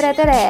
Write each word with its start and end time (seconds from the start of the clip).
tere, 0.00 0.14
tere! 0.16 0.42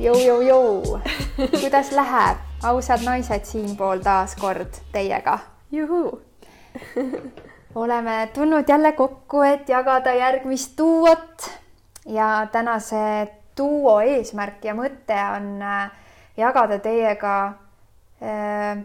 jõu-jõu-jõu! 0.00 0.96
kuidas 1.60 1.90
läheb? 1.92 2.38
ausad 2.64 3.02
naised 3.04 3.44
siinpool 3.44 4.00
taas 4.04 4.32
kord 4.40 4.78
teiega. 4.94 5.34
juhuu! 5.72 6.22
oleme 7.74 8.30
tulnud 8.34 8.68
jälle 8.68 8.92
kokku, 8.96 9.42
et 9.44 9.68
jagada 9.68 10.14
järgmist 10.16 10.72
duot 10.78 11.50
ja 12.06 12.46
tänase 12.52 13.02
duo 13.58 13.98
eesmärk 14.00 14.64
ja 14.64 14.74
mõte 14.78 15.20
on 15.36 15.52
äh, 15.60 15.90
jagada 16.40 16.78
teiega 16.80 17.36
äh, 18.24 18.80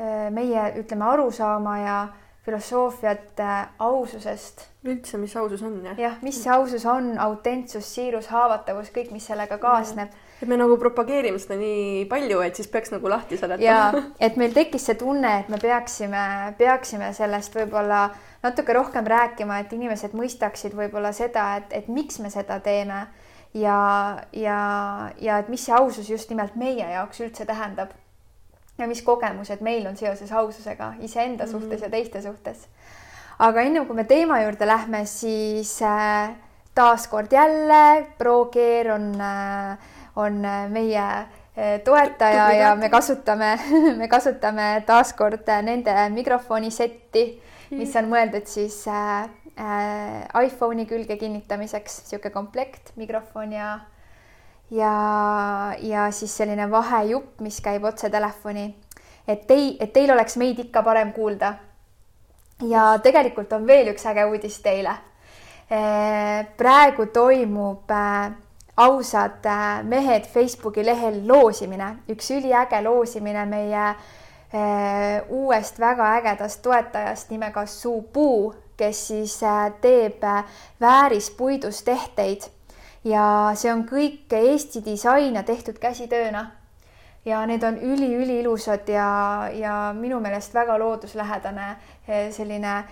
äh, 0.00 0.26
meie, 0.32 0.64
ütleme, 0.80 1.10
arusaama 1.12 1.78
ja 1.82 1.98
filosoofiat 2.42 3.40
aususest. 3.78 4.68
üldse, 4.82 5.18
mis 5.18 5.34
ausus 5.38 5.60
on, 5.62 5.76
jah? 5.86 5.98
jah, 5.98 6.14
mis 6.26 6.40
see 6.42 6.50
ausus 6.50 6.82
on, 6.90 7.12
autentsus, 7.22 7.86
siirus, 7.86 8.26
haavatavus, 8.34 8.90
kõik, 8.94 9.12
mis 9.14 9.28
sellega 9.30 9.60
kaasneb. 9.62 10.10
et 10.42 10.50
me 10.50 10.58
nagu 10.58 10.74
propageerime 10.80 11.38
seda 11.38 11.54
nii 11.60 12.02
palju, 12.10 12.40
et 12.42 12.58
siis 12.58 12.70
peaks 12.72 12.90
nagu 12.90 13.12
lahti 13.12 13.38
seletama. 13.38 13.62
ja, 13.62 14.02
et 14.26 14.36
meil 14.40 14.54
tekkis 14.56 14.88
see 14.90 14.98
tunne, 14.98 15.36
et 15.44 15.52
me 15.54 15.60
peaksime, 15.62 16.24
peaksime 16.58 17.12
sellest 17.14 17.54
võib-olla 17.54 18.08
natuke 18.42 18.74
rohkem 18.74 19.06
rääkima, 19.06 19.62
et 19.62 19.72
inimesed 19.78 20.18
mõistaksid 20.18 20.74
võib-olla 20.74 21.14
seda, 21.14 21.52
et, 21.62 21.70
et 21.70 21.88
miks 21.88 22.18
me 22.18 22.32
seda 22.34 22.58
teeme 22.64 23.04
ja, 23.54 23.78
ja, 24.34 24.60
ja 25.20 25.38
et 25.38 25.48
mis 25.52 25.62
see 25.62 25.78
ausus 25.78 26.10
just 26.10 26.34
nimelt 26.34 26.58
meie 26.58 26.90
jaoks 26.90 27.22
üldse 27.22 27.46
tähendab 27.46 27.94
ja 28.78 28.86
mis 28.86 29.02
kogemused 29.02 29.60
meil 29.60 29.86
on 29.86 29.96
seoses 29.96 30.32
aususega 30.32 30.94
iseenda 31.00 31.44
mm 31.44 31.48
-hmm. 31.48 31.52
suhtes 31.52 31.82
ja 31.82 31.90
teiste 31.90 32.22
suhtes. 32.22 32.68
aga 33.38 33.60
enne 33.60 33.84
kui 33.86 33.96
me 33.96 34.04
teema 34.04 34.42
juurde 34.42 34.66
lähme, 34.66 35.06
siis 35.06 35.82
äh, 35.82 36.34
taaskord 36.74 37.32
jälle 37.32 38.06
ProGear 38.18 38.94
on 38.94 39.20
äh,, 39.20 39.78
on 40.16 40.44
äh, 40.44 40.70
meie 40.70 40.98
äh, 41.56 41.80
toetaja 41.84 42.52
ja 42.52 42.74
me 42.76 42.88
kasutame, 42.88 43.58
me 44.00 44.08
kasutame 44.08 44.82
taaskord 44.86 45.48
nende 45.62 45.94
mikrofoni 46.10 46.70
setti, 46.70 47.42
mis 47.70 47.96
on 47.96 48.10
mõeldud 48.12 48.46
siis 48.46 48.86
äh, 48.88 49.28
äh, 49.56 50.44
iPhone'i 50.44 50.86
külge 50.86 51.16
kinnitamiseks, 51.16 52.02
niisugune 52.02 52.34
komplekt, 52.34 52.92
mikrofon 52.96 53.52
ja 53.52 53.78
ja, 54.72 55.74
ja 55.78 56.10
siis 56.10 56.36
selline 56.36 56.70
vahejupp, 56.70 57.40
mis 57.40 57.60
käib 57.60 57.84
otse 57.84 58.10
telefoni. 58.10 58.74
et 59.28 59.46
tei-, 59.46 59.76
et 59.80 59.92
teil 59.92 60.10
oleks 60.10 60.36
meid 60.36 60.58
ikka 60.58 60.82
parem 60.82 61.12
kuulda. 61.12 61.54
ja 62.68 62.98
tegelikult 63.02 63.52
on 63.52 63.66
veel 63.66 63.92
üks 63.92 64.06
äge 64.06 64.24
uudis 64.24 64.60
teile. 64.62 64.96
praegu 66.56 67.06
toimub 67.06 67.90
äh, 67.90 68.32
ausad 68.76 69.46
äh, 69.46 69.84
mehed 69.84 70.26
Facebooki 70.26 70.84
lehel 70.84 71.22
loosimine, 71.28 71.96
üks 72.08 72.30
üliäge 72.30 72.82
loosimine 72.84 73.46
meie 73.46 73.86
äh, 73.88 75.22
uuest 75.28 75.80
väga 75.80 76.14
ägedast 76.16 76.62
toetajast 76.62 77.30
nimega 77.30 77.66
Supuu, 77.66 78.54
kes 78.76 79.06
siis 79.08 79.38
teeb 79.80 80.24
väärispuidust 80.80 81.84
tehteid 81.84 82.48
ja 83.04 83.52
see 83.58 83.72
on 83.72 83.84
kõik 83.88 84.32
Eesti 84.32 84.82
disain 84.84 85.34
ja 85.34 85.42
tehtud 85.42 85.78
käsitööna. 85.78 86.50
ja 87.24 87.46
need 87.46 87.62
on 87.62 87.76
üli-üliilusad 87.78 88.88
ja, 88.90 89.48
ja 89.54 89.94
minu 89.94 90.20
meelest 90.20 90.54
väga 90.54 90.78
looduslähedane 90.78 91.76
eh, 92.08 92.32
selline 92.32 92.84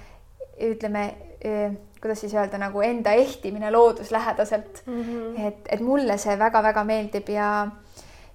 ütleme, 0.62 1.15
eh, 1.41 1.72
kuidas 2.00 2.20
siis 2.20 2.34
öelda, 2.34 2.59
nagu 2.59 2.81
enda 2.81 3.10
ehtimine 3.10 3.70
looduslähedaselt 3.70 4.82
mm. 4.87 5.03
-hmm. 5.03 5.47
et, 5.49 5.66
et 5.69 5.81
mulle 5.81 6.19
see 6.19 6.38
väga-väga 6.38 6.84
meeldib 6.84 7.28
ja 7.28 7.70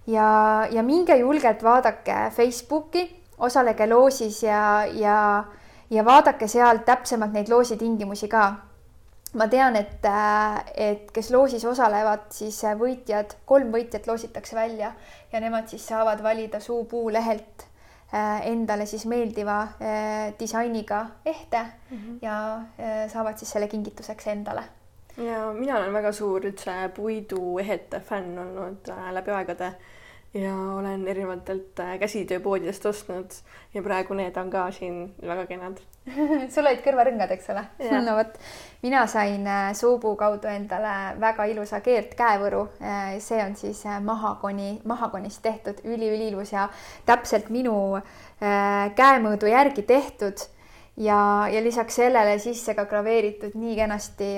ja, 0.08 0.68
ja 0.72 0.84
minge 0.84 1.16
julgelt 1.18 1.64
vaadake 1.64 2.16
Facebooki, 2.32 3.22
osalege 3.38 3.88
loosis 3.88 4.44
ja, 4.44 4.86
ja, 4.86 5.44
ja 5.90 6.06
vaadake 6.06 6.48
seal 6.48 6.78
täpsemalt 6.86 7.34
neid 7.34 7.50
loositingimusi 7.50 8.28
ka 8.28 8.54
ma 9.36 9.48
tean, 9.52 9.76
et, 9.76 10.06
äh, 10.08 10.64
et 10.92 11.12
kes 11.14 11.30
loosis 11.34 11.64
osalevad, 11.68 12.30
siis 12.36 12.58
äh, 12.68 12.76
võitjad, 12.80 13.36
kolm 13.48 13.72
võitjat 13.74 14.08
loositakse 14.08 14.56
välja 14.56 14.94
ja 15.32 15.42
nemad 15.44 15.68
siis 15.72 15.86
saavad 15.88 16.24
valida 16.24 16.62
Suupuu 16.64 17.10
lehelt 17.14 17.66
äh, 18.14 18.46
endale 18.48 18.88
siis 18.88 19.06
meeldiva 19.12 19.60
disainiga 20.40 21.06
ehte 21.26 21.64
mm 21.64 21.98
-hmm. 21.98 22.18
ja 22.22 23.08
saavad 23.12 23.38
siis 23.38 23.52
selle 23.52 23.68
kingituseks 23.68 24.28
endale. 24.28 24.64
ja 25.18 25.54
mina 25.54 25.78
olen 25.78 25.94
väga 25.94 26.12
suur 26.12 26.46
üldse 26.46 26.72
puiduehete 26.96 28.00
fänn 28.00 28.40
olnud 28.40 28.92
läbi 29.12 29.32
aegade 29.32 29.74
ja 30.34 30.56
olen 30.56 31.08
erinevatelt 31.08 31.80
käsitööpoodidest 32.00 32.86
ostnud 32.86 33.32
ja 33.74 33.84
praegu 33.84 34.14
need 34.14 34.38
on 34.38 34.50
ka 34.50 34.72
siin 34.72 35.16
väga 35.22 35.46
kenad 35.46 35.80
sul 36.54 36.66
olid 36.66 36.82
kõrvarõngad, 36.86 37.34
eks 37.36 37.50
ole? 37.54 37.64
no 38.06 38.16
vot, 38.20 38.38
mina 38.86 39.06
sain 39.12 39.46
äh, 39.48 39.70
Suupuu 39.78 40.16
kaudu 40.20 40.50
endale 40.52 41.16
väga 41.22 41.48
ilusa 41.52 41.82
keert 41.86 42.16
käevõru. 42.20 42.66
Äh, 42.82 43.18
see 43.24 43.42
on 43.44 43.56
siis 43.60 43.84
mahakoni, 44.06 44.80
mahakonist 44.86 45.42
tehtud 45.46 45.84
üliüliilus 45.86 46.54
ja 46.56 46.70
täpselt 47.06 47.50
minu 47.54 47.76
käemõõdu 48.96 49.48
järgi 49.48 49.86
tehtud 49.88 50.42
ja, 51.00 51.20
ja 51.48 51.62
lisaks 51.64 52.02
sellele 52.02 52.36
sisse 52.44 52.76
ka 52.76 52.84
graveeritud 52.92 53.56
nii 53.56 53.78
kenasti 53.80 54.32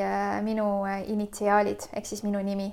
minu 0.45 0.67
initsiaalid 0.85 1.89
ehk 1.97 2.05
siis 2.05 2.21
minu 2.21 2.43
nimi 2.45 2.69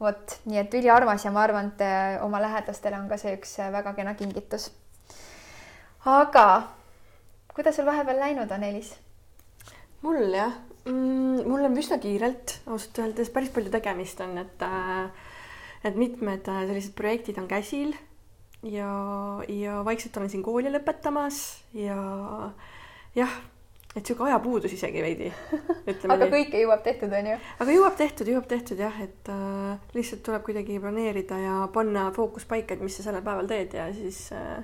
vot, 0.00 0.38
nii 0.48 0.60
et 0.60 0.74
üliarmas 0.76 1.24
ja 1.24 1.32
ma 1.32 1.44
arvan, 1.46 1.72
et 1.72 1.84
äh, 1.84 2.24
oma 2.24 2.40
lähedastele 2.42 2.98
on 2.98 3.08
ka 3.08 3.18
see 3.20 3.36
üks 3.36 3.56
äh, 3.62 3.72
väga 3.72 3.94
kena 3.96 4.14
kingitus. 4.14 4.70
aga 6.04 6.46
kuidas 7.56 7.78
sul 7.78 7.88
vahepeal 7.88 8.20
läinud 8.20 8.52
on, 8.52 8.66
Elis? 8.68 8.92
mul 10.04 10.20
jah 10.34 10.52
mm,, 10.84 11.46
mul 11.48 11.68
on 11.70 11.80
üsna 11.80 11.98
kiirelt 12.02 12.58
ausalt 12.66 13.00
öeldes 13.02 13.32
päris 13.34 13.50
palju 13.54 13.72
tegemist 13.74 14.20
on, 14.24 14.36
et 14.44 14.66
äh, 14.66 15.08
et 15.86 15.96
mitmed 15.98 16.46
sellised 16.46 16.94
projektid 16.98 17.38
on 17.40 17.48
käsil 17.50 17.94
ja, 18.66 18.90
ja 19.48 19.82
vaikselt 19.86 20.16
olen 20.16 20.32
siin 20.32 20.44
kooli 20.46 20.72
lõpetamas 20.72 21.42
ja 21.76 21.98
jah 23.16 23.36
et 23.96 24.04
sihuke 24.04 24.26
ajapuudus 24.28 24.74
isegi 24.76 25.00
veidi. 25.00 25.28
aga 26.12 26.28
kõike 26.28 26.60
jõuab 26.60 26.82
tehtud, 26.84 27.12
on 27.16 27.30
ju? 27.30 27.36
aga 27.64 27.76
jõuab 27.76 27.94
tehtud, 27.96 28.28
jõuab 28.28 28.48
tehtud 28.50 28.80
jah, 28.82 28.98
et 29.00 29.30
äh, 29.32 29.92
lihtsalt 29.96 30.20
tuleb 30.26 30.44
kuidagi 30.44 30.76
planeerida 30.82 31.38
ja 31.40 31.60
panna 31.72 32.10
fookus 32.16 32.44
paika, 32.48 32.76
et 32.76 32.84
mis 32.84 32.98
sa 32.98 33.06
sellel 33.06 33.24
päeval 33.24 33.48
teed 33.48 33.78
ja 33.78 33.86
siis 33.96 34.26
äh, 34.36 34.60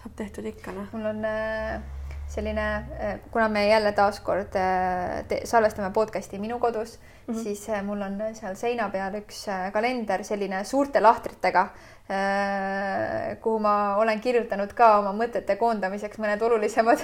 saab 0.00 0.16
tehtud 0.18 0.48
ikka 0.50 0.74
noh. 0.74 0.90
mul 0.96 1.06
on 1.12 1.22
äh, 1.28 1.78
selline, 2.34 2.66
äh, 3.00 3.18
kuna 3.30 3.48
me 3.48 3.66
jälle 3.68 3.92
taaskord 3.92 4.56
äh, 4.58 5.40
salvestame 5.44 5.90
podcast'i 5.94 6.38
minu 6.38 6.58
kodus 6.58 6.98
mm, 6.98 7.34
-hmm. 7.34 7.42
siis 7.42 7.68
äh, 7.68 7.82
mul 7.84 8.02
on 8.02 8.18
seal 8.34 8.54
seina 8.54 8.88
peal 8.90 9.14
üks 9.20 9.46
kalender 9.72 10.24
selline 10.24 10.64
suurte 10.64 11.02
lahtritega 11.02 11.68
kuhu 13.40 13.58
ma 13.58 13.96
olen 13.96 14.20
kirjutanud 14.20 14.72
ka 14.76 14.98
oma 14.98 15.12
mõtete 15.16 15.56
koondamiseks 15.56 16.18
mõned 16.20 16.42
olulisemad 16.42 17.00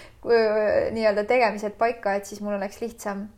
nii-öelda 0.96 1.24
tegemised 1.24 1.76
paika, 1.78 2.14
et 2.14 2.26
siis 2.26 2.40
mul 2.40 2.56
oleks 2.56 2.80
lihtsam 2.80 3.28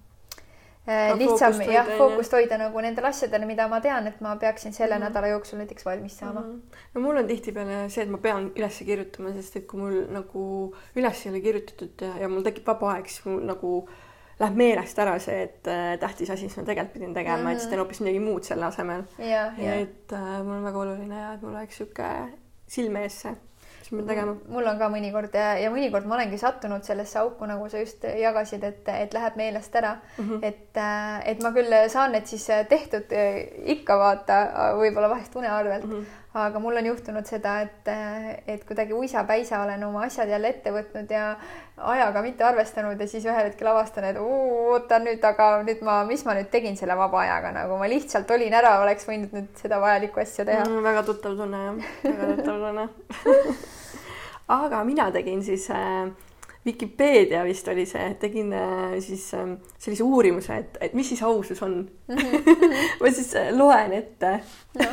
äh, 0.88 1.14
lihtsam 1.18 1.60
jah, 1.72 1.90
fookust 1.98 2.32
hoida 2.32 2.58
nagu 2.58 2.84
nendel 2.84 3.08
asjadel, 3.10 3.46
mida 3.46 3.68
ma 3.68 3.80
tean, 3.80 4.06
et 4.06 4.20
ma 4.20 4.36
peaksin 4.36 4.72
selle 4.72 4.98
mm 4.98 5.02
-hmm. 5.02 5.08
nädala 5.08 5.26
jooksul 5.34 5.58
näiteks 5.58 5.84
valmis 5.84 6.18
saama 6.18 6.40
mm. 6.40 6.52
-hmm. 6.52 6.78
no 6.94 7.00
mul 7.00 7.16
on 7.16 7.26
tihtipeale 7.26 7.88
see, 7.88 8.04
et 8.04 8.10
ma 8.10 8.18
pean 8.18 8.52
üles 8.56 8.78
kirjutama, 8.84 9.32
sest 9.32 9.56
et 9.56 9.66
kui 9.66 9.80
mul 9.80 10.06
nagu 10.10 10.74
üles 10.96 11.26
ei 11.26 11.32
ole 11.32 11.40
kirjutatud 11.40 12.06
ja, 12.06 12.16
ja 12.20 12.28
mul 12.28 12.42
tekib 12.42 12.66
vaba 12.66 12.92
aeg, 12.92 13.06
siis 13.06 13.24
mul 13.24 13.44
nagu 13.46 13.88
äh, 13.88 13.94
läheb 14.42 14.58
meelest 14.58 14.98
ära 15.02 15.14
see, 15.22 15.46
et 15.46 15.70
äh, 15.70 15.94
tähtis 16.00 16.30
asi, 16.32 16.48
mis 16.48 16.58
ma 16.58 16.64
tegelikult 16.66 16.96
pidin 16.96 17.14
tegema 17.14 17.38
mm, 17.38 17.46
-hmm. 17.46 17.52
et 17.52 17.60
siis 17.60 17.70
teen 17.70 17.82
hoopis 17.82 18.00
midagi 18.00 18.20
muud 18.20 18.48
selle 18.48 18.66
asemel. 18.66 19.04
ja, 19.18 19.44
ja 19.58 19.74
et 19.74 20.12
äh, 20.12 20.42
mul 20.44 20.56
on 20.58 20.64
väga 20.64 20.78
oluline 20.78 21.20
ja 21.20 21.32
et 21.34 21.42
mul 21.42 21.54
oleks 21.54 21.76
sihuke 21.76 22.08
silme 22.66 23.02
ees 23.06 23.20
see, 23.24 23.34
pean 23.96 24.08
tegema. 24.08 24.36
mul 24.54 24.70
on 24.72 24.80
ka 24.80 24.88
mõnikord 24.92 25.36
ja, 25.38 25.52
ja 25.60 25.72
mõnikord 25.74 26.08
ma 26.08 26.18
olengi 26.18 26.40
sattunud 26.40 26.86
sellesse 26.86 27.18
auku, 27.22 27.48
nagu 27.50 27.68
sa 27.72 27.82
just 27.82 28.04
jagasid, 28.04 28.64
et, 28.64 28.88
et 28.94 29.14
läheb 29.14 29.38
meelest 29.40 29.76
ära 29.82 29.94
mm. 29.96 30.24
-hmm. 30.24 30.42
et, 30.42 30.76
äh, 30.76 31.28
et 31.34 31.42
ma 31.42 31.52
küll 31.52 31.78
saan 31.92 32.12
need 32.12 32.26
siis 32.26 32.48
tehtud 32.68 33.14
ikka 33.76 33.98
vaata, 33.98 34.42
võib-olla 34.80 35.12
vahest 35.16 35.36
une 35.36 35.48
arvelt 35.48 35.86
mm. 35.86 35.92
-hmm 35.92 36.18
aga 36.34 36.58
mul 36.58 36.76
on 36.80 36.86
juhtunud 36.86 37.28
seda, 37.28 37.58
et, 37.60 37.88
et 38.48 38.62
kuidagi 38.64 38.94
uisapäisa 38.96 39.60
olen 39.62 39.84
oma 39.84 40.06
asjad 40.06 40.30
jälle 40.32 40.48
ette 40.48 40.72
võtnud 40.72 41.12
ja 41.12 41.34
ajaga 41.76 42.22
mitte 42.24 42.46
arvestanud 42.48 43.00
ja 43.00 43.08
siis 43.08 43.26
ühel 43.28 43.50
hetkel 43.50 43.68
avastan, 43.68 44.06
et 44.08 44.20
oota 44.20 45.00
nüüd, 45.02 45.20
aga 45.28 45.50
nüüd 45.66 45.84
ma, 45.84 45.98
mis 46.08 46.24
ma 46.24 46.36
nüüd 46.38 46.48
tegin 46.52 46.78
selle 46.80 46.96
vaba 46.96 47.20
ajaga, 47.26 47.52
nagu 47.58 47.76
ma 47.80 47.90
lihtsalt 47.92 48.32
olin 48.32 48.56
ära, 48.62 48.78
oleks 48.84 49.08
võinud 49.08 49.36
nüüd 49.36 49.52
seda 49.60 49.80
vajalikku 49.82 50.24
asja 50.24 50.48
teha 50.48 50.64
mm,. 50.64 50.82
väga 50.88 51.04
tuttav 51.10 51.36
tunne 51.36 51.62
jah, 51.66 51.86
väga 52.08 52.32
tuttav 52.32 52.66
tunne 52.66 52.88
aga 54.48 54.84
mina 54.84 55.10
tegin 55.10 55.44
siis 55.44 55.70
äh, 55.70 56.10
Vikipeedia 56.66 57.40
vist 57.42 57.66
oli 57.68 57.82
see, 57.90 58.04
tegin 58.22 58.52
äh, 58.54 58.92
siis 59.02 59.24
ähm, 59.34 59.56
sellise 59.82 60.04
uurimuse, 60.06 60.60
et, 60.62 60.76
et 60.80 60.92
mis 60.94 61.08
siis 61.10 61.22
ausus 61.26 61.62
on 61.62 61.72
mm. 62.08 62.16
-hmm. 62.18 62.76
ma 63.00 63.10
siis 63.10 63.34
äh, 63.34 63.50
loen 63.50 63.92
ette 63.92 64.30
no,. 64.78 64.84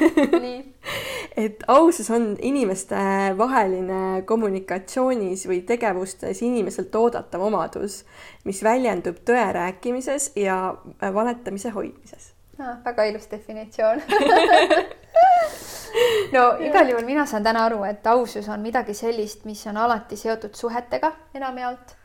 et 1.46 1.64
ausus 1.68 2.10
on 2.10 2.38
inimeste 2.42 2.96
vaheline 3.38 4.22
kommunikatsioonis 4.26 5.46
või 5.48 5.62
tegevustes 5.62 6.42
inimeselt 6.42 6.96
oodatav 6.96 7.42
omadus, 7.42 8.06
mis 8.44 8.64
väljendub 8.64 9.22
tõe 9.26 9.46
rääkimises 9.54 10.32
ja 10.36 10.76
äh, 11.04 11.14
valetamise 11.14 11.70
hoidmises 11.70 12.34
no,. 12.58 12.66
väga 12.86 13.04
ilus 13.04 13.30
definitsioon 13.32 14.02
no 16.36 16.44
igal 16.64 16.90
juhul 16.90 17.06
mina 17.06 17.26
saan 17.26 17.44
täna 17.44 17.66
aru, 17.70 17.84
et 17.84 18.08
ausus 18.08 18.50
on 18.50 18.60
midagi 18.60 18.94
sellist, 18.94 19.46
mis 19.46 19.66
on 19.68 19.78
alati 19.78 20.18
seotud 20.18 20.56
suhetega 20.56 21.12
enamjaolt 21.34 21.96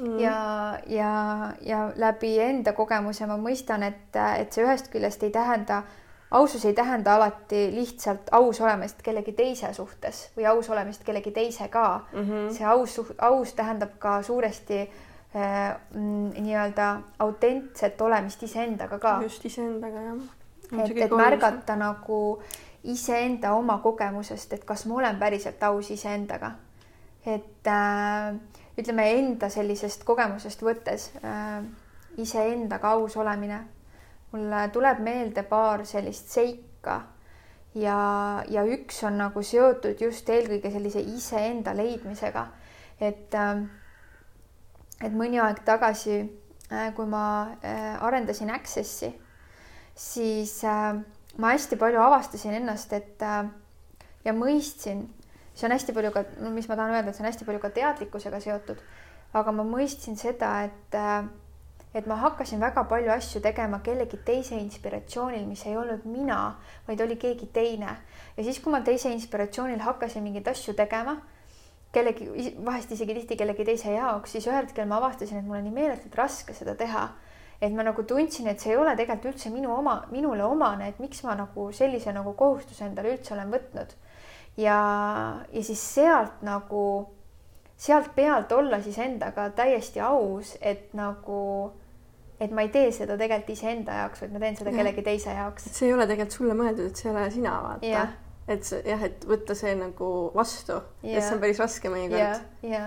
mm. 0.00 0.18
ja, 0.18 0.78
ja, 0.86 1.52
ja 1.60 1.90
läbi 1.96 2.38
enda 2.40 2.72
kogemuse 2.72 3.26
ma 3.26 3.38
mõistan, 3.40 3.84
et, 3.86 4.16
et 4.38 4.52
see 4.52 4.64
ühest 4.64 4.90
küljest 4.92 5.22
ei 5.26 5.32
tähenda, 5.34 5.82
ausus 6.30 6.64
ei 6.64 6.74
tähenda 6.76 7.14
alati 7.18 7.68
lihtsalt 7.74 8.32
aus 8.32 8.60
olemist 8.60 9.02
kellegi 9.02 9.34
teise 9.36 9.72
suhtes 9.74 10.28
või 10.36 10.48
aus 10.50 10.70
olemist 10.70 11.04
kellegi 11.04 11.32
teisega 11.34 11.86
mm. 12.12 12.18
-hmm. 12.18 12.50
see 12.56 12.66
aus, 12.66 13.00
aus 13.18 13.54
tähendab 13.54 13.98
ka 13.98 14.22
suuresti 14.22 14.80
äh, 14.80 15.76
nii-öelda 16.38 16.90
autentset 17.18 18.00
olemist 18.00 18.42
iseendaga 18.42 18.98
ka. 18.98 19.18
just 19.22 19.44
iseendaga 19.44 20.00
jah. 20.00 20.22
et, 20.84 20.96
et 20.96 21.10
märgata 21.10 21.76
nagu 21.76 22.42
iseenda 22.84 23.52
oma 23.54 23.78
kogemusest, 23.78 24.52
et 24.52 24.64
kas 24.64 24.86
ma 24.86 24.94
olen 25.00 25.18
päriselt 25.18 25.62
aus 25.62 25.90
iseendaga. 25.90 26.52
et 27.26 27.66
äh, 27.68 28.34
ütleme 28.78 29.10
enda 29.12 29.50
sellisest 29.52 30.04
kogemusest 30.08 30.62
võttes 30.62 31.10
äh, 31.20 31.60
iseendaga 32.16 32.94
aus 32.96 33.16
olemine. 33.16 33.60
mulle 34.32 34.68
tuleb 34.72 35.00
meelde 35.02 35.42
paar 35.42 35.84
sellist 35.86 36.30
seika 36.30 37.02
ja, 37.74 37.98
ja 38.48 38.64
üks 38.64 39.02
on 39.04 39.18
nagu 39.18 39.42
seotud 39.42 40.00
just 40.00 40.28
eelkõige 40.28 40.70
sellise 40.70 41.00
iseenda 41.00 41.74
leidmisega. 41.76 42.46
et 43.00 43.34
äh,, 43.34 43.62
et 45.00 45.12
mõni 45.12 45.40
aeg 45.40 45.62
tagasi 45.64 46.20
äh,, 46.20 46.94
kui 46.94 47.06
ma 47.06 47.24
äh, 47.64 48.02
arendasin 48.02 48.50
Access'i, 48.50 49.12
siis 49.94 50.62
äh, 50.64 51.00
ma 51.40 51.54
hästi 51.54 51.78
palju 51.80 52.00
avastasin 52.04 52.54
ennast, 52.60 52.92
et 52.92 53.22
äh, 53.24 53.48
ja 54.24 54.34
mõistsin, 54.36 55.06
see 55.54 55.68
on 55.68 55.74
hästi 55.74 55.94
palju 55.96 56.12
ka, 56.14 56.24
no 56.44 56.52
mis 56.54 56.68
ma 56.68 56.76
tahan 56.76 56.96
öelda, 56.96 57.10
et 57.10 57.16
see 57.16 57.24
on 57.24 57.30
hästi 57.30 57.48
palju 57.48 57.62
ka 57.62 57.72
teadlikkusega 57.76 58.40
seotud, 58.44 58.82
aga 59.40 59.54
ma 59.54 59.64
mõistsin 59.66 60.18
seda, 60.20 60.52
et 60.68 60.98
äh, 60.98 61.22
et 61.94 62.06
ma 62.06 62.14
hakkasin 62.22 62.60
väga 62.62 62.84
palju 62.86 63.10
asju 63.10 63.40
tegema 63.42 63.80
kellegi 63.82 64.20
teise 64.26 64.54
inspiratsioonil, 64.54 65.42
mis 65.46 65.64
ei 65.66 65.74
olnud 65.76 66.04
mina, 66.06 66.38
vaid 66.86 67.00
oli 67.02 67.16
keegi 67.18 67.48
teine. 67.52 67.96
ja 68.36 68.44
siis, 68.44 68.60
kui 68.62 68.72
ma 68.72 68.80
teise 68.86 69.10
inspiratsioonil 69.10 69.82
hakkasin 69.82 70.22
mingeid 70.22 70.46
asju 70.48 70.74
tegema, 70.78 71.16
kellegi, 71.92 72.28
vahest 72.64 72.92
isegi 72.94 73.14
tihti 73.14 73.36
kellegi 73.36 73.66
teise 73.72 73.96
jaoks, 73.96 74.36
siis 74.36 74.46
ühel 74.46 74.68
hetkel 74.68 74.86
ma 74.86 75.00
avastasin, 75.00 75.40
et 75.40 75.46
mul 75.48 75.58
on 75.58 75.66
nii 75.66 75.74
meeletult 75.74 76.14
raske 76.14 76.54
seda 76.54 76.76
teha 76.78 77.08
et 77.60 77.72
ma 77.76 77.84
nagu 77.84 78.02
tundsin, 78.08 78.48
et 78.48 78.60
see 78.60 78.72
ei 78.72 78.80
ole 78.80 78.94
tegelikult 78.96 79.34
üldse 79.34 79.52
minu 79.52 79.72
oma, 79.74 79.98
minule 80.12 80.44
omane, 80.46 80.88
et 80.88 81.00
miks 81.02 81.20
ma 81.26 81.36
nagu 81.38 81.68
sellise 81.76 82.14
nagu 82.16 82.32
kohustuse 82.38 82.86
endale 82.86 83.12
üldse 83.14 83.34
olen 83.36 83.52
võtnud. 83.52 83.92
ja, 84.56 84.78
ja 85.52 85.62
siis 85.64 85.82
sealt 85.94 86.40
nagu, 86.46 86.84
sealt 87.76 88.14
pealt 88.16 88.52
olla 88.52 88.80
siis 88.82 88.98
endaga 88.98 89.50
täiesti 89.56 90.00
aus, 90.00 90.56
et 90.60 90.94
nagu, 90.96 91.42
et 92.40 92.50
ma 92.50 92.64
ei 92.64 92.72
tee 92.72 92.88
seda 92.96 93.18
tegelikult 93.20 93.52
iseenda 93.58 94.00
jaoks, 94.02 94.24
vaid 94.24 94.34
ma 94.34 94.42
teen 94.46 94.56
seda 94.56 94.72
ja. 94.72 94.80
kellegi 94.80 95.06
teise 95.12 95.36
jaoks. 95.36 95.68
see 95.76 95.90
ei 95.90 95.94
ole 95.98 96.08
tegelikult 96.08 96.40
sulle 96.40 96.56
mõeldud, 96.56 96.90
et 96.90 96.96
see 96.96 97.12
ei 97.12 97.16
ole 97.16 97.30
sina, 97.36 97.60
vaata 97.68 97.94
et 98.50 98.66
see 98.66 98.82
jah, 98.86 99.02
et 99.06 99.24
võtta 99.28 99.54
see 99.58 99.72
nagu 99.78 100.10
vastu, 100.34 100.80
et 101.02 101.22
see 101.22 101.34
on 101.36 101.42
päris 101.42 101.60
raske 101.62 101.90
mõnikord. 101.92 102.42
ja, 102.62 102.84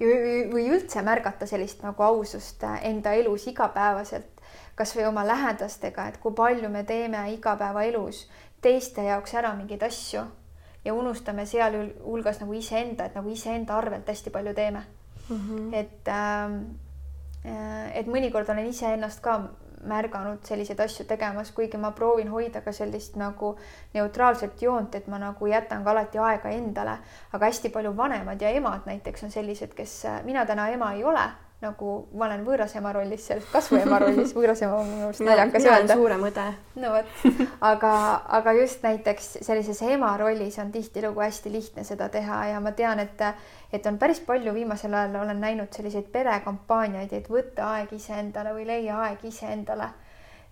ja 0.00 0.12
või 0.52 0.68
üldse 0.74 1.02
märgata 1.06 1.46
sellist 1.46 1.82
nagu 1.86 2.02
ausust 2.02 2.64
enda 2.82 3.14
elus 3.18 3.46
igapäevaselt, 3.50 4.30
kasvõi 4.74 5.06
oma 5.06 5.22
lähedastega, 5.26 6.08
et 6.10 6.18
kui 6.22 6.34
palju 6.34 6.70
me 6.70 6.82
teeme 6.84 7.20
igapäevaelus 7.34 8.24
teiste 8.64 9.04
jaoks 9.06 9.34
ära 9.38 9.52
mingeid 9.54 9.82
asju 9.86 10.24
ja 10.84 10.94
unustame 10.94 11.46
sealhulgas 11.46 12.40
nagu 12.42 12.56
iseenda, 12.56 13.06
et 13.06 13.14
nagu 13.14 13.30
iseenda 13.30 13.76
arvelt 13.76 14.08
hästi 14.08 14.30
palju 14.30 14.54
teeme 14.54 14.82
mm. 15.28 15.36
-hmm. 15.36 15.74
et 15.74 16.08
äh, 16.08 17.94
et 17.94 18.06
mõnikord 18.06 18.48
olen 18.50 18.66
iseennast 18.66 19.20
ka 19.20 19.42
märganud 19.88 20.44
selliseid 20.44 20.80
asju 20.80 21.06
tegemas, 21.08 21.52
kuigi 21.52 21.78
ma 21.80 21.90
proovin 21.90 22.28
hoida 22.28 22.60
ka 22.60 22.72
sellist 22.72 23.16
nagu 23.20 23.54
neutraalset 23.94 24.62
joont, 24.62 24.94
et 24.94 25.06
ma 25.06 25.18
nagu 25.18 25.46
jätan 25.46 25.84
ka 25.84 25.90
alati 25.90 26.18
aega 26.18 26.52
endale, 26.56 26.98
aga 27.32 27.46
hästi 27.46 27.72
palju 27.74 27.96
vanemad 27.96 28.42
ja 28.42 28.50
emad 28.50 28.86
näiteks 28.86 29.24
on 29.24 29.30
sellised, 29.30 29.74
kes, 29.74 30.04
mina 30.24 30.46
täna 30.46 30.68
ema 30.68 30.92
ei 30.92 31.04
ole 31.04 31.28
nagu 31.62 31.90
ma 32.18 32.26
olen 32.26 32.42
võõras 32.44 32.74
ema 32.76 32.92
rollis 32.92 33.26
seal, 33.28 33.40
kasvuema 33.52 33.98
rollis, 34.02 34.34
võõras 34.36 34.60
ema 34.66 34.78
on 34.82 34.88
minu 34.90 35.06
arust 35.08 35.24
naljakas 35.24 35.66
öelda. 35.70 35.96
suurem 35.96 36.24
õde. 36.28 36.46
no 36.82 36.92
vot, 36.96 37.12
aga, 37.72 37.92
aga 38.38 38.54
just 38.58 38.84
näiteks 38.84 39.30
sellises 39.46 39.82
ema 39.88 40.12
rollis 40.20 40.58
on 40.62 40.72
tihtilugu 40.74 41.24
hästi 41.24 41.52
lihtne 41.52 41.84
seda 41.88 42.10
teha 42.12 42.40
ja 42.52 42.60
ma 42.60 42.74
tean, 42.76 43.00
et, 43.00 43.26
et 43.72 43.86
on 43.86 43.98
päris 43.98 44.20
palju 44.26 44.54
viimasel 44.54 44.94
ajal 44.94 45.20
olen 45.22 45.40
näinud 45.40 45.72
selliseid 45.72 46.10
perekampaaniaid, 46.12 47.12
et 47.12 47.30
võtta 47.30 47.70
aeg 47.76 47.94
iseendale 47.96 48.54
või 48.56 48.68
leia 48.68 49.00
aeg 49.06 49.24
iseendale 49.30 49.92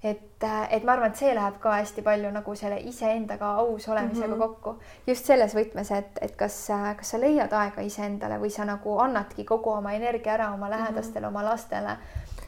et, 0.02 0.44
et 0.70 0.84
ma 0.84 0.96
arvan, 0.96 1.12
et 1.12 1.18
see 1.18 1.30
läheb 1.34 1.58
ka 1.62 1.76
hästi 1.76 2.02
palju 2.02 2.30
nagu 2.34 2.54
selle 2.58 2.80
iseendaga 2.90 3.52
aus 3.62 3.86
olemisega 3.88 4.26
mm 4.26 4.32
-hmm. 4.32 4.38
kokku. 4.38 4.74
just 5.06 5.24
selles 5.24 5.54
võtmes, 5.54 5.92
et, 5.98 6.18
et 6.20 6.36
kas, 6.36 6.68
kas 6.96 7.10
sa 7.10 7.20
leiad 7.20 7.52
aega 7.52 7.82
iseendale 7.82 8.38
või 8.38 8.50
sa 8.50 8.64
nagu 8.64 8.98
annadki 8.98 9.44
kogu 9.44 9.70
oma 9.70 9.92
energia 9.92 10.34
ära 10.34 10.52
oma 10.54 10.70
lähedastele 10.70 11.26
mm, 11.26 11.34
-hmm. 11.34 11.40
oma 11.40 11.50
lastele, 11.50 11.96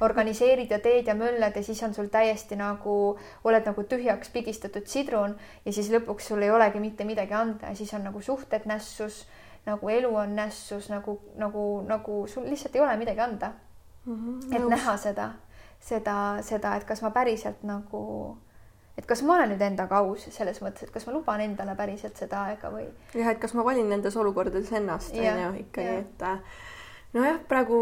organiseerid 0.00 0.70
ja 0.70 0.78
teed 0.78 1.06
ja 1.06 1.14
möllad 1.14 1.56
ja 1.56 1.62
siis 1.62 1.82
on 1.82 1.94
sul 1.94 2.06
täiesti 2.06 2.56
nagu, 2.56 3.18
oled 3.44 3.66
nagu 3.66 3.82
tühjaks 3.82 4.30
pigistatud 4.32 4.86
sidrun 4.86 5.36
ja 5.64 5.72
siis 5.72 5.90
lõpuks 5.90 6.20
sul 6.28 6.42
ei 6.42 6.50
olegi 6.50 6.80
mitte 6.80 7.04
midagi 7.04 7.34
anda 7.34 7.66
ja 7.66 7.74
siis 7.74 7.94
on 7.94 8.04
nagu 8.04 8.20
suhted 8.20 8.62
nässus, 8.64 9.26
nagu 9.66 9.88
elu 9.88 10.16
on 10.16 10.36
nässus, 10.36 10.90
nagu, 10.90 11.20
nagu, 11.36 11.82
nagu 11.86 12.26
sul 12.26 12.50
lihtsalt 12.50 12.76
ei 12.76 12.80
ole 12.80 12.96
midagi 12.96 13.20
anda 13.20 13.52
mm. 14.06 14.14
-hmm. 14.14 14.56
et 14.56 14.62
Nõus. 14.62 14.70
näha 14.70 14.96
seda 14.96 15.30
seda, 15.84 16.16
seda, 16.46 16.74
et 16.78 16.86
kas 16.88 17.02
ma 17.04 17.10
päriselt 17.14 17.64
nagu, 17.66 18.02
et 18.98 19.06
kas 19.08 19.22
ma 19.26 19.36
olen 19.36 19.54
nüüd 19.54 19.64
endaga 19.66 20.00
aus 20.04 20.28
selles 20.32 20.60
mõttes, 20.64 20.86
et 20.86 20.94
kas 20.94 21.06
ma 21.08 21.16
luban 21.16 21.42
endale 21.44 21.76
päriselt 21.78 22.16
seda 22.20 22.46
aega 22.50 22.70
või. 22.72 22.86
jah, 23.14 23.32
et 23.34 23.42
kas 23.42 23.56
ma 23.56 23.66
valin 23.66 23.90
nendes 23.92 24.16
olukordades 24.16 24.72
ennast, 24.72 25.14
on 25.14 25.42
ju, 25.42 25.52
ikkagi, 25.66 25.98
et 26.00 26.24
äh, 26.24 26.58
nojah, 27.14 27.38
praegu 27.48 27.78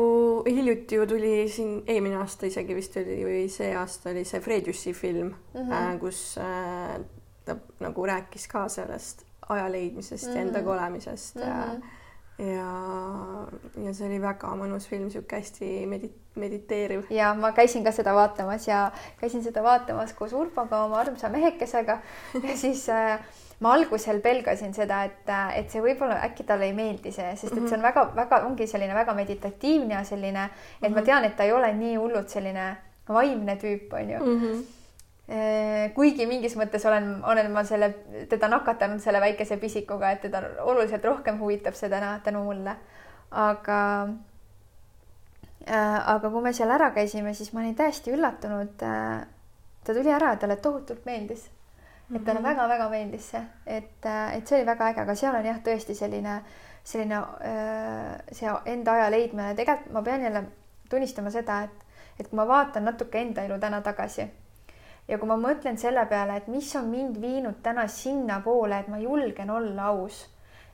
hiljuti 0.49 0.99
ju 0.99 1.09
tuli 1.09 1.35
siin 1.49 1.83
eelmine 1.87 2.19
aasta 2.21 2.51
isegi 2.51 2.77
vist 2.77 2.99
oli 3.01 3.19
või 3.27 3.43
see 3.53 3.73
aasta 3.79 4.11
oli 4.13 4.27
see 4.29 4.43
Fredjussi 4.45 4.95
film 4.97 5.33
mm, 5.33 5.69
-hmm. 5.71 5.99
kus 6.03 6.23
äh, 6.43 6.99
ta 7.45 7.57
nagu 7.81 8.07
rääkis 8.07 8.49
ka 8.51 8.69
sellest 8.69 9.25
aja 9.49 9.73
leidmisest 9.73 10.27
mm 10.27 10.33
-hmm. 10.33 10.37
ja 10.37 10.43
endaga 10.43 10.71
mhm. 10.71 10.79
olemisest 10.79 11.37
mm 11.37 11.43
-hmm. 11.43 11.83
Ja 12.43 12.69
ja, 13.85 13.93
see 13.95 14.09
oli 14.09 14.19
väga 14.23 14.51
mõnus 14.59 14.89
film, 14.91 15.09
sihuke 15.13 15.39
hästi 15.39 15.69
medi-, 15.91 16.11
mediteeriv. 16.41 17.07
ja 17.13 17.33
ma 17.39 17.53
käisin 17.57 17.85
ka 17.85 17.93
seda 17.95 18.15
vaatamas 18.17 18.67
ja 18.69 18.85
käisin 19.21 19.45
seda 19.45 19.63
vaatamas 19.65 20.13
koos 20.19 20.35
Urboga, 20.37 20.85
oma 20.87 21.01
armsa 21.03 21.31
mehekesega 21.33 21.99
ja 22.43 22.57
siis 22.65 22.89
äh, 22.93 23.23
ma 23.63 23.75
algusel 23.77 24.21
pelgasin 24.21 24.75
seda, 24.75 25.05
et, 25.09 25.25
äh, 25.31 25.57
et 25.63 25.73
see 25.73 25.83
võib-olla 25.85 26.21
äkki 26.27 26.47
talle 26.49 26.69
ei 26.71 26.77
meeldi 26.77 27.15
see, 27.15 27.31
sest 27.39 27.55
et 27.55 27.67
see 27.67 27.79
on 27.79 27.87
väga-väga, 27.87 28.43
mhm. 28.43 28.53
ongi 28.53 28.69
selline 28.71 28.97
väga 28.99 29.17
meditatiivne 29.19 29.99
ja 30.01 30.05
selline, 30.05 30.47
et 30.49 30.53
mm 30.53 30.87
-hmm. 30.87 30.95
ma 30.95 31.01
mhm. 31.01 31.07
tean, 31.07 31.25
et 31.25 31.37
ta 31.37 31.49
ei 31.49 31.53
ole 31.53 31.73
nii 31.73 31.97
hullult 31.97 32.29
selline 32.29 32.71
vaimne 33.09 33.59
tüüp, 33.59 33.93
on 33.93 34.11
ju 34.11 34.19
mm. 34.19 34.41
-hmm 34.41 34.63
kuigi 35.95 36.27
mingis 36.27 36.57
mõttes 36.59 36.83
olen, 36.89 37.23
olen 37.25 37.51
ma 37.55 37.63
selle, 37.65 37.93
teda 38.29 38.49
nakatanud 38.51 39.01
selle 39.01 39.21
väikese 39.23 39.57
pisikuga, 39.63 40.11
et 40.11 40.25
teda 40.27 40.43
oluliselt 40.67 41.05
rohkem 41.07 41.39
huvitab 41.41 41.79
see 41.79 41.91
täna 41.91 42.17
tänu 42.25 42.43
mulle. 42.45 42.77
aga 43.31 44.09
äh,, 45.69 46.09
aga 46.15 46.31
kui 46.31 46.43
me 46.43 46.53
seal 46.53 46.71
ära 46.71 46.91
käisime, 46.91 47.35
siis 47.35 47.53
ma 47.53 47.63
olin 47.63 47.75
täiesti 47.75 48.13
üllatunud 48.13 48.83
äh,. 48.83 49.23
ta 49.85 49.95
tuli 49.95 50.13
ära 50.13 50.35
ja 50.35 50.37
talle 50.37 50.57
tohutult 50.57 51.07
meeldis. 51.07 51.49
et 52.15 52.25
talle 52.25 52.43
väga-väga 52.43 52.85
mhm. 52.85 52.91
meeldis 52.91 53.31
see, 53.31 53.45
et 53.67 54.05
äh,, 54.07 54.37
et 54.37 54.47
see 54.47 54.59
oli 54.59 54.67
väga 54.67 54.91
äge, 54.91 55.07
aga 55.07 55.15
seal 55.15 55.39
on 55.39 55.47
jah, 55.47 55.63
tõesti 55.65 55.95
selline, 55.95 56.43
selline 56.85 57.23
äh, 57.47 58.21
see 58.33 58.59
enda 58.75 58.99
aja 58.99 59.09
leidmine, 59.11 59.55
tegelikult 59.55 59.95
ma 59.95 60.03
pean 60.03 60.29
jälle 60.29 60.45
tunnistama 60.91 61.31
seda, 61.31 61.63
et, 61.63 61.99
et 62.19 62.29
kui 62.29 62.37
ma 62.37 62.47
vaatan 62.47 62.85
natuke 62.91 63.23
enda 63.23 63.47
elu 63.47 63.61
täna 63.63 63.81
tagasi 63.81 64.29
ja 65.09 65.19
kui 65.19 65.29
ma 65.29 65.37
mõtlen 65.41 65.79
selle 65.81 66.05
peale, 66.11 66.37
et 66.39 66.49
mis 66.51 66.69
on 66.79 66.87
mind 66.91 67.19
viinud 67.23 67.59
täna 67.63 67.87
sinnapoole, 67.91 68.79
et 68.79 68.91
ma 68.93 69.01
julgen 69.03 69.51
olla 69.51 69.91
aus, 69.91 70.27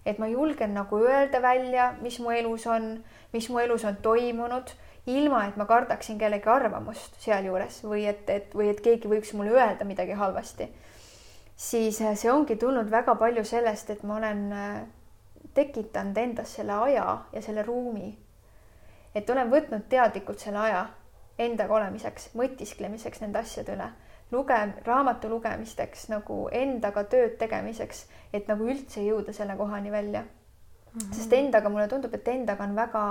et 0.06 0.18
ma 0.20 0.28
julgen 0.28 0.74
nagu 0.76 1.00
öelda 1.04 1.40
välja, 1.42 1.92
mis 2.02 2.18
mu 2.20 2.32
elus 2.34 2.66
on, 2.66 2.92
mis 3.32 3.48
mu 3.50 3.60
elus 3.62 3.84
on 3.88 3.96
toimunud, 4.04 4.70
ilma 5.08 5.46
et 5.48 5.56
ma 5.56 5.64
kardaksin 5.68 6.18
kellegi 6.20 6.50
arvamust 6.52 7.16
sealjuures 7.22 7.80
või 7.84 8.04
et, 8.10 8.28
et 8.28 8.54
või 8.54 8.68
et 8.72 8.80
keegi 8.84 9.08
võiks 9.08 9.32
mulle 9.36 9.56
öelda 9.56 9.88
midagi 9.88 10.12
halvasti. 10.12 10.68
siis 11.56 12.00
äh, 12.02 12.14
see 12.14 12.30
ongi 12.30 12.56
tulnud 12.56 12.90
väga 12.90 13.14
palju 13.14 13.44
sellest, 13.44 13.90
et 13.90 14.02
ma 14.02 14.16
olen 14.16 14.52
äh, 14.52 14.82
tekitanud 15.54 16.16
endas 16.16 16.52
selle 16.54 16.72
aja 16.72 17.18
ja 17.32 17.42
selle 17.42 17.62
ruumi. 17.62 18.18
et 19.14 19.30
olen 19.30 19.50
võtnud 19.50 19.88
teadlikult 19.88 20.38
selle 20.38 20.58
aja 20.58 20.86
endaga 21.38 21.74
olemiseks, 21.74 22.34
mõtisklemiseks 22.34 23.20
nende 23.24 23.38
asjade 23.38 23.72
üle 23.72 23.88
luge-, 24.32 24.74
raamatu 24.86 25.28
lugemisteks 25.28 26.08
nagu 26.12 26.48
endaga 26.52 27.04
tööd 27.04 27.36
tegemiseks, 27.40 28.06
et 28.32 28.48
nagu 28.48 28.66
üldse 28.68 29.04
jõuda 29.04 29.32
selle 29.32 29.56
kohani 29.56 29.92
välja 29.92 30.22
mm. 30.22 30.98
-hmm. 30.98 31.14
sest 31.14 31.32
endaga 31.32 31.68
mulle 31.68 31.88
tundub, 31.88 32.14
et 32.14 32.28
endaga 32.28 32.64
on 32.64 32.76
väga 32.76 33.04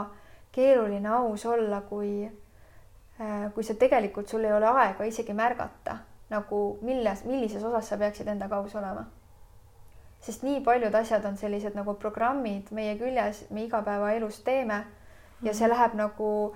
keeruline 0.52 1.10
aus 1.10 1.46
olla, 1.46 1.82
kui, 1.82 2.32
äh, 3.22 3.54
kui 3.54 3.64
sa 3.64 3.74
tegelikult, 3.74 4.28
sul 4.28 4.44
ei 4.44 4.54
ole 4.54 4.68
aega 4.68 5.04
isegi 5.04 5.34
märgata 5.34 5.98
nagu 6.30 6.78
milles, 6.82 7.24
millises 7.26 7.64
osas 7.64 7.88
sa 7.88 7.98
peaksid 7.98 8.28
endaga 8.28 8.56
aus 8.56 8.76
olema. 8.76 9.06
sest 10.20 10.44
nii 10.44 10.62
paljud 10.66 10.96
asjad 10.96 11.26
on 11.26 11.38
sellised 11.38 11.76
nagu 11.76 11.94
programmid 11.94 12.72
meie 12.72 12.96
küljes, 12.98 13.46
me 13.50 13.64
igapäevaelus 13.64 14.40
teeme 14.44 14.84
ja 15.42 15.54
see 15.54 15.68
mhm. 15.68 15.76
läheb 15.76 15.94
nagu 15.94 16.56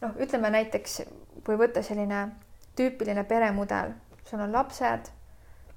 noh, 0.00 0.12
ütleme 0.20 0.50
näiteks 0.50 1.00
või 1.46 1.56
võtta 1.56 1.82
selline 1.82 2.28
tüüpiline 2.76 3.24
peremudel, 3.24 3.94
sul 4.24 4.40
on 4.40 4.52
lapsed, 4.52 5.10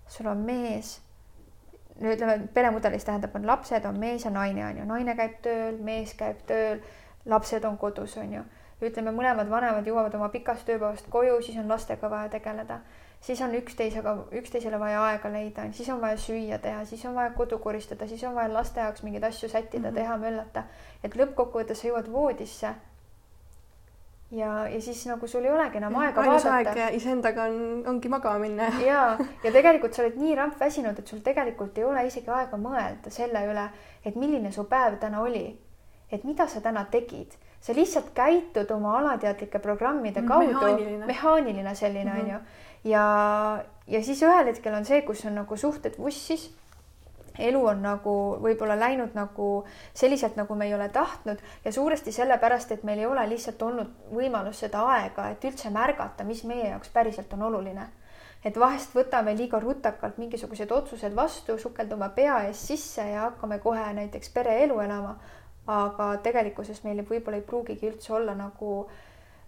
sul 0.08 0.28
on 0.28 0.38
mees. 0.38 1.00
no 2.02 2.10
ütleme, 2.10 2.48
peremudelis 2.54 3.06
tähendab, 3.06 3.36
on 3.36 3.48
lapsed, 3.48 3.86
on 3.86 4.00
mees 4.00 4.26
ja 4.26 4.32
naine 4.32 4.66
on 4.66 4.78
ju, 4.78 4.86
naine 4.90 5.16
käib 5.16 5.40
tööl, 5.46 5.78
mees 5.78 6.14
käib 6.18 6.42
tööl, 6.50 6.82
lapsed 7.26 7.66
on 7.66 7.78
kodus, 7.78 8.18
on 8.18 8.34
ju. 8.34 8.44
ütleme, 8.82 9.14
mõlemad 9.16 9.50
vanemad 9.50 9.88
jõuavad 9.88 10.16
oma 10.16 10.30
pikast 10.30 10.66
tööpäevast 10.66 11.10
koju, 11.10 11.42
siis 11.42 11.58
on 11.58 11.70
lastega 11.70 12.10
vaja 12.10 12.30
tegeleda 12.30 12.82
siis 13.24 13.42
on 13.42 13.56
üksteisega, 13.56 14.16
üksteisele 14.36 14.80
vaja 14.80 15.04
aega 15.04 15.32
leida, 15.32 15.64
siis 15.72 15.90
on 15.90 16.02
vaja 16.02 16.18
süüa 16.20 16.58
teha, 16.60 16.86
siis 16.86 17.06
on 17.06 17.16
vaja 17.16 17.32
kodu 17.38 17.60
koristada, 17.60 18.08
siis 18.08 18.24
on 18.28 18.36
vaja 18.36 18.52
laste 18.54 18.84
jaoks 18.84 19.04
mingeid 19.04 19.24
asju 19.24 19.50
sättida 19.50 19.90
mm, 19.90 19.96
-hmm. 19.96 20.00
teha, 20.00 20.18
möllata. 20.18 20.64
et 21.04 21.16
lõppkokkuvõttes 21.16 21.82
sa 21.82 21.88
jõuad 21.88 22.12
voodisse 22.12 22.74
ja, 24.34 24.68
ja 24.68 24.82
siis 24.82 25.06
nagu 25.08 25.28
sul 25.28 25.46
ei 25.46 25.52
olegi 25.52 25.78
enam 25.78 25.96
aega 26.02 26.22
ainus 26.22 26.46
vaadata. 26.48 26.88
aeg 26.88 26.98
iseendaga 26.98 27.46
on, 27.50 27.84
ongi 27.94 28.10
magama 28.10 28.42
minna. 28.42 28.70
ja, 28.90 29.04
ja 29.44 29.52
tegelikult 29.52 29.94
sa 29.94 30.04
oled 30.04 30.18
nii 30.20 30.36
rampväsinud, 30.40 31.00
et 31.00 31.14
sul 31.14 31.22
tegelikult 31.26 31.78
ei 31.78 31.86
ole 31.88 32.06
isegi 32.10 32.34
aega 32.34 32.60
mõelda 32.60 33.14
selle 33.14 33.46
üle, 33.50 33.68
et 34.06 34.18
milline 34.20 34.52
su 34.56 34.66
päev 34.70 34.98
täna 35.02 35.22
oli. 35.22 35.46
et 36.14 36.24
mida 36.30 36.46
sa 36.46 36.60
täna 36.62 36.84
tegid, 36.94 37.32
sa 37.62 37.74
lihtsalt 37.74 38.12
käitud 38.14 38.70
oma 38.76 39.00
alateadlike 39.00 39.58
programmide 39.60 40.22
mm, 40.22 40.28
kaudu, 40.30 40.52
mehaaniline, 40.52 41.06
mehaaniline 41.10 41.76
selline 41.76 42.12
on 42.12 42.18
mm 42.18 42.28
-hmm. 42.28 42.34
ju. 42.34 42.92
ja, 42.92 43.64
ja 43.88 44.04
siis 44.04 44.22
ühel 44.22 44.46
hetkel 44.46 44.74
on 44.74 44.86
see, 44.86 45.02
kus 45.02 45.26
on 45.26 45.36
nagu 45.36 45.58
suhted 45.58 45.98
vussis 45.98 46.52
elu 47.40 47.66
on 47.66 47.82
nagu 47.82 48.14
võib-olla 48.42 48.76
läinud 48.80 49.16
nagu 49.18 49.48
selliselt, 49.94 50.36
nagu 50.38 50.56
me 50.56 50.68
ei 50.68 50.74
ole 50.74 50.90
tahtnud 50.90 51.42
ja 51.66 51.72
suuresti 51.72 52.12
sellepärast, 52.12 52.72
et 52.72 52.84
meil 52.84 53.00
ei 53.00 53.10
ole 53.10 53.26
lihtsalt 53.30 53.62
olnud 53.62 54.10
võimalus 54.14 54.62
seda 54.64 54.86
aega, 54.94 55.30
et 55.34 55.46
üldse 55.46 55.72
märgata, 55.74 56.24
mis 56.24 56.44
meie 56.44 56.70
jaoks 56.70 56.90
päriselt 56.94 57.34
on 57.34 57.44
oluline. 57.50 57.90
et 58.46 58.60
vahest 58.60 58.92
võtame 58.96 59.38
liiga 59.38 59.60
rutakalt 59.60 60.18
mingisugused 60.18 60.72
otsused 60.72 61.16
vastu, 61.16 61.58
sukeldume 61.58 62.10
pea 62.16 62.42
ees 62.48 62.68
sisse 62.68 63.06
ja 63.10 63.22
hakkame 63.22 63.60
kohe 63.60 63.94
näiteks 63.94 64.30
pereelu 64.30 64.80
elama. 64.80 65.18
aga 65.68 66.18
tegelikkuses 66.18 66.84
meil 66.84 67.02
võib-olla 67.02 67.38
ei 67.38 67.42
pruugigi 67.42 67.88
üldse 67.88 68.14
olla 68.14 68.36
nagu, 68.36 68.90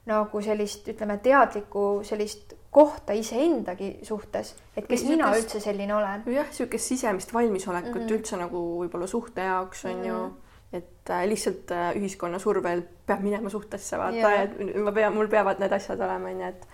nagu 0.05 0.41
sellist, 0.41 0.87
ütleme, 0.87 1.17
teadlikku 1.17 2.01
sellist 2.03 2.55
kohta 2.75 3.15
iseendagi 3.15 3.91
suhtes, 4.03 4.55
et 4.75 4.87
kes 4.89 5.05
mina 5.07 5.29
sükest, 5.31 5.45
üldse 5.45 5.61
selline 5.63 5.95
olen. 5.95 6.25
jah, 6.33 6.47
niisugust 6.51 6.91
sisemist 6.91 7.31
valmisolekut 7.33 8.01
mm 8.01 8.07
-hmm. 8.07 8.15
üldse 8.17 8.39
nagu 8.39 8.63
võib-olla 8.81 9.07
suhte 9.07 9.45
jaoks 9.47 9.85
on 9.85 9.91
mm 9.91 10.01
-hmm. 10.01 10.07
ju, 10.07 10.17
mhm. 10.23 10.33
et 10.73 11.09
äh, 11.09 11.21
lihtsalt 11.31 11.71
äh, 11.71 11.93
ühiskonna 11.95 12.39
survel 12.39 12.83
peab 13.07 13.21
minema 13.23 13.49
suhtesse 13.49 13.97
vaata, 13.97 14.33
et 14.41 14.75
ma 14.83 14.91
pean, 14.91 15.13
mul 15.13 15.31
peavad 15.31 15.59
need 15.63 15.71
asjad 15.71 16.01
olema, 16.01 16.29
onju, 16.29 16.47
et 16.47 16.67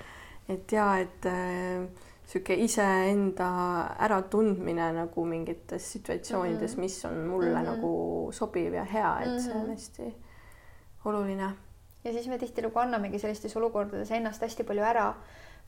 et 0.50 0.72
ja 0.72 0.88
et 0.98 1.26
niisugune 1.26 2.58
äh, 2.58 2.64
iseenda 2.64 3.50
äratundmine 4.08 4.92
nagu 4.94 5.26
mingites 5.26 5.92
situatsioonides 5.92 6.76
mm, 6.76 6.78
-hmm. 6.78 6.82
mis 6.82 7.06
on 7.06 7.18
mulle 7.28 7.50
mm 7.50 7.56
-hmm. 7.56 7.70
nagu 7.70 8.30
sobiv 8.32 8.74
ja 8.74 8.84
hea, 8.84 9.20
et 9.20 9.28
mm 9.28 9.38
-hmm. 9.38 9.42
see 9.42 9.54
on 9.54 9.62
mhm. 9.62 9.72
hästi 9.72 10.16
oluline. 11.06 11.54
ja 12.04 12.12
siis 12.12 12.28
me 12.28 12.38
tihtilugu 12.38 12.80
annamegi 12.80 13.20
sellistes 13.20 13.56
olukordades 13.58 14.12
ennast 14.12 14.42
hästi 14.42 14.64
palju 14.64 14.84
ära 14.84 15.14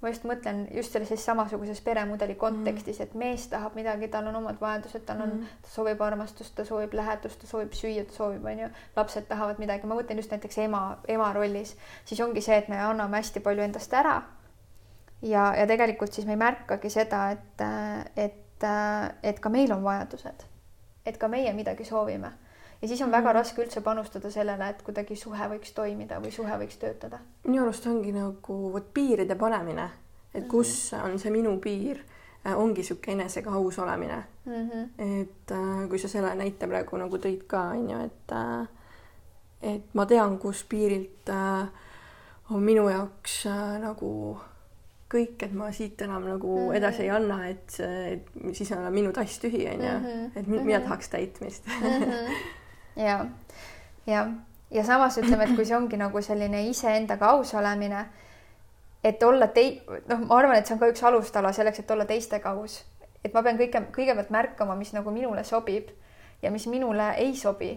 ma 0.04 0.12
just 0.12 0.26
mõtlen 0.28 0.66
just 0.76 0.92
sellises 0.94 1.24
samasuguses 1.26 1.80
peremudeli 1.82 2.36
kontekstis 2.40 3.00
et 3.04 3.16
mees 3.18 3.46
tahab 3.52 3.78
midagi, 3.80 4.10
tal 4.12 4.28
on 4.30 4.36
omad 4.42 4.60
vajadused, 4.62 5.06
tal 5.08 5.24
on 5.24 5.34
mm., 5.38 5.62
ta 5.64 5.72
soovib 5.72 6.04
armastust, 6.04 6.54
ta 6.58 6.66
soovib 6.68 6.94
lähedust, 7.00 7.40
ta 7.42 7.48
soovib 7.48 7.74
süüa, 7.78 8.04
ta 8.10 8.18
soovib, 8.18 8.44
onju, 8.52 8.70
lapsed 8.98 9.28
tahavad 9.32 9.62
midagi, 9.64 9.88
ma 9.88 9.98
mõtlen 9.98 10.20
just 10.20 10.36
näiteks 10.36 10.60
ema, 10.66 10.84
ema 11.08 11.32
rollis, 11.34 11.76
siis 12.06 12.22
ongi 12.26 12.44
see, 12.44 12.60
et 12.60 12.70
me 12.72 12.80
anname 12.84 13.22
hästi 13.24 13.44
palju 13.46 13.64
endast 13.64 13.96
ära. 13.96 14.22
ja, 15.24 15.54
ja 15.56 15.68
tegelikult 15.68 16.14
siis 16.14 16.28
me 16.28 16.36
ei 16.36 16.42
märkagi 16.44 16.90
seda, 16.92 17.26
et, 17.32 17.68
et, 18.20 18.68
et 19.24 19.40
ka 19.40 19.50
meil 19.50 19.72
on 19.72 19.84
vajadused, 19.84 20.48
et 21.06 21.18
ka 21.18 21.32
meie 21.32 21.54
midagi 21.56 21.88
soovime 21.88 22.36
ja 22.84 22.88
siis 22.88 23.02
on 23.02 23.12
väga 23.12 23.30
mm. 23.30 23.36
raske 23.38 23.64
üldse 23.64 23.82
panustada 23.82 24.30
sellele, 24.32 24.68
et 24.70 24.82
kuidagi 24.84 25.16
suhe 25.16 25.46
võiks 25.54 25.72
toimida 25.76 26.20
või 26.20 26.34
suhe 26.36 26.58
võiks 26.60 26.76
töötada. 26.82 27.22
minu 27.48 27.64
arust 27.64 27.88
ongi 27.88 28.12
nagu 28.12 28.58
vot 28.74 28.90
piiride 28.94 29.38
panemine, 29.40 29.90
et 30.34 30.48
kus 30.52 30.92
mm 30.92 30.98
-hmm. 31.00 31.06
on 31.06 31.20
see 31.20 31.32
minu 31.32 31.58
piir, 31.64 32.02
äh, 32.46 32.58
ongi 32.60 32.82
niisugune 32.82 33.14
enesega 33.14 33.52
aus 33.52 33.80
olemine 33.80 34.24
mm. 34.46 34.70
-hmm. 34.70 34.88
et 34.98 35.52
äh, 35.52 35.90
kui 35.90 36.00
sa 36.00 36.08
selle 36.08 36.36
näite 36.36 36.68
praegu 36.68 36.98
nagu 36.98 37.18
tõid 37.18 37.46
ka, 37.48 37.62
on 37.62 37.90
ju, 37.90 38.00
et 38.06 38.32
äh, 38.32 38.68
et 39.62 39.94
ma 39.94 40.06
tean, 40.06 40.40
kus 40.40 40.64
piirilt 40.64 41.30
on 42.50 42.64
minu 42.64 42.90
jaoks 42.90 43.46
nagu 43.80 44.40
kõik, 45.14 45.44
et 45.44 45.54
ma 45.54 45.72
siit 45.72 46.02
enam 46.02 46.26
nagu 46.26 46.58
mm 46.60 46.68
-hmm. 46.68 46.76
edasi 46.76 47.02
ei 47.02 47.10
anna, 47.10 47.48
et, 47.48 47.80
et 47.80 48.56
siis 48.56 48.72
on 48.72 48.94
minu 48.94 49.12
tass 49.12 49.40
tühi, 49.40 49.68
on 49.74 49.82
ju, 49.86 50.00
mhm. 50.00 50.32
et 50.36 50.48
mina 50.48 50.80
mhm. 50.80 50.84
tahaks 50.84 51.10
täitmist 51.10 51.68
mm. 51.68 51.88
-hmm 51.88 52.36
ja, 52.96 53.26
ja, 54.08 54.28
ja 54.72 54.84
samas 54.84 55.18
ütleme, 55.18 55.48
et 55.48 55.56
kui 55.56 55.66
see 55.66 55.78
ongi 55.78 55.98
nagu 56.00 56.22
selline 56.22 56.66
iseendaga 56.70 57.34
aus 57.38 57.54
olemine, 57.54 58.06
et 59.04 59.24
olla 59.24 59.48
tei-, 59.54 59.82
noh, 60.10 60.26
ma 60.28 60.40
arvan, 60.40 60.58
et 60.58 60.68
see 60.68 60.76
on 60.76 60.82
ka 60.82 60.92
üks 60.92 61.04
alustala 61.08 61.54
selleks, 61.54 61.84
et 61.84 61.92
olla 61.92 62.06
teistega 62.10 62.56
aus. 62.56 62.84
et 63.24 63.34
ma 63.34 63.40
pean 63.44 63.56
kõige, 63.56 63.80
kõigepealt 63.96 64.32
märkama, 64.36 64.76
mis 64.76 64.92
nagu 64.92 65.12
minule 65.12 65.46
sobib 65.48 65.88
ja 66.42 66.52
mis 66.52 66.66
minule 66.68 67.14
ei 67.24 67.36
sobi, 67.40 67.72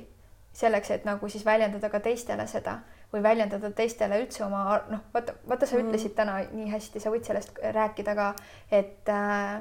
selleks, 0.57 0.91
et 0.91 1.05
nagu 1.07 1.29
siis 1.29 1.45
väljendada 1.47 1.91
ka 1.93 2.01
teistele 2.03 2.47
seda 2.51 2.81
või 3.13 3.23
väljendada 3.23 3.71
teistele 3.77 4.19
üldse 4.25 4.43
oma 4.47 4.81
noh, 4.91 5.05
vaata, 5.15 5.37
vaata, 5.47 5.69
sa 5.69 5.77
mm. 5.77 5.87
ütlesid 5.87 6.15
täna 6.17 6.41
nii 6.51 6.71
hästi, 6.73 7.03
sa 7.03 7.13
võid 7.15 7.29
sellest 7.29 7.61
rääkida 7.77 8.15
ka, 8.19 8.33
et 8.71 9.13
äh, 9.13 9.61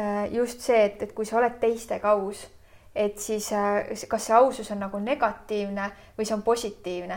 äh 0.00 0.32
just 0.32 0.64
see, 0.64 0.84
et, 0.86 1.02
et 1.02 1.12
kui 1.12 1.28
sa 1.28 1.36
oled 1.42 1.58
teistega 1.60 2.14
aus 2.16 2.46
et 2.94 3.18
siis 3.18 3.52
äh, 3.52 4.06
kas 4.08 4.26
see 4.28 4.36
ausus 4.36 4.70
on 4.70 4.78
nagu 4.84 4.98
negatiivne 5.02 5.90
või 6.18 6.26
see 6.26 6.36
on 6.36 6.42
positiivne 6.46 7.16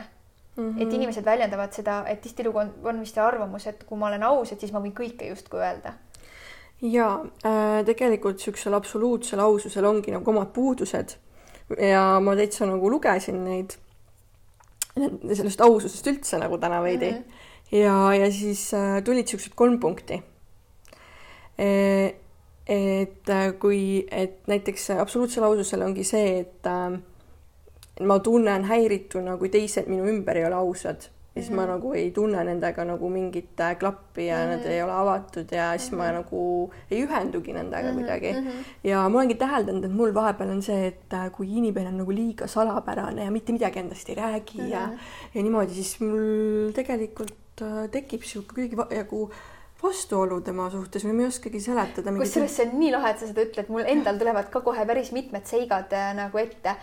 mm. 0.58 0.64
-hmm. 0.64 0.82
et 0.82 0.94
inimesed 0.94 1.26
väljendavad 1.26 1.74
seda, 1.74 2.04
et 2.08 2.22
tihtilugu 2.22 2.60
on, 2.60 2.74
on 2.84 3.00
vist 3.00 3.16
see 3.16 3.24
arvamus, 3.24 3.68
et 3.68 3.84
kui 3.84 3.98
ma 3.98 4.08
olen 4.08 4.24
aus, 4.24 4.52
et 4.52 4.60
siis 4.60 4.74
ma 4.74 4.82
võin 4.82 4.96
kõike 4.98 5.30
justkui 5.30 5.60
öelda. 5.60 5.94
ja 6.82 7.08
äh, 7.46 7.86
tegelikult 7.86 8.38
niisugusel 8.38 8.74
absoluutsel 8.74 9.40
aususel 9.40 9.86
ongi 9.86 10.12
nagu 10.12 10.30
omad 10.32 10.54
puudused 10.54 11.18
ja 11.78 12.20
ma 12.20 12.36
täitsa 12.36 12.66
nagu 12.66 12.90
lugesin 12.90 13.44
neid, 13.44 13.78
sellest 15.34 15.62
aususest 15.62 16.08
üldse 16.08 16.38
nagu 16.42 16.58
täna 16.58 16.82
veidi 16.84 17.12
mm 17.12 17.18
-hmm. 17.18 17.78
ja, 17.78 18.14
ja 18.14 18.32
siis 18.32 18.74
äh, 18.74 19.04
tulid 19.04 19.26
niisugused 19.26 19.56
kolm 19.56 19.80
punkti 19.80 20.24
e 21.58 22.27
et 22.68 23.30
äh, 23.30 23.52
kui, 23.60 24.06
et 24.12 24.48
näiteks 24.48 24.90
absoluutsel 25.00 25.46
aususel 25.48 25.86
ongi 25.86 26.04
see, 26.04 26.40
et 26.42 26.68
äh, 26.68 26.98
ma 28.08 28.20
tunnen 28.20 28.68
häirituna, 28.68 29.38
kui 29.40 29.50
teised 29.54 29.88
minu 29.88 30.08
ümber 30.12 30.38
ei 30.38 30.46
ole 30.50 30.58
ausad, 30.60 31.08
siis 31.34 31.50
mm 31.50 31.54
-hmm. 31.54 31.56
ma 31.56 31.62
mhm. 31.62 31.72
nagu 31.72 31.94
ei 31.94 32.12
tunne 32.12 32.44
nendega 32.44 32.84
nagu 32.84 33.10
mingit 33.10 33.60
äh, 33.60 33.78
klappi 33.78 34.26
ja 34.28 34.38
mm 34.38 34.44
-hmm. 34.44 34.58
nad 34.58 34.66
ei 34.66 34.84
ole 34.84 34.92
avatud 34.92 35.52
ja 35.52 35.78
siis 35.78 35.92
mm 35.92 35.98
-hmm. 35.98 36.02
ma 36.02 36.12
mhm. 36.12 36.16
nagu 36.16 36.72
ei 36.92 37.06
ühendugi 37.06 37.54
nendega 37.54 37.84
mm 37.84 37.90
-hmm. 37.90 38.00
kuidagi 38.00 38.34
mm. 38.34 38.48
-hmm. 38.48 38.64
ja 38.84 39.10
ma 39.10 39.18
olengi 39.18 39.36
täheldanud, 39.36 39.84
et 39.84 39.96
mul 39.96 40.14
vahepeal 40.14 40.50
on 40.50 40.62
see, 40.62 40.88
et 40.88 41.14
äh, 41.14 41.32
kui 41.32 41.58
inimene 41.58 41.88
on 41.88 41.98
nagu 41.98 42.12
liiga 42.12 42.48
salapärane 42.48 43.24
ja 43.24 43.32
mitte 43.32 43.52
midagi 43.52 43.80
endast 43.80 44.10
ei 44.10 44.16
räägi 44.16 44.58
mm 44.58 44.66
-hmm. 44.66 44.72
ja, 44.72 44.90
ja 45.34 45.44
niimoodi, 45.44 45.74
siis 45.74 46.02
mul 46.02 46.72
tegelikult 46.74 47.36
tekib 47.92 48.22
sihuke 48.22 48.54
kuidagi 48.54 48.96
nagu 48.96 49.30
vastuolu 49.84 50.40
tema 50.42 50.70
suhtes 50.74 51.06
või 51.06 51.14
ma 51.14 51.26
ei 51.26 51.32
oskagi 51.32 51.62
seletada. 51.62 52.14
kusjuures 52.18 52.56
see 52.58 52.66
on 52.66 52.80
nii 52.80 52.92
lahe, 52.96 53.14
et 53.14 53.22
sa 53.22 53.30
seda 53.30 53.46
ütled, 53.46 53.70
mul 53.74 53.86
endal 53.86 54.18
tulevad 54.18 54.50
ka 54.54 54.62
kohe 54.66 54.86
päris 54.90 55.14
mitmed 55.16 55.46
seigad 55.50 55.94
äh, 55.94 56.10
nagu 56.18 56.42
ette. 56.42 56.76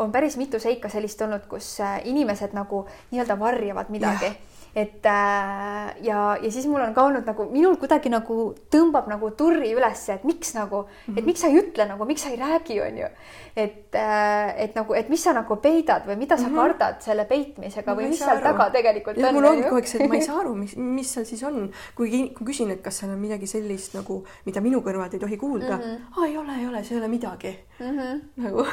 on 0.00 0.12
päris 0.12 0.38
mitu 0.40 0.60
seika 0.60 0.88
sellist 0.88 1.20
olnud, 1.22 1.46
kus 1.50 1.76
inimesed 2.04 2.56
nagu 2.56 2.86
nii-öelda 3.12 3.38
varjavad 3.40 3.92
midagi 3.92 4.32
yeah 4.32 4.42
et 4.74 5.06
äh, 5.06 5.94
ja, 6.02 6.36
ja 6.42 6.50
siis 6.50 6.66
mul 6.66 6.82
on 6.82 6.94
ka 6.94 7.04
olnud 7.06 7.26
nagu 7.28 7.46
minul 7.52 7.76
kuidagi 7.78 8.10
nagu 8.10 8.48
tõmbab 8.74 9.06
nagu 9.10 9.30
turri 9.38 9.70
ülesse, 9.74 10.16
et 10.16 10.24
miks 10.26 10.54
nagu 10.56 10.84
et 11.06 11.12
mhm. 11.12 11.28
miks 11.28 11.44
sa 11.44 11.50
ei 11.52 11.60
ütle 11.60 11.86
nagu, 11.86 12.06
miks 12.08 12.24
sa 12.26 12.32
ei 12.34 12.38
räägi, 12.40 12.80
onju. 12.82 13.10
et 13.54 13.94
äh,, 13.94 14.50
et 14.64 14.74
nagu, 14.74 14.96
et 14.98 15.08
mis 15.12 15.22
sa 15.22 15.34
nagu 15.36 15.56
peidad 15.62 16.08
või 16.08 16.16
mida 16.18 16.36
sa 16.36 16.48
mm 16.48 16.54
-hmm. 16.54 16.56
kardad 16.56 17.06
selle 17.06 17.24
peitmisega 17.30 17.94
või 17.94 18.08
mis 18.10 18.18
seal 18.18 18.36
aru. 18.36 18.46
taga 18.48 18.70
tegelikult 18.74 19.16
ja, 19.16 19.28
on. 19.28 19.34
mul 19.34 19.44
ongi 19.52 19.62
kogu 19.62 19.76
aeg 19.76 19.86
see, 19.86 20.02
et 20.02 20.10
ma 20.10 20.18
ei 20.18 20.26
saa 20.26 20.40
aru, 20.40 20.54
mis, 20.54 20.76
mis 20.98 21.12
seal 21.14 21.24
siis 21.24 21.42
on, 21.42 21.70
kui, 21.94 22.10
kui 22.34 22.46
küsin, 22.46 22.70
et 22.74 22.82
kas 22.82 22.98
seal 22.98 23.14
on 23.14 23.20
midagi 23.20 23.46
sellist 23.46 23.94
nagu, 23.94 24.24
mida 24.44 24.60
minu 24.60 24.82
kõrvad 24.82 25.14
ei 25.14 25.22
tohi 25.22 25.36
kuulda 25.36 25.76
mm. 25.76 25.82
-hmm. 25.82 26.18
aa, 26.18 26.26
ei 26.26 26.36
ole, 26.36 26.58
ei 26.60 26.66
ole, 26.66 26.84
see 26.84 26.96
ei 26.96 27.00
ole 27.00 27.08
midagi 27.08 27.58
mm. 27.78 27.98
-hmm. 27.98 28.20
nagu 28.36 28.66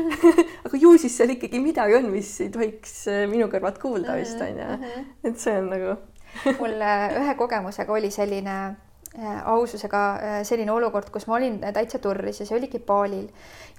aga 0.64 0.76
ju 0.80 0.98
siis 0.98 1.16
seal 1.16 1.30
ikkagi 1.36 1.60
midagi 1.60 1.96
on, 1.96 2.10
mis 2.10 2.30
ei 2.40 2.50
tohiks 2.50 2.94
äh, 3.08 3.24
minu 3.30 3.48
kõrvad 3.52 3.78
kuulda 3.82 4.16
vist 4.18 4.38
mhm, 4.38 4.50
onju 4.50 4.64
mm 4.76 4.84
-hmm., 4.84 5.04
et 5.24 5.38
see 5.38 5.58
on 5.58 5.70
nagu 5.70 5.96
mul 6.60 6.82
äh, 6.82 7.16
ühe 7.22 7.34
kogemusega 7.34 7.92
oli 7.92 8.10
selline 8.10 8.56
äh, 9.18 9.46
aususega 9.46 10.02
selline 10.42 10.72
olukord, 10.72 11.10
kus 11.10 11.26
ma 11.26 11.34
olin 11.34 11.60
täitsa 11.60 11.98
turris 11.98 12.40
ja 12.40 12.46
see 12.46 12.58
oligi 12.58 12.78
baalil. 12.78 13.30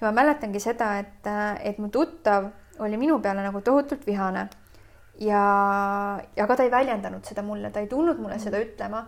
ja 0.01 0.07
ma 0.07 0.11
mäletangi 0.21 0.59
seda, 0.59 0.97
et, 0.99 1.29
et 1.63 1.77
mu 1.77 1.89
tuttav 1.89 2.49
oli 2.79 2.97
minu 2.97 3.19
peale 3.19 3.43
nagu 3.43 3.61
tohutult 3.61 4.07
vihane. 4.07 4.47
ja, 5.19 5.43
ja 6.35 6.47
ka 6.47 6.55
ta 6.55 6.63
ei 6.63 6.71
väljendanud 6.71 7.23
seda 7.25 7.41
mulle, 7.41 7.69
ta 7.69 7.79
ei 7.79 7.87
tulnud 7.87 8.17
mulle 8.17 8.39
seda 8.39 8.57
mm. 8.57 8.63
ütlema. 8.63 9.05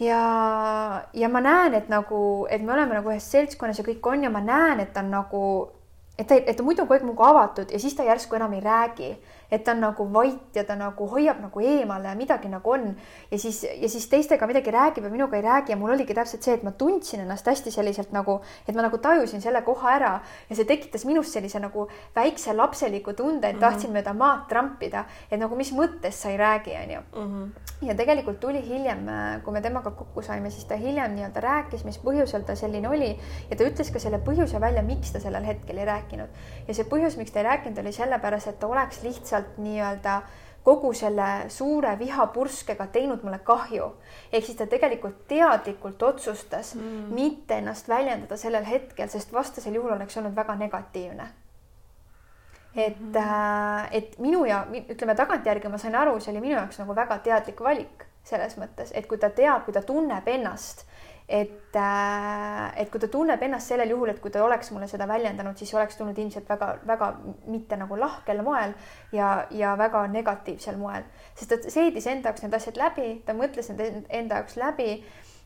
Ja, 0.00 1.04
ja 1.12 1.28
ma 1.28 1.40
näen, 1.40 1.74
et 1.74 1.88
nagu, 1.88 2.46
et 2.50 2.62
me 2.62 2.74
oleme 2.74 2.98
nagu 2.98 3.12
ühes 3.12 3.30
seltskonnas 3.32 3.80
ja 3.80 3.86
kõik 3.86 4.04
on 4.10 4.26
ja 4.26 4.32
ma 4.32 4.42
näen, 4.44 4.82
et 4.84 4.92
ta 4.92 5.04
on 5.04 5.14
nagu, 5.14 5.46
et 6.18 6.28
ta, 6.28 6.36
et 6.36 6.56
ta 6.56 6.64
muidu 6.64 6.84
kogu 6.84 6.96
aeg 6.96 7.06
minuga 7.06 7.30
avatud 7.32 7.72
ja 7.72 7.80
siis 7.80 7.96
ta 7.96 8.04
järsku 8.06 8.36
enam 8.36 8.56
ei 8.56 8.62
räägi. 8.64 9.16
Et 9.46 9.62
ta 9.62 9.76
on 9.76 9.78
nagu 9.78 10.04
vait 10.10 10.56
ja 10.58 10.64
ta 10.66 10.74
nagu 10.74 11.06
hoiab 11.06 11.38
nagu 11.38 11.60
eemale 11.62 12.08
ja 12.08 12.16
midagi 12.18 12.48
nagu 12.50 12.70
on. 12.70 12.88
Ja 13.30 13.38
siis, 13.38 13.60
ja 13.62 13.88
siis 13.88 14.08
teistega 14.10 14.46
midagi 14.50 14.72
räägib 14.74 15.04
ja 15.06 15.10
minuga 15.10 15.36
ei 15.38 15.44
räägi 15.44 15.70
ja 15.70 15.76
mul 15.78 15.92
oligi 15.94 16.16
täpselt 16.18 16.42
see, 16.42 16.56
et 16.58 16.64
ma 16.66 16.72
tundsin 16.74 17.22
ennast 17.22 17.46
hästi 17.46 17.70
selliselt 17.70 18.10
nagu, 18.12 18.40
et 18.66 18.74
ma 18.74 18.82
nagu 18.82 18.98
tajusin 18.98 19.44
selle 19.44 19.62
koha 19.62 19.92
ära. 20.00 20.12
Ja 20.50 20.58
see 20.58 20.66
tekitas 20.66 21.06
minus 21.06 21.30
sellise 21.32 21.62
nagu 21.62 21.86
väikse 22.16 22.56
lapseliku 22.58 23.14
tunde, 23.14 23.46
et 23.46 23.54
mhm. 23.54 23.62
tahtsin 23.62 23.94
mööda 23.94 24.16
maad 24.18 24.48
trampida, 24.50 25.06
et 25.30 25.38
nagu 25.38 25.56
mis 25.56 25.70
mõttes 25.72 26.18
sa 26.18 26.34
ei 26.34 26.42
räägi, 26.42 26.74
onju. 26.82 27.06
Ja 27.84 27.92
tegelikult 27.92 28.38
tuli 28.40 28.62
hiljem, 28.64 29.04
kui 29.44 29.52
me 29.52 29.60
temaga 29.60 29.90
kokku 29.92 30.22
saime, 30.24 30.48
siis 30.50 30.64
ta 30.64 30.78
hiljem 30.80 31.12
nii-öelda 31.12 31.42
rääkis, 31.44 31.84
mis 31.84 31.98
põhjusel 32.00 32.46
ta 32.48 32.54
selline 32.56 32.88
oli 32.88 33.10
ja 33.50 33.56
ta 33.56 33.66
ütles 33.68 33.90
ka 33.92 34.00
selle 34.00 34.16
põhjuse 34.24 34.60
välja, 34.62 34.80
miks 34.86 35.12
ta 35.12 35.20
sellel 35.20 35.44
hetkel 35.44 35.76
ei 35.76 35.84
rääkinud. 35.84 36.40
ja 36.68 36.74
see 36.74 36.88
põhjus, 36.88 37.18
miks 37.20 37.34
ta 37.34 37.42
ei 37.42 37.50
rääkinud, 37.50 37.82
oli 37.84 37.92
sellepärast, 37.92 38.48
et 38.48 38.58
ta 38.62 38.70
oleks 38.72 39.02
lihtsalt 39.04 39.26
lihtsalt 39.26 39.58
nii-öelda 39.58 40.22
kogu 40.62 40.92
selle 40.92 41.46
suure 41.48 41.98
vihapurskega 41.98 42.86
teinud 42.86 43.22
mulle 43.22 43.38
kahju. 43.38 43.92
ehk 44.32 44.44
siis 44.44 44.58
ta 44.58 44.66
tegelikult 44.66 45.26
teadlikult 45.28 46.02
otsustas 46.02 46.74
mm. 46.74 47.14
mitte 47.14 47.58
ennast 47.58 47.88
väljendada 47.88 48.36
sellel 48.36 48.64
hetkel, 48.64 49.08
sest 49.08 49.32
vastasel 49.32 49.74
juhul 49.74 49.92
oleks 49.92 50.16
olnud 50.16 50.36
väga 50.36 50.56
negatiivne. 50.56 51.28
Et 52.76 53.00
mm, 53.00 53.12
-hmm. 53.12 53.88
et 53.90 54.18
minu 54.18 54.44
ja 54.44 54.66
ütleme 54.70 55.14
tagantjärgi 55.14 55.68
ma 55.68 55.78
sain 55.78 55.94
aru, 55.94 56.20
see 56.20 56.32
oli 56.32 56.40
minu 56.40 56.54
jaoks 56.54 56.78
nagu 56.78 56.94
väga 56.94 57.18
teadlik 57.18 57.60
valik 57.60 58.06
selles 58.24 58.58
mõttes, 58.58 58.90
et 58.94 59.06
kui 59.06 59.18
ta 59.18 59.30
teab, 59.30 59.64
kui 59.64 59.74
ta 59.74 59.82
tunneb 59.82 60.28
ennast 60.28 60.86
et, 61.28 61.74
äh, 61.74 62.80
et 62.80 62.90
kui 62.90 63.00
ta 63.02 63.08
tunneb 63.10 63.42
ennast 63.42 63.72
sellel 63.72 63.90
juhul, 63.90 64.12
et 64.12 64.20
kui 64.22 64.30
ta 64.30 64.44
oleks 64.44 64.70
mulle 64.70 64.86
seda 64.88 65.08
väljendanud, 65.10 65.58
siis 65.58 65.74
oleks 65.74 65.98
tulnud 65.98 66.18
ilmselt 66.18 66.48
väga-väga 66.48 67.08
mitte 67.50 67.76
nagu 67.76 67.98
lahkel 67.98 68.42
moel 68.46 68.74
ja, 69.12 69.46
ja 69.50 69.74
väga 69.78 70.06
negatiivsel 70.12 70.78
moel, 70.78 71.06
sest 71.34 71.50
ta 71.50 71.70
seedis 71.70 72.06
enda 72.06 72.30
jaoks 72.30 72.46
need 72.46 72.54
asjad 72.54 72.78
läbi, 72.78 73.08
ta 73.26 73.34
mõtles 73.34 73.72
need 73.72 74.04
enda 74.08 74.42
jaoks 74.42 74.58
läbi 74.62 74.90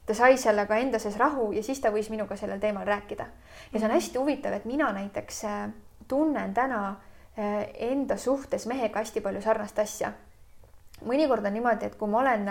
ta 0.06 0.16
sai 0.16 0.36
sellega 0.40 0.76
enda 0.82 0.98
sees 1.00 1.16
rahu 1.20 1.50
ja 1.56 1.62
siis 1.64 1.80
ta 1.80 1.92
võis 1.94 2.10
minuga 2.12 2.36
sellel 2.36 2.60
teemal 2.60 2.84
rääkida. 2.88 3.26
ja 3.72 3.78
see 3.78 3.88
on 3.88 3.94
hästi 3.96 4.18
huvitav, 4.18 4.52
et 4.52 4.68
mina 4.68 4.92
näiteks 4.92 5.44
äh, 5.44 5.70
tunnen 6.08 6.54
täna 6.54 6.88
äh, 6.88 7.09
enda 7.36 8.16
suhtes 8.16 8.66
mehega 8.66 8.98
hästi 8.98 9.20
palju 9.20 9.42
sarnast 9.42 9.78
asja. 9.78 10.12
mõnikord 11.06 11.46
on 11.46 11.52
niimoodi, 11.52 11.86
et 11.86 11.94
kui 11.96 12.08
ma 12.08 12.18
olen, 12.20 12.48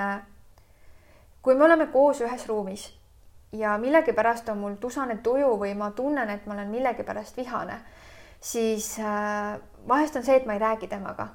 kui 1.41 1.55
me 1.55 1.65
oleme 1.65 1.87
koos 1.87 2.21
ühes 2.21 2.47
ruumis 2.47 2.87
ja 3.51 3.77
millegipärast 3.77 4.49
on 4.49 4.57
mul 4.57 4.75
tusane 4.81 5.17
tuju 5.23 5.57
või 5.57 5.75
ma 5.77 5.91
tunnen, 5.91 6.29
et 6.29 6.45
ma 6.45 6.53
olen 6.53 6.69
millegipärast 6.69 7.37
vihane, 7.37 7.79
siis 8.41 8.95
äh, 8.99 9.59
vahest 9.87 10.15
on 10.15 10.23
see, 10.23 10.35
et 10.35 10.45
ma 10.45 10.53
ei 10.53 10.59
räägi 10.59 10.87
temaga 10.87 11.27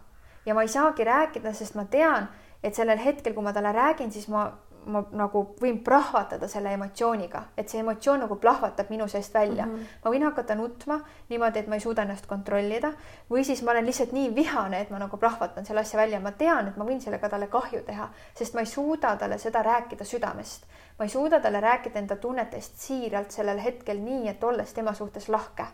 ja 0.46 0.54
ma 0.54 0.62
ei 0.62 0.68
saagi 0.68 1.04
rääkida, 1.04 1.52
sest 1.52 1.74
ma 1.74 1.84
tean, 1.84 2.28
et 2.62 2.74
sellel 2.74 2.98
hetkel, 2.98 3.34
kui 3.34 3.44
ma 3.44 3.52
talle 3.52 3.72
räägin, 3.72 4.12
siis 4.12 4.28
ma, 4.28 4.46
ma 4.86 5.04
nagu 5.12 5.42
võin 5.60 5.78
plahvatada 5.84 6.48
selle 6.48 6.72
emotsiooniga, 6.76 7.42
et 7.56 7.68
see 7.68 7.80
emotsioon 7.80 8.24
nagu 8.24 8.36
plahvatab 8.36 8.90
minu 8.90 9.08
seest 9.08 9.34
välja 9.34 9.66
mm. 9.66 9.74
-hmm. 9.74 10.00
ma 10.04 10.10
võin 10.10 10.26
hakata 10.28 10.54
nutma 10.54 11.00
niimoodi, 11.28 11.58
et 11.58 11.68
ma 11.68 11.74
ei 11.74 11.80
suuda 11.80 12.02
ennast 12.02 12.26
kontrollida 12.26 12.92
või 13.30 13.44
siis 13.44 13.62
ma 13.62 13.70
olen 13.70 13.86
lihtsalt 13.86 14.12
nii 14.12 14.34
vihane, 14.34 14.80
et 14.80 14.90
ma 14.90 14.98
nagu 14.98 15.16
plahvatan 15.16 15.66
selle 15.66 15.80
asja 15.80 16.00
välja, 16.00 16.20
ma 16.20 16.32
tean, 16.32 16.68
et 16.68 16.76
ma 16.76 16.84
võin 16.84 17.00
sellega 17.00 17.28
talle 17.28 17.46
kahju 17.46 17.82
teha, 17.86 18.08
sest 18.34 18.54
ma 18.54 18.60
ei 18.60 18.66
suuda 18.66 19.16
talle 19.16 19.38
seda 19.38 19.62
rääkida 19.62 20.04
südamest 20.04 20.66
ma 20.98 21.04
ei 21.04 21.08
suuda 21.08 21.40
talle 21.40 21.60
rääkida 21.60 21.98
enda 21.98 22.16
tunnetest 22.16 22.78
siiralt 22.78 23.30
sellel 23.30 23.58
hetkel 23.62 23.98
nii, 23.98 24.28
et 24.28 24.44
olles 24.44 24.72
tema 24.72 24.94
suhtes 24.94 25.28
lahke 25.28 25.66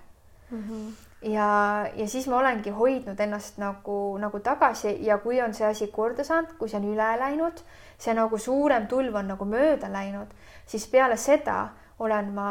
mm. 0.50 0.62
-hmm. 0.62 1.28
ja, 1.28 1.86
ja 1.94 2.08
siis 2.08 2.28
ma 2.28 2.36
olengi 2.36 2.70
hoidnud 2.70 3.20
ennast 3.20 3.58
nagu, 3.58 4.18
nagu 4.18 4.40
tagasi 4.40 4.96
ja 5.06 5.18
kui 5.18 5.40
on 5.42 5.54
see 5.54 5.66
asi 5.66 5.86
korda 5.86 6.24
saanud, 6.24 6.52
kui 6.58 6.68
see 6.68 6.80
on 6.80 6.92
üle 6.94 7.10
läinud, 7.18 7.62
see 8.00 8.14
nagu 8.16 8.38
suurem 8.38 8.86
tulv 8.88 9.14
on 9.20 9.34
nagu 9.34 9.44
mööda 9.44 9.90
läinud, 9.92 10.30
siis 10.66 10.86
peale 10.88 11.16
seda 11.20 11.68
olen 12.00 12.32
ma 12.34 12.50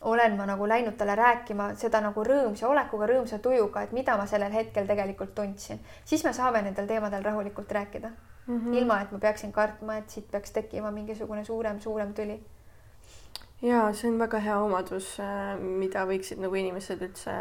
olen 0.00 0.36
ma 0.36 0.46
nagu 0.46 0.68
läinud 0.68 0.94
talle 0.96 1.14
rääkima 1.18 1.72
seda 1.76 2.00
nagu 2.00 2.22
rõõmsa 2.24 2.68
olekuga, 2.68 3.08
rõõmsa 3.10 3.40
tujuga, 3.42 3.82
et 3.82 3.92
mida 3.92 4.16
ma 4.16 4.26
sellel 4.30 4.52
hetkel 4.54 4.86
tegelikult 4.86 5.34
tundsin, 5.34 5.80
siis 6.04 6.22
me 6.24 6.32
saame 6.32 6.62
nendel 6.62 6.86
teemadel 6.86 7.24
rahulikult 7.24 7.72
rääkida 7.72 8.10
mm, 8.10 8.58
-hmm. 8.58 8.76
ilma 8.78 9.00
et 9.02 9.12
ma 9.12 9.18
peaksin 9.18 9.52
kartma, 9.52 9.96
et 9.96 10.10
siit 10.10 10.30
peaks 10.30 10.50
tekkima 10.50 10.90
mingisugune 10.90 11.44
suurem, 11.44 11.80
suurem 11.80 12.14
tüli. 12.14 12.40
ja 13.62 13.92
see 13.92 14.10
on 14.10 14.18
väga 14.18 14.38
hea 14.38 14.58
omadus, 14.58 15.18
äh, 15.20 15.58
mida 15.58 16.06
võiksid 16.06 16.38
nagu 16.38 16.54
inimesed 16.54 17.02
üldse 17.02 17.34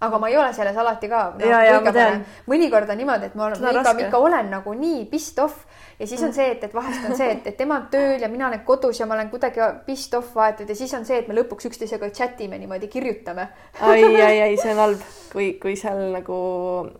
aga 0.00 0.18
ma 0.18 0.28
ei 0.28 0.36
ole 0.36 0.52
selles 0.52 0.76
alati 0.76 1.08
ka 1.08 1.22
no,. 1.38 2.24
mõnikord 2.46 2.90
on 2.90 2.96
niimoodi, 2.96 3.30
et 3.30 3.34
ma 3.34 3.46
olen, 3.46 3.76
ikka, 3.76 3.94
ikka 4.06 4.18
olen 4.18 4.50
nagu 4.50 4.74
nii 4.74 5.04
pissed 5.04 5.38
off 5.38 5.64
ja 5.98 6.06
siis 6.06 6.22
on 6.22 6.34
see, 6.36 6.48
et, 6.52 6.64
et 6.64 6.74
vahest 6.74 7.04
on 7.08 7.16
see, 7.16 7.28
et, 7.32 7.46
et 7.50 7.56
tema 7.56 7.80
on 7.80 7.86
tööl 7.92 8.22
ja 8.22 8.28
mina 8.32 8.48
olen 8.48 8.64
kodus 8.68 9.00
ja 9.00 9.08
ma 9.08 9.16
olen 9.16 9.30
kuidagi 9.32 9.62
pissed 9.86 10.16
off 10.18 10.34
vaetud 10.36 10.68
ja 10.68 10.78
siis 10.78 10.92
on 10.98 11.06
see, 11.08 11.20
et 11.22 11.28
me 11.28 11.36
lõpuks 11.38 11.70
üksteisega 11.70 12.10
chat 12.16 12.40
ime 12.44 12.58
niimoodi, 12.60 12.90
kirjutame. 12.92 13.48
ai, 13.80 14.02
ai, 14.04 14.40
ai, 14.48 14.56
see 14.60 14.74
on 14.74 14.82
halb, 14.82 15.06
kui, 15.32 15.52
kui 15.62 15.76
seal 15.80 16.10
nagu, 16.14 16.40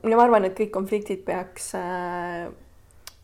no 0.02 0.14
ma 0.16 0.28
arvan, 0.28 0.48
et 0.48 0.56
kõik 0.58 0.72
konfliktid 0.74 1.26
peaks 1.26 1.74
äh, 1.78 2.46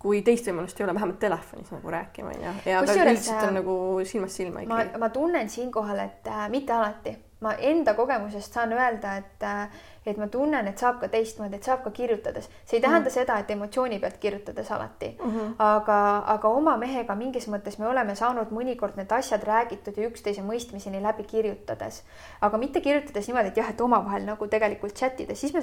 kui 0.03 0.23
teist 0.27 0.49
võimalust 0.51 0.81
ei 0.81 0.87
ole, 0.87 0.95
vähemalt 0.97 1.21
telefonis 1.23 1.71
nagu 1.73 1.93
rääkima 1.95 2.33
onju 2.35 2.55
ja 2.67 2.81
ka 2.83 2.97
üldiselt 2.97 3.39
on 3.39 3.53
äh, 3.53 3.59
nagu 3.61 3.77
silmast 4.09 4.41
silma 4.41 4.65
ikkagi. 4.65 4.95
ma, 4.95 5.05
ma 5.07 5.13
tunnen 5.15 5.51
siinkohal, 5.53 6.01
et 6.03 6.27
äh, 6.31 6.49
mitte 6.53 6.75
alati, 6.75 7.15
ma 7.43 7.55
enda 7.59 7.95
kogemusest 7.99 8.55
saan 8.55 8.73
öelda, 8.73 9.17
et 9.21 9.43
äh, 9.47 9.83
et 10.07 10.19
ma 10.19 10.27
tunnen, 10.27 10.67
et 10.67 10.79
saab 10.79 10.99
ka 11.01 11.09
teistmoodi, 11.09 11.57
et 11.57 11.67
saab 11.67 11.85
ka 11.85 11.91
kirjutades. 11.95 12.49
see 12.67 12.77
ei 12.77 12.83
tähenda 12.83 13.09
mm. 13.09 13.15
seda, 13.15 13.39
et 13.39 13.51
emotsiooni 13.55 13.99
pealt 14.03 14.17
kirjutades 14.19 14.71
alati 14.71 15.17
mm, 15.25 15.31
-hmm. 15.31 15.53
aga, 15.59 15.99
aga 16.35 16.49
oma 16.49 16.77
mehega 16.77 17.15
mingis 17.15 17.49
mõttes 17.49 17.79
me 17.79 17.87
oleme 17.87 18.15
saanud 18.15 18.51
mõnikord 18.51 18.97
need 18.97 19.13
asjad 19.13 19.45
räägitud 19.45 19.97
ja 19.97 20.09
üksteise 20.09 20.43
mõistmiseni 20.43 21.03
läbi 21.03 21.23
kirjutades. 21.23 22.03
aga 22.41 22.59
mitte 22.59 22.81
kirjutades 22.81 23.29
niimoodi, 23.29 23.49
et 23.49 23.57
jah, 23.57 23.71
et 23.71 23.81
omavahel 23.81 24.25
nagu 24.25 24.47
tegelikult 24.49 24.95
chat 24.95 25.21
ides, 25.21 25.41
siis 25.41 25.55
me 25.55 25.61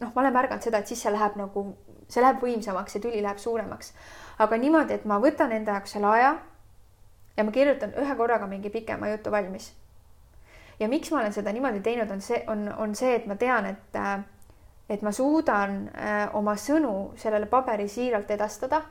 noh, 0.00 0.12
ma 0.14 0.22
olen 0.22 0.32
märganud 0.32 0.62
seda, 0.62 0.78
et 0.78 0.86
siis 0.86 1.02
see 1.02 1.12
läheb 1.12 1.36
nagu 1.36 1.76
see 2.08 2.22
läheb 2.22 2.40
võimsamaks, 2.42 2.92
see 2.92 3.00
tüli 3.00 3.22
läheb 3.22 3.38
suuremaks. 3.38 3.92
aga 4.38 4.56
niimoodi, 4.56 4.94
et 4.94 5.04
ma 5.04 5.20
võtan 5.20 5.52
enda 5.52 5.72
jaoks 5.72 5.92
selle 5.92 6.06
aja 6.06 6.36
ja 7.36 7.44
ma 7.44 7.50
kirjutan 7.50 7.94
ühe 8.00 8.16
korraga 8.16 8.46
mingi 8.46 8.70
pikema 8.70 9.08
jutu 9.08 9.30
valmis. 9.30 9.72
Ja 10.80 10.88
miks 10.88 11.10
ma 11.10 11.20
olen 11.20 11.32
seda 11.32 11.52
niimoodi 11.52 11.80
teinud, 11.80 12.10
on 12.10 12.20
see, 12.20 12.44
on, 12.46 12.68
on 12.78 12.94
see, 12.94 13.14
et 13.14 13.26
ma 13.26 13.36
tean, 13.36 13.66
et 13.66 14.00
et 14.88 15.02
ma 15.02 15.12
suudan 15.12 15.88
äh, 15.96 16.28
oma 16.36 16.56
sõnu 16.60 17.14
sellele 17.16 17.46
paberi 17.48 17.88
siiralt 17.88 18.30
edastada. 18.30 18.82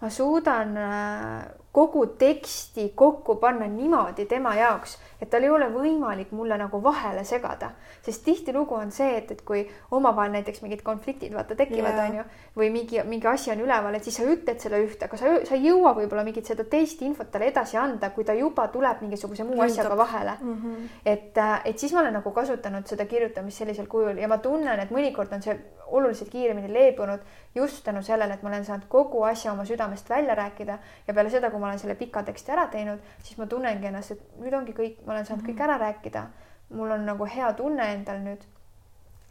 ma 0.00 0.10
suudan 0.10 0.76
äh, 0.76 1.44
kogu 1.72 2.06
teksti 2.06 2.92
kokku 2.94 3.36
panna 3.40 3.66
niimoodi 3.66 4.26
tema 4.28 4.54
jaoks, 4.54 4.98
et 5.22 5.30
tal 5.32 5.44
ei 5.46 5.50
ole 5.50 5.70
võimalik 5.72 6.34
mulle 6.36 6.58
nagu 6.60 6.82
vahele 6.84 7.24
segada, 7.24 7.70
sest 8.04 8.24
tihtilugu 8.26 8.76
on 8.76 8.92
see, 8.92 9.14
et, 9.16 9.30
et 9.32 9.40
kui 9.48 9.62
omavahel 9.90 10.34
näiteks 10.34 10.60
mingid 10.64 10.82
konfliktid 10.84 11.32
vaata 11.32 11.56
tekivad, 11.56 11.96
onju, 12.04 12.24
või 12.60 12.68
mingi, 12.74 13.00
mingi 13.08 13.30
asi 13.30 13.54
on 13.54 13.64
üleval, 13.64 13.96
et 13.96 14.04
siis 14.04 14.20
sa 14.20 14.28
ütled 14.28 14.60
selle 14.60 14.82
ühte, 14.84 15.08
aga 15.08 15.20
sa, 15.20 15.32
sa 15.48 15.56
ei 15.56 15.64
jõua 15.70 15.94
võib-olla 15.96 16.26
mingit 16.28 16.50
seda 16.52 16.66
teist 16.68 17.00
infot 17.06 17.32
talle 17.32 17.48
edasi 17.48 17.80
anda, 17.80 18.12
kui 18.12 18.28
ta 18.28 18.36
juba 18.36 18.68
tuleb 18.74 19.00
mingisuguse 19.06 19.48
muu 19.48 19.56
Ründab. 19.56 19.70
asjaga 19.70 19.96
vahele 19.96 20.36
mm. 20.40 20.58
-hmm. 20.58 20.88
et, 21.14 21.40
et 21.64 21.78
siis 21.78 21.92
ma 21.92 22.04
olen 22.04 22.20
nagu 22.20 22.30
kasutanud 22.30 22.86
seda 22.86 23.06
kirjutamist 23.06 23.64
sellisel 23.64 23.86
kujul 23.86 24.20
ja 24.20 24.28
ma 24.28 24.38
tunnen, 24.38 24.80
et 24.80 24.90
mõnikord 24.92 25.32
on 25.32 25.42
see 25.42 25.56
oluliselt 25.92 26.30
kiiremini 26.30 26.72
leebunud 26.72 27.20
just 27.54 27.84
tänu 27.84 28.02
sellele, 28.02 28.34
et 28.34 28.42
ma 28.42 28.48
olen 28.48 28.64
saanud 28.64 28.86
kogu 28.88 29.22
asja 29.28 29.52
oma 29.52 29.64
südamest 29.64 30.10
välja 30.10 30.34
rääkida 30.34 30.78
ja 31.06 31.14
peale 31.14 31.30
seda, 31.30 31.50
kui 31.50 31.60
ma 31.62 31.70
olen 31.70 31.82
selle 31.82 31.94
pika 31.98 32.22
teksti 32.26 32.52
ära 32.52 32.66
teinud, 32.72 33.02
siis 33.22 33.38
ma 33.38 33.46
tunnengi 33.46 33.88
ennast, 33.90 34.16
et 34.16 34.38
nüüd 34.42 34.56
ongi 34.58 34.74
kõik, 34.76 35.02
ma 35.06 35.14
olen 35.16 35.28
saanud 35.28 35.46
kõik 35.46 35.62
ära 35.68 35.78
rääkida. 35.86 36.26
mul 36.72 36.90
on 36.90 37.02
nagu 37.04 37.26
hea 37.28 37.52
tunne 37.52 37.88
endal 37.94 38.22
nüüd. 38.24 38.44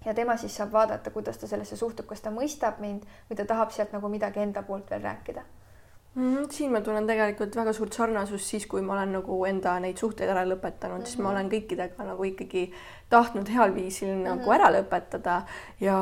ja 0.05 0.13
tema 0.13 0.37
siis 0.37 0.55
saab 0.55 0.71
vaadata, 0.71 1.11
kuidas 1.11 1.37
ta 1.37 1.47
sellesse 1.47 1.77
suhtub, 1.77 2.05
kas 2.05 2.21
ta 2.21 2.31
mõistab 2.31 2.79
mind 2.79 3.03
või 3.29 3.37
ta 3.37 3.45
tahab 3.45 3.71
sealt 3.71 3.91
nagu 3.93 4.09
midagi 4.09 4.39
enda 4.39 4.61
poolt 4.61 4.89
veel 4.89 5.01
rääkida 5.01 5.41
mm. 5.41 5.47
-hmm. 5.47 5.60
Siin 6.51 6.73
ma 6.73 6.81
tunnen 6.83 7.05
tegelikult 7.07 7.55
väga 7.55 7.71
suurt 7.71 7.95
sarnasust 7.95 8.49
siis, 8.51 8.65
kui 8.67 8.81
ma 8.83 8.97
olen 8.97 9.13
nagu 9.15 9.35
enda 9.47 9.77
neid 9.79 9.99
suhteid 9.99 10.29
ära 10.29 10.41
lõpetanud 10.43 10.97
mm, 10.97 11.03
-hmm. 11.03 11.07
siis 11.07 11.17
ma 11.17 11.29
mhm. 11.29 11.31
olen 11.31 11.51
kõikidega 11.51 12.07
nagu 12.07 12.23
ikkagi 12.27 12.63
tahtnud 13.09 13.47
heal 13.47 13.75
viisil 13.75 14.09
mm 14.09 14.17
-hmm. 14.17 14.27
nagu 14.27 14.41
mhm. 14.41 14.51
ära 14.51 14.71
lõpetada 14.75 15.35
ja 15.79 15.95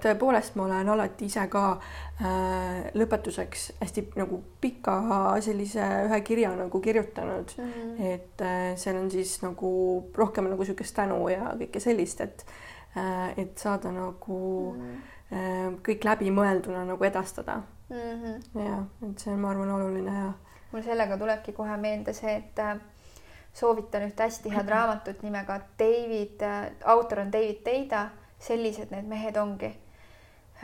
tõepoolest 0.00 0.56
ma 0.56 0.64
olen 0.64 0.88
alati 0.88 1.24
ise 1.24 1.46
ka 1.52 1.64
äh, 1.72 2.88
lõpetuseks 2.94 3.72
hästi 3.80 4.06
nagu 4.16 4.40
pika 4.60 4.96
sellise 5.40 5.88
ühe 6.06 6.20
kirja 6.20 6.54
nagu 6.56 6.80
kirjutanud 6.80 7.52
mm, 7.58 7.72
-hmm. 7.72 8.06
et 8.14 8.40
äh, 8.40 8.76
seal 8.76 8.96
on 8.96 9.10
siis 9.10 9.42
nagu 9.42 10.04
rohkem 10.14 10.44
nagu 10.44 10.62
niisugust 10.62 10.96
tänu 10.96 11.28
ja 11.28 11.52
kõike 11.58 11.80
sellist, 11.80 12.20
et 12.20 12.46
äh, 12.96 13.38
et 13.38 13.58
saada 13.58 13.92
nagu 13.92 14.72
mm 14.72 14.80
-hmm. 14.80 14.96
äh, 15.36 15.74
kõik 15.82 16.04
läbimõelduna 16.04 16.84
nagu 16.84 17.04
edastada 17.04 17.62
mm. 17.90 18.22
-hmm. 18.22 18.60
ja 18.64 19.10
et 19.10 19.18
see 19.18 19.32
on, 19.32 19.40
ma 19.40 19.50
arvan, 19.50 19.70
oluline 19.70 20.14
ja. 20.18 20.32
mul 20.72 20.82
sellega 20.82 21.18
tulebki 21.18 21.52
kohe 21.52 21.76
meelde 21.76 22.12
see, 22.12 22.36
et 22.36 22.58
äh, 22.58 22.76
soovitan 23.52 24.06
ühte 24.08 24.22
hästi 24.22 24.54
head 24.54 24.68
raamatut 24.76 25.22
nimega 25.22 25.60
David, 25.78 26.42
äh, 26.42 26.72
autor 26.84 27.20
on 27.20 27.32
David 27.32 27.62
Teida, 27.64 28.08
sellised 28.38 28.90
need 28.90 29.08
mehed 29.08 29.36
ongi. 29.36 29.72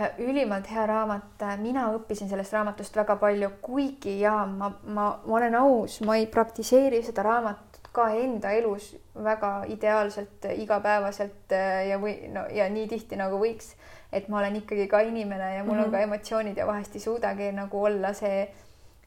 Äh, 0.00 0.10
ülimalt 0.18 0.70
hea 0.70 0.86
raamat, 0.86 1.42
mina 1.58 1.88
õppisin 1.96 2.28
sellest 2.28 2.52
raamatust 2.52 2.96
väga 2.96 3.16
palju, 3.16 3.50
kuigi 3.62 4.20
ja 4.20 4.46
ma, 4.46 4.70
ma, 4.84 5.08
ma 5.26 5.38
olen 5.38 5.54
aus, 5.54 6.00
ma 6.00 6.16
ei 6.16 6.26
praktiseeri 6.26 7.02
seda 7.02 7.22
raamatut 7.22 7.88
ka 7.96 8.10
enda 8.12 8.50
elus 8.52 8.90
väga 9.24 9.64
ideaalselt 9.72 10.44
igapäevaselt 10.52 11.52
ja 11.88 11.96
või 11.98 12.28
no 12.28 12.42
ja 12.52 12.68
nii 12.68 12.88
tihti 12.90 13.16
nagu 13.16 13.38
võiks 13.40 13.70
et 14.12 14.28
ma 14.28 14.38
olen 14.38 14.56
ikkagi 14.56 14.86
ka 14.88 15.00
inimene 15.00 15.54
ja 15.56 15.64
mul 15.64 15.74
mm 15.74 15.80
-hmm. 15.80 15.84
on 15.84 15.90
ka 15.90 15.96
mhm. 15.96 16.04
emotsioonid 16.04 16.56
ja 16.56 16.66
vahest 16.66 16.94
ei 16.94 17.00
suudagi 17.00 17.52
nagu 17.52 17.84
olla 17.84 18.12
see 18.12 18.48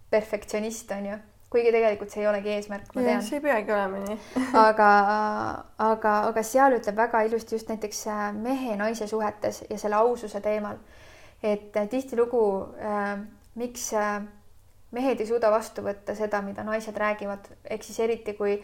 perfektsionist, 0.09 0.91
on 0.91 1.05
ju. 1.05 1.17
kuigi 1.49 1.71
tegelikult 1.71 2.09
see 2.09 2.21
ei 2.21 2.27
olegi 2.27 2.49
eesmärk, 2.49 2.95
ma 2.95 3.01
tean. 3.01 3.23
see 3.23 3.38
ei 3.38 3.41
peagi 3.41 3.71
olema 3.71 3.97
nii 3.97 4.17
aga, 4.67 4.89
aga, 5.77 6.19
aga 6.27 6.43
seal 6.43 6.77
ütleb 6.77 6.95
väga 6.95 7.21
ilusti 7.21 7.55
just 7.55 7.69
näiteks 7.69 8.07
äh, 8.07 8.33
mehe-naise 8.33 9.07
suhetes 9.07 9.63
ja 9.69 9.77
selle 9.77 9.95
aususe 9.95 10.41
teemal. 10.41 10.77
et 11.43 11.77
äh, 11.77 11.88
tihtilugu 11.89 12.67
äh, 12.81 13.19
miks 13.55 13.93
äh, 13.93 14.21
mehed 14.91 15.21
ei 15.21 15.27
suuda 15.29 15.51
vastu 15.51 15.83
võtta 15.85 16.15
seda, 16.17 16.41
mida 16.41 16.63
naised 16.63 16.97
räägivad, 16.97 17.49
ehk 17.69 17.83
siis 17.83 17.99
eriti 17.99 18.33
kui 18.33 18.57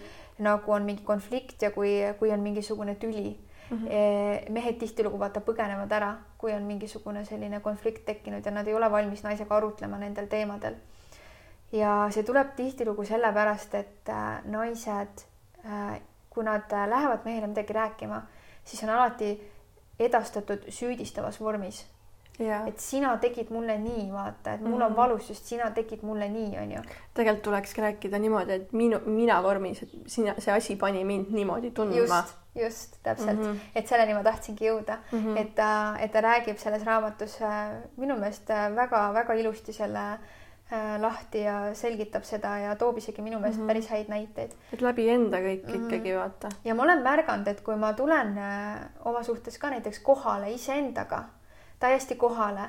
nagu 0.45 0.71
on 0.71 0.85
mingi 0.85 1.03
konflikt 1.05 1.61
ja 1.61 1.71
kui, 1.71 1.99
kui 2.19 2.31
on 2.31 2.41
mingisugune 2.43 2.95
tüli 3.01 3.35
mm. 3.69 3.77
-hmm. 3.77 4.51
mehed 4.51 4.77
tihtilugu 4.79 5.19
vaata 5.19 5.39
põgenevad 5.39 5.91
ära, 5.91 6.15
kui 6.37 6.53
on 6.53 6.63
mingisugune 6.63 7.25
selline 7.25 7.59
konflikt 7.59 8.05
tekkinud 8.05 8.45
ja 8.45 8.51
nad 8.51 8.67
ei 8.67 8.75
ole 8.75 8.91
valmis 8.91 9.23
naisega 9.23 9.57
arutlema 9.57 9.97
nendel 9.97 10.27
teemadel. 10.27 10.75
ja 11.71 12.07
see 12.09 12.23
tuleb 12.23 12.55
tihtilugu 12.55 13.05
sellepärast, 13.05 13.75
et 13.75 14.09
äh, 14.09 14.45
naised, 14.45 15.25
äh, 15.65 15.99
kui 16.29 16.43
nad 16.43 16.71
lähevad 16.87 17.19
mehele 17.25 17.47
midagi 17.47 17.73
rääkima, 17.73 18.21
siis 18.63 18.83
on 18.83 18.89
alati 18.89 19.51
edastatud 19.99 20.59
süüdistavas 20.69 21.39
vormis 21.41 21.85
et 22.39 22.79
sina 22.79 23.15
tegid 23.21 23.51
mulle 23.53 23.77
nii, 23.79 24.07
vaata, 24.11 24.53
et 24.53 24.61
mul 24.61 24.69
mm 24.69 24.77
-hmm. 24.77 24.85
on 24.85 24.91
mhm. 24.91 24.97
valus, 24.97 25.27
sest 25.27 25.45
sina 25.45 25.71
tegid 25.71 26.03
mulle 26.03 26.29
nii, 26.29 26.57
onju. 26.57 26.81
tegelikult 27.13 27.43
tulekski 27.43 27.81
rääkida 27.81 28.19
niimoodi, 28.19 28.51
et 28.51 28.73
minu, 28.73 28.99
mina 29.05 29.43
vormis, 29.43 29.83
et 29.83 29.89
sina, 30.07 30.35
see 30.39 30.53
asi 30.53 30.75
pani 30.75 31.03
mind 31.03 31.25
niimoodi 31.29 31.71
tundma. 31.71 31.97
just, 31.97 32.35
just 32.55 32.97
täpselt 33.03 33.39
mm, 33.39 33.51
-hmm. 33.51 33.57
et 33.75 33.87
selleni 33.87 34.13
ma 34.13 34.23
tahtsingi 34.23 34.67
jõuda 34.67 34.97
mm, 35.11 35.19
-hmm. 35.19 35.41
et 35.41 35.55
ta, 35.55 35.97
et 35.99 36.11
ta 36.11 36.21
räägib 36.21 36.57
selles 36.57 36.85
raamatus 36.85 37.41
äh, 37.41 37.75
minu 37.97 38.17
meelest 38.17 38.49
väga-väga 38.75 39.33
äh, 39.33 39.39
ilusti 39.39 39.73
selle 39.73 40.05
äh, 40.13 41.01
lahti 41.01 41.41
ja 41.41 41.73
selgitab 41.73 42.23
seda 42.23 42.57
ja 42.57 42.75
toob 42.75 42.97
isegi 42.97 43.21
minu 43.21 43.39
meelest 43.39 43.59
mm 43.59 43.63
-hmm. 43.63 43.67
päris 43.67 43.89
häid 43.89 44.07
näiteid. 44.07 44.55
et 44.73 44.81
läbi 44.81 45.09
enda 45.09 45.37
kõik 45.37 45.67
mm 45.67 45.73
-hmm. 45.73 45.85
ikkagi 45.85 46.15
vaata. 46.15 46.49
ja 46.63 46.75
ma 46.75 46.83
olen 46.83 47.03
märganud, 47.03 47.47
et 47.47 47.61
kui 47.61 47.75
ma 47.75 47.93
tulen 47.93 48.35
oma 49.05 49.23
suhtes 49.23 49.57
ka 49.57 49.69
näiteks 49.69 49.99
kohale 49.99 50.51
iseendaga 50.51 51.23
täiesti 51.79 52.15
kohale 52.15 52.61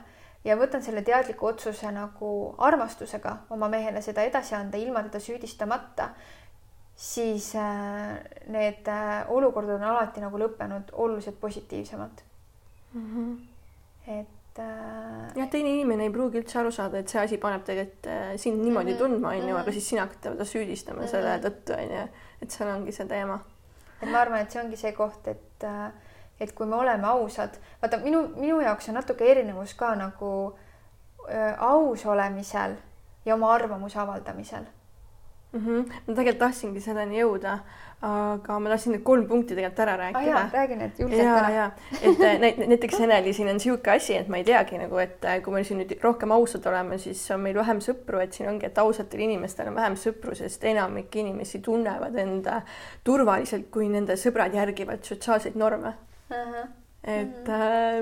ja 0.47 0.57
võtan 0.57 0.83
selle 0.83 1.03
teadliku 1.03 1.47
otsuse 1.47 1.91
nagu 1.93 2.55
armastusega 2.59 3.37
oma 3.51 3.69
mehele 3.69 4.03
seda 4.03 4.23
edasi 4.23 4.55
anda, 4.55 4.79
ilma 4.79 5.03
teda 5.03 5.21
süüdistamata, 5.21 6.11
siis 6.97 7.55
äh, 7.55 8.17
need 8.49 8.89
äh, 8.89 9.31
olukorrad 9.31 9.77
on 9.77 9.85
alati 9.85 10.23
nagu 10.23 10.39
lõppenud 10.41 10.93
oluliselt 10.93 11.37
positiivsemalt 11.41 12.23
mm. 12.95 13.03
-hmm. 13.03 14.15
et 14.21 14.59
äh, 14.59 15.37
jah, 15.37 15.51
teine 15.51 15.75
inimene 15.75 16.09
ei 16.09 16.11
pruugi 16.11 16.41
üldse 16.41 16.59
aru 16.59 16.73
saada, 16.73 16.99
et 16.99 17.09
see 17.09 17.21
asi 17.21 17.39
paneb 17.39 17.65
tegelikult 17.65 18.09
sind 18.41 18.63
niimoodi 18.65 18.93
mm 18.93 18.97
-hmm. 18.97 18.99
tundma, 18.99 19.29
onju, 19.29 19.57
aga 19.57 19.63
mhm. 19.63 19.73
siis 19.73 19.89
sina 19.89 20.07
hakkad 20.07 20.23
teda 20.23 20.45
süüdistama 20.45 20.99
mm 21.01 21.05
-hmm. 21.05 21.11
selle 21.11 21.39
tõttu, 21.45 21.77
onju, 21.83 22.09
et 22.43 22.51
seal 22.51 22.75
ongi 22.77 22.93
see 22.93 23.07
teema. 23.07 23.41
et 24.03 24.11
ma 24.11 24.19
arvan, 24.19 24.41
et 24.41 24.51
see 24.51 24.63
ongi 24.63 24.77
see 24.77 24.93
koht, 24.93 25.29
et 25.29 25.65
äh, 25.65 25.93
et 26.41 26.53
kui 26.53 26.67
me 26.67 26.77
oleme 26.77 27.07
ausad, 27.07 27.51
vaata 27.83 27.97
minu, 27.97 28.29
minu 28.37 28.61
jaoks 28.61 28.89
on 28.89 28.95
natuke 28.95 29.31
erinevus 29.31 29.75
ka 29.75 29.95
nagu 29.95 30.57
äh, 31.29 31.55
aus 31.59 32.07
olemisel 32.07 32.77
ja 33.25 33.35
oma 33.35 33.53
arvamuse 33.55 33.99
avaldamisel 33.99 34.65
mm. 35.53 35.61
-hmm. 35.61 35.91
ma 36.07 36.15
tegelikult 36.15 36.39
tahtsingi 36.39 36.81
selleni 36.81 37.21
jõuda, 37.21 37.59
aga 38.07 38.59
ma 38.61 38.71
tahtsin 38.73 38.93
need 38.93 39.03
kolm 39.03 39.27
punkti 39.29 39.55
tegelikult 39.55 39.83
ära 39.87 39.97
rääkida 39.97 40.37
ah,. 40.37 40.49
räägi 40.53 40.77
need 40.77 40.99
julgelt 40.99 41.23
ära. 41.23 41.71
et 42.03 42.21
äh, 42.21 42.69
näiteks 42.69 43.01
Eneli 43.01 43.33
siin 43.33 43.49
on 43.49 43.57
niisugune 43.61 43.97
asi, 43.97 44.17
et 44.17 44.29
ma 44.29 44.37
ei 44.37 44.45
teagi 44.45 44.79
nagu, 44.79 44.99
et 44.99 45.25
äh, 45.25 45.43
kui 45.43 45.55
me 45.55 45.65
siin 45.65 45.81
nüüd 45.81 45.97
rohkem 46.03 46.33
ausad 46.33 46.67
oleme, 46.67 46.99
siis 46.99 47.31
on 47.31 47.41
meil 47.41 47.57
vähem 47.57 47.81
sõpru, 47.81 48.23
et 48.23 48.33
siin 48.33 48.49
ongi, 48.49 48.67
et 48.67 48.79
ausatel 48.79 49.21
inimestel 49.29 49.69
on 49.69 49.79
vähem 49.81 49.97
sõpru, 50.01 50.35
sest 50.35 50.65
enamik 50.65 51.17
inimesi 51.17 51.61
tunnevad 51.61 52.17
enda 52.21 52.63
turvaliselt, 53.05 53.71
kui 53.71 53.89
nende 53.89 54.17
sõbrad 54.21 54.55
järgivad 54.55 55.05
sotsiaalseid 55.05 55.57
norme 55.57 55.95
-huh. 56.31 56.69
Et 57.07 57.49
äh, 57.55 58.01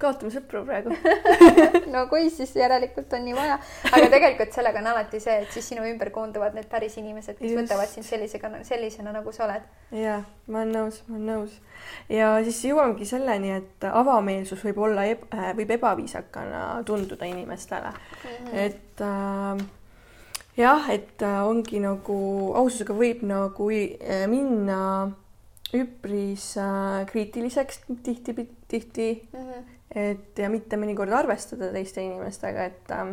kaotame 0.00 0.32
sõpru 0.34 0.64
praegu 0.66 0.94
no 1.94 2.04
kui, 2.10 2.26
siis 2.34 2.52
järelikult 2.58 3.12
on 3.14 3.24
nii 3.28 3.36
vaja, 3.36 3.58
aga 3.92 4.10
tegelikult 4.10 4.54
sellega 4.56 4.82
on 4.82 4.90
alati 4.90 5.20
see, 5.22 5.36
et 5.44 5.54
siis 5.54 5.70
sinu 5.70 5.86
ümber 5.86 6.10
koonduvad 6.14 6.56
need 6.58 6.66
päris 6.72 6.98
inimesed, 6.98 7.38
kes 7.38 7.52
Just. 7.52 7.60
võtavad 7.62 7.92
sind 7.92 8.08
sellisega, 8.08 8.52
sellisena, 8.66 9.14
nagu 9.14 9.34
sa 9.34 9.46
oled. 9.46 9.66
ja 9.94 10.20
ma 10.50 10.64
olen 10.64 10.74
nõus, 10.80 11.02
ma 11.06 11.16
olen 11.18 11.28
nõus. 11.30 11.58
ja 12.10 12.32
siis 12.46 12.62
jõuamegi 12.72 13.06
selleni, 13.08 13.54
et 13.60 13.90
avameelsus 13.90 14.66
võib 14.66 14.82
olla, 14.88 15.06
äh, 15.06 15.50
võib 15.58 15.76
ebaviisakana 15.78 16.64
tunduda 16.86 17.30
inimestele 17.30 17.94
mm, 17.94 18.30
-hmm. 18.30 18.56
et 18.66 19.06
äh, 19.06 19.68
jah, 20.58 20.90
et 20.90 21.22
äh, 21.22 21.40
ongi 21.46 21.80
nagu 21.82 22.18
aususega 22.58 22.94
võib 22.96 23.22
nagu 23.26 23.70
äh, 23.70 24.26
minna 24.30 24.80
üpris 25.76 26.56
äh, 26.58 27.06
kriitiliseks 27.06 27.84
tihti, 28.02 28.34
tihti 28.68 29.08
mm, 29.32 29.38
-hmm. 29.38 29.74
et 29.94 30.38
ja 30.38 30.50
mitte 30.50 30.76
mõnikord 30.76 31.14
arvestada 31.14 31.72
teiste 31.72 32.02
inimestega, 32.02 32.64
et 32.64 32.94
äh, 32.94 33.12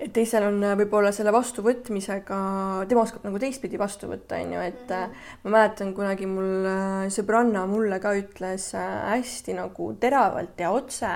et 0.00 0.12
teisel 0.16 0.46
on 0.48 0.58
äh, 0.64 0.74
võib-olla 0.80 1.12
selle 1.12 1.32
vastuvõtmisega, 1.34 2.40
tema 2.88 3.04
oskab 3.04 3.26
nagu 3.28 3.40
teistpidi 3.42 3.78
vastu 3.80 4.08
võtta, 4.10 4.40
on 4.40 4.54
ju, 4.56 4.64
et 4.64 4.88
mm 4.88 4.96
-hmm. 4.96 5.28
ma 5.44 5.54
mäletan 5.56 5.94
kunagi 5.94 6.26
mul 6.26 6.66
äh, 6.66 7.06
sõbranna 7.12 7.66
mulle 7.68 8.00
ka 8.00 8.14
ütles 8.16 8.72
hästi 8.74 9.54
nagu 9.60 9.92
teravalt 10.00 10.60
ja 10.60 10.70
otse 10.70 11.12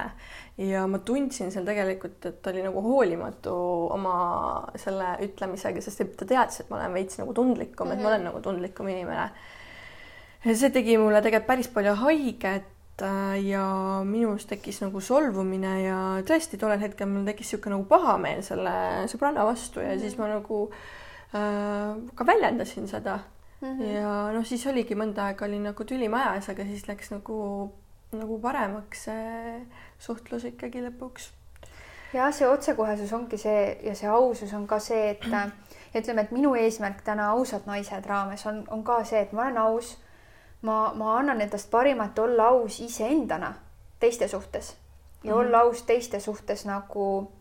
ja 0.58 0.86
ma 0.86 0.98
tundsin 0.98 1.50
seal 1.50 1.64
tegelikult, 1.64 2.26
et 2.26 2.42
ta 2.42 2.50
oli 2.50 2.62
nagu 2.62 2.82
hoolimatu 2.82 3.54
oma 3.90 4.68
selle 4.76 5.16
ütlemisega, 5.26 5.80
sest 5.80 6.16
ta 6.16 6.24
teadis, 6.24 6.60
et 6.60 6.70
ma 6.70 6.76
olen 6.76 6.92
veits 6.92 7.18
nagu 7.18 7.32
tundlikum 7.34 7.86
mm, 7.86 7.92
-hmm. 7.92 7.96
et 7.96 8.02
ma 8.02 8.08
olen 8.08 8.20
mhm. 8.20 8.28
nagu 8.28 8.40
tundlikum 8.40 8.88
inimene 8.88 9.30
see 10.52 10.70
tegi 10.70 10.96
mulle 11.00 11.22
tegelikult 11.24 11.48
päris 11.48 11.68
palju 11.72 11.94
haiget 12.02 12.73
ja 13.42 13.66
minus 14.06 14.46
tekkis 14.46 14.80
nagu 14.84 15.00
solvumine 15.02 15.72
ja 15.82 15.98
tõesti 16.26 16.58
tollel 16.60 16.78
hetkel 16.78 17.08
mul 17.10 17.24
tekkis 17.26 17.48
niisugune 17.48 17.74
nagu 17.74 17.88
pahameel 17.90 18.42
selle 18.46 18.74
sõbranna 19.10 19.46
vastu 19.48 19.80
ja 19.80 19.88
mm 19.88 19.94
-hmm. 19.94 20.00
siis 20.00 20.18
ma 20.18 20.28
nagu 20.28 20.70
äh, 21.34 21.96
ka 22.14 22.26
väljendasin 22.26 22.88
seda 22.88 23.18
mm. 23.60 23.78
-hmm. 23.78 23.94
ja 23.94 24.32
noh, 24.32 24.46
siis 24.46 24.66
oligi 24.66 24.94
mõnda 24.94 25.26
aega 25.26 25.44
oli 25.44 25.58
nagu 25.58 25.84
tüli 25.84 26.08
majas, 26.08 26.48
aga 26.48 26.64
siis 26.64 26.88
läks 26.88 27.10
nagu, 27.10 27.72
nagu 28.12 28.38
paremaks 28.38 29.04
see 29.04 29.66
suhtlus 29.98 30.44
ikkagi 30.44 30.82
lõpuks. 30.88 31.30
ja 32.12 32.30
see 32.30 32.48
otsekohesus 32.48 33.12
ongi 33.12 33.38
see 33.38 33.78
ja 33.82 33.94
see 33.94 34.08
ausus 34.08 34.52
on 34.52 34.66
ka 34.66 34.78
see, 34.78 35.10
et 35.10 35.24
ja 35.94 36.00
ütleme, 36.00 36.20
et 36.22 36.32
minu 36.34 36.54
eesmärk 36.54 37.02
täna 37.06 37.30
ausad 37.30 37.66
naised 37.66 38.06
raames 38.06 38.46
on, 38.46 38.64
on 38.70 38.84
ka 38.84 39.04
see, 39.04 39.20
et 39.20 39.32
ma 39.32 39.42
olen 39.42 39.58
aus. 39.58 39.98
Ma, 40.64 40.94
ma 40.94 41.18
annan 41.18 41.40
endast 41.44 41.70
parimat 41.70 42.18
olla 42.18 42.48
aus 42.56 42.80
iseendana 42.80 43.52
teiste 44.00 44.28
suhtes 44.28 44.76
ja 45.24 45.34
mm 45.34 45.40
-hmm. 45.40 45.46
olla 45.46 45.60
aus 45.60 45.82
teiste 45.82 46.20
suhtes 46.20 46.64
nagu 46.64 47.32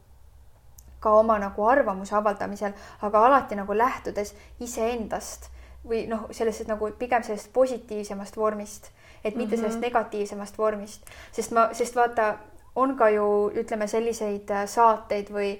ka 0.99 1.11
oma 1.11 1.39
nagu 1.39 1.65
arvamuse 1.67 2.15
avaldamisel, 2.15 2.71
aga 3.01 3.25
alati 3.25 3.55
nagu 3.55 3.77
lähtudes 3.77 4.35
iseendast 4.59 5.49
või 5.89 6.05
noh, 6.07 6.27
sellest 6.31 6.67
nagu 6.67 6.91
pigem 6.99 7.23
sellest 7.23 7.51
positiivsemast 7.53 8.37
vormist, 8.37 8.87
et 9.23 9.35
mitte 9.35 9.55
mm 9.55 9.57
-hmm. 9.57 9.61
sellest 9.61 9.79
negatiivsemast 9.79 10.57
vormist, 10.57 11.05
sest 11.31 11.51
ma, 11.51 11.69
sest 11.73 11.95
vaata, 11.95 12.37
on 12.75 12.95
ka 12.97 13.09
ju 13.09 13.51
ütleme 13.55 13.87
selliseid 13.87 14.49
äh, 14.49 14.65
saateid 14.67 15.29
või, 15.29 15.59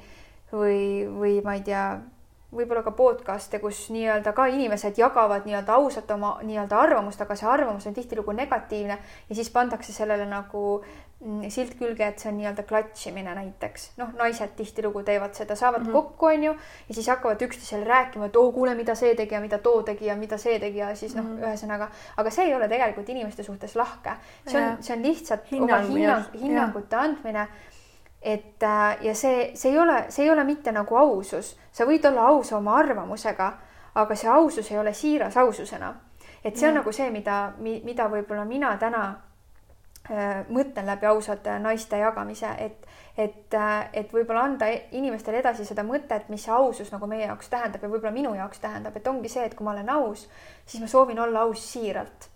või, 0.54 0.80
või 1.20 1.44
ma 1.44 1.54
ei 1.54 1.62
tea 1.62 2.00
võib-olla 2.56 2.84
ka 2.86 2.92
podcast'e, 2.96 3.60
kus 3.62 3.88
nii-öelda 3.94 4.34
ka 4.36 4.46
inimesed 4.52 4.98
jagavad 5.00 5.48
nii-öelda 5.48 5.78
ausalt 5.80 6.12
oma 6.16 6.36
nii-öelda 6.44 6.80
arvamust, 6.80 7.22
aga 7.22 7.36
see 7.40 7.50
arvamus 7.50 7.88
on 7.90 7.96
tihtilugu 7.96 8.36
negatiivne 8.38 8.98
ja 9.30 9.36
siis 9.36 9.50
pandakse 9.54 9.94
sellele 9.96 10.26
nagu 10.30 10.64
mm, 11.24 11.50
silt 11.54 11.76
külge, 11.80 12.08
et 12.08 12.22
see 12.22 12.30
on 12.32 12.38
nii-öelda 12.40 12.66
klatšimine 12.70 13.36
näiteks. 13.40 13.90
noh, 13.98 14.14
naised 14.20 14.56
tihtilugu 14.58 15.04
teevad 15.04 15.34
seda, 15.34 15.56
saavad 15.56 15.82
mm 15.82 15.88
-hmm. 15.88 16.00
kokku, 16.00 16.26
onju, 16.26 16.56
ja 16.90 16.96
siis 16.96 17.08
hakkavad 17.08 17.42
üksteisele 17.42 17.84
rääkima, 17.90 18.26
et 18.26 18.36
oo 18.36 18.48
oh,, 18.48 18.54
kuule, 18.54 18.76
mida 18.76 18.96
see 18.96 19.16
tegi 19.16 19.36
ja 19.36 19.42
mida 19.42 19.58
too 19.58 19.84
tegi 19.84 20.06
ja 20.06 20.16
mida 20.16 20.38
see 20.38 20.60
tegi 20.60 20.78
ja 20.78 20.96
siis 20.96 21.16
noh 21.16 21.26
mm 21.26 21.38
-hmm., 21.38 21.46
ühesõnaga, 21.48 21.88
aga 22.18 22.30
see 22.30 22.46
ei 22.46 22.56
ole 22.56 22.68
tegelikult 22.68 23.10
inimeste 23.10 23.44
suhtes 23.44 23.76
lahke. 23.76 24.12
see 24.48 24.68
on, 24.68 24.84
see 24.84 24.98
on 24.98 25.04
lihtsalt 25.04 25.52
Hinnang, 25.52 25.86
oma 25.86 25.98
hinnang, 25.98 26.26
hinnangute 26.34 26.96
andmine 26.96 27.48
et 28.24 28.64
äh, 28.64 28.98
ja 29.02 29.16
see, 29.16 29.52
see 29.56 29.72
ei 29.72 29.80
ole, 29.80 30.06
see 30.10 30.26
ei 30.26 30.32
ole 30.32 30.44
mitte 30.48 30.72
nagu 30.72 30.96
ausus, 30.96 31.58
sa 31.72 31.86
võid 31.86 32.06
olla 32.08 32.30
aus 32.32 32.54
oma 32.56 32.78
arvamusega, 32.80 33.50
aga 34.00 34.16
see 34.16 34.30
ausus 34.32 34.72
ei 34.72 34.80
ole 34.80 34.94
siiras 34.94 35.38
aususena. 35.38 35.94
et 36.44 36.58
see 36.58 36.68
on 36.68 36.74
mm. 36.74 36.80
nagu 36.80 36.92
see, 36.92 37.10
mida, 37.12 37.54
mida 37.60 38.08
võib-olla 38.12 38.46
mina 38.46 38.74
täna 38.80 39.04
äh, 40.10 40.44
mõtlen 40.50 40.88
läbi 40.88 41.06
ausate 41.06 41.58
naiste 41.60 42.00
jagamise, 42.00 42.50
et, 42.58 42.88
et, 43.18 43.54
äh, 43.54 43.90
et 43.94 44.14
võib-olla 44.14 44.44
anda 44.48 44.68
inimestele 44.92 45.40
edasi 45.44 45.66
seda 45.66 45.84
mõtet, 45.84 46.30
mis 46.30 46.44
see 46.48 46.54
ausus 46.56 46.92
nagu 46.92 47.08
meie 47.08 47.28
jaoks 47.28 47.52
tähendab 47.52 47.84
ja 47.84 47.90
võib-olla 47.90 48.12
minu 48.16 48.36
jaoks 48.36 48.60
tähendab, 48.64 48.96
et 48.96 49.08
ongi 49.08 49.32
see, 49.32 49.44
et 49.46 49.56
kui 49.56 49.68
ma 49.68 49.76
olen 49.76 49.90
aus, 49.90 50.30
siis 50.66 50.84
ma 50.84 50.88
soovin 50.88 51.20
olla 51.20 51.44
aus 51.44 51.66
siiralt. 51.74 52.30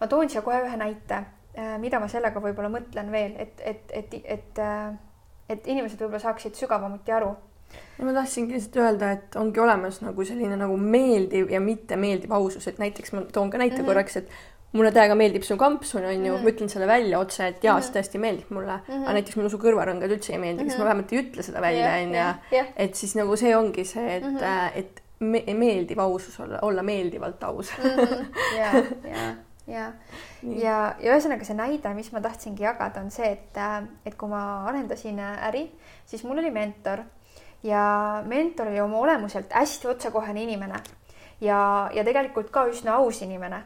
ma 0.00 0.06
toon 0.06 0.28
siia 0.28 0.42
kohe 0.42 0.60
ühe 0.66 0.76
näite, 0.76 1.24
äh, 1.56 1.78
mida 1.80 2.00
ma 2.00 2.08
sellega 2.08 2.40
võib-olla 2.40 2.68
mõtlen 2.68 3.10
veel, 3.12 3.32
et, 3.38 3.64
et, 3.64 3.96
et, 3.96 4.14
et, 4.14 4.36
et 4.36 4.62
et 5.52 5.66
inimesed 5.66 6.00
võib-olla 6.00 6.22
saaksid 6.22 6.58
sügavamuti 6.58 7.12
aru 7.12 7.34
no 7.98 8.06
ma 8.06 8.14
tahtsingi 8.16 8.56
lihtsalt 8.56 8.78
öelda, 8.82 9.10
et 9.16 9.36
ongi 9.40 9.60
olemas 9.62 10.00
nagu 10.04 10.24
selline 10.28 10.56
nagu 10.60 10.76
meeldiv 10.76 11.52
ja 11.52 11.60
mittemeeldiv 11.62 12.32
ausus, 12.36 12.66
et 12.68 12.80
näiteks 12.82 13.14
ma 13.16 13.22
toon 13.32 13.50
ka 13.50 13.60
näite 13.60 13.76
mm 13.76 13.82
-hmm. 13.82 13.92
korraks, 13.92 14.16
et 14.16 14.28
mulle 14.72 14.92
täiega 14.92 15.14
meeldib 15.18 15.44
su 15.44 15.56
kampsun, 15.60 16.04
on 16.04 16.12
ju 16.12 16.32
mm, 16.32 16.38
-hmm. 16.38 16.42
ma 16.42 16.50
ütlen 16.50 16.68
selle 16.68 16.86
välja 16.86 17.18
otse, 17.18 17.46
et 17.46 17.64
jaa 17.64 17.74
mm, 17.74 17.80
-hmm. 17.80 17.86
see 17.86 18.00
tõesti 18.00 18.18
meeldib 18.18 18.50
mulle 18.50 18.72
mm, 18.76 18.94
-hmm. 18.94 19.02
aga 19.02 19.12
näiteks 19.12 19.36
mulle 19.36 19.50
su 19.50 19.58
kõrvarõngad 19.58 20.16
üldse 20.16 20.32
ei 20.32 20.38
meeldi 20.38 20.62
mm, 20.62 20.66
-hmm. 20.66 20.70
siis 20.70 20.78
ma 20.78 20.84
vähemalt 20.84 21.12
ei 21.12 21.22
ütle 21.22 21.42
seda 21.42 21.60
välja, 21.60 21.94
on 22.02 22.14
ju. 22.14 22.64
et 22.76 22.94
siis 22.94 23.14
nagu 23.16 23.36
see 23.36 23.56
ongi 23.56 23.84
see, 23.84 24.16
et 24.16 24.24
mm, 24.24 24.36
-hmm. 24.36 24.70
et 24.74 25.02
me 25.20 25.44
meeldiv 25.54 25.98
ausus 25.98 26.40
olla, 26.40 26.58
olla 26.62 26.82
meeldivalt 26.82 27.44
aus 27.44 27.72
ja, 28.58 28.72
ja 29.04 29.34
ja, 29.66 29.90
ja, 30.42 30.76
ja 30.98 31.12
ühesõnaga 31.14 31.46
see 31.46 31.56
näide, 31.58 31.92
mis 31.96 32.10
ma 32.14 32.22
tahtsingi 32.24 32.64
jagada, 32.64 33.02
on 33.02 33.10
see, 33.14 33.32
et, 33.36 33.58
äh, 33.58 33.82
et 34.06 34.16
kui 34.18 34.30
ma 34.30 34.64
arendasin 34.70 35.20
äh, 35.22 35.44
äri, 35.48 35.66
siis 36.06 36.24
mul 36.26 36.42
oli 36.42 36.50
mentor. 36.54 37.04
Ja 37.62 38.22
mentor 38.26 38.72
oli 38.72 38.80
oma 38.82 38.98
olemuselt 38.98 39.52
hästi 39.54 39.86
otsekohene 39.92 40.42
inimene. 40.42 40.80
Ja, 41.40 41.90
ja 41.94 42.02
tegelikult 42.04 42.50
ka 42.50 42.66
üsna 42.70 42.96
aus 42.98 43.22
inimene. 43.22 43.62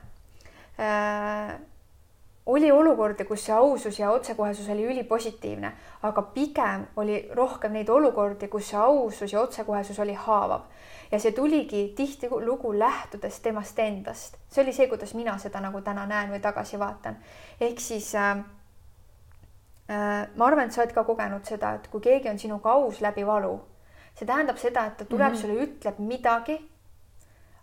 Äh, 0.76 1.56
oli 2.46 2.68
olukordi, 2.70 3.24
kus 3.26 3.46
see 3.48 3.54
ausus 3.56 3.98
ja 3.98 4.12
otsekohesus 4.14 4.68
oli 4.70 4.84
ülipositiivne, 4.86 5.72
aga 6.06 6.22
pigem 6.34 6.84
oli 6.96 7.24
rohkem 7.34 7.72
neid 7.74 7.88
olukordi, 7.90 8.46
kus 8.48 8.68
see 8.70 8.78
ausus 8.78 9.32
ja 9.32 9.40
otsekohesus 9.40 9.98
oli 10.04 10.14
haavav 10.14 10.68
ja 11.10 11.20
see 11.20 11.32
tuligi 11.32 11.92
tihtilugu 11.96 12.78
lähtudes 12.78 13.40
temast 13.40 13.78
endast. 13.78 14.36
see 14.48 14.64
oli 14.64 14.72
see, 14.72 14.88
kuidas 14.88 15.14
mina 15.14 15.38
seda 15.38 15.60
nagu 15.60 15.80
täna 15.80 16.06
näen 16.06 16.30
või 16.30 16.40
tagasi 16.40 16.78
vaatan. 16.78 17.16
ehk 17.60 17.80
siis 17.80 18.14
äh, 18.14 18.38
äh, 19.90 20.28
ma 20.36 20.46
arvan, 20.46 20.66
et 20.66 20.72
sa 20.72 20.82
oled 20.82 20.94
ka 20.94 21.04
kogenud 21.04 21.44
seda, 21.44 21.74
et 21.74 21.88
kui 21.88 22.00
keegi 22.00 22.30
on 22.30 22.38
sinuga 22.38 22.72
aus 22.72 23.00
läbi 23.00 23.26
valu, 23.26 23.58
see 24.14 24.26
tähendab 24.26 24.58
seda, 24.58 24.86
et 24.86 24.96
ta 24.96 25.04
tuleb 25.04 25.32
mm 25.32 25.36
-hmm. 25.36 25.40
sulle, 25.40 25.66
ütleb 25.66 25.98
midagi. 25.98 26.70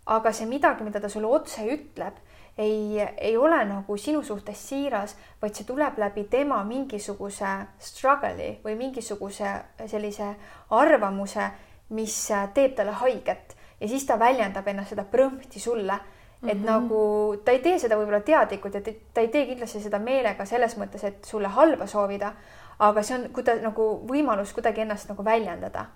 aga 0.06 0.32
see 0.32 0.46
midagi, 0.46 0.84
mida 0.84 1.00
ta 1.00 1.08
sulle 1.08 1.26
otse 1.26 1.62
ütleb, 1.64 2.14
ei, 2.58 3.00
ei 3.16 3.36
ole 3.36 3.64
nagu 3.64 3.96
sinu 3.96 4.22
suhtes 4.22 4.68
siiras, 4.68 5.16
vaid 5.42 5.54
see 5.54 5.66
tuleb 5.66 5.98
läbi 5.98 6.24
tema 6.30 6.64
mingisuguse 6.64 7.52
struggle'i 7.78 8.58
või 8.64 8.76
mingisuguse 8.76 9.54
sellise 9.86 10.34
arvamuse 10.70 11.50
mis 11.88 12.30
äh, 12.30 12.48
teeb 12.54 12.74
talle 12.74 12.92
haiget 12.92 13.56
ja 13.80 13.88
siis 13.88 14.06
ta 14.06 14.18
väljendab 14.18 14.68
ennast 14.68 14.94
seda 14.94 15.04
prõmpti 15.10 15.60
sulle. 15.60 15.98
et 16.44 16.54
mm 16.54 16.60
-hmm. 16.60 16.66
nagu 16.66 17.36
ta 17.44 17.52
ei 17.52 17.58
tee 17.58 17.78
seda 17.78 17.96
võib-olla 17.96 18.20
teadlikult 18.20 18.74
ja 18.74 18.80
ta 19.14 19.20
ei 19.20 19.28
tee 19.28 19.46
kindlasti 19.46 19.80
seda 19.80 19.98
meelega 19.98 20.44
selles 20.44 20.76
mõttes, 20.78 21.04
et 21.04 21.24
sulle 21.24 21.48
halba 21.48 21.86
soovida. 21.86 22.32
aga 22.78 23.02
see 23.02 23.18
on 23.18 23.24
kuida- 23.32 23.62
nagu 23.62 24.02
võimalus 24.08 24.52
kuidagi 24.54 24.80
ennast 24.80 25.08
nagu 25.08 25.24
väljendada. 25.24 25.86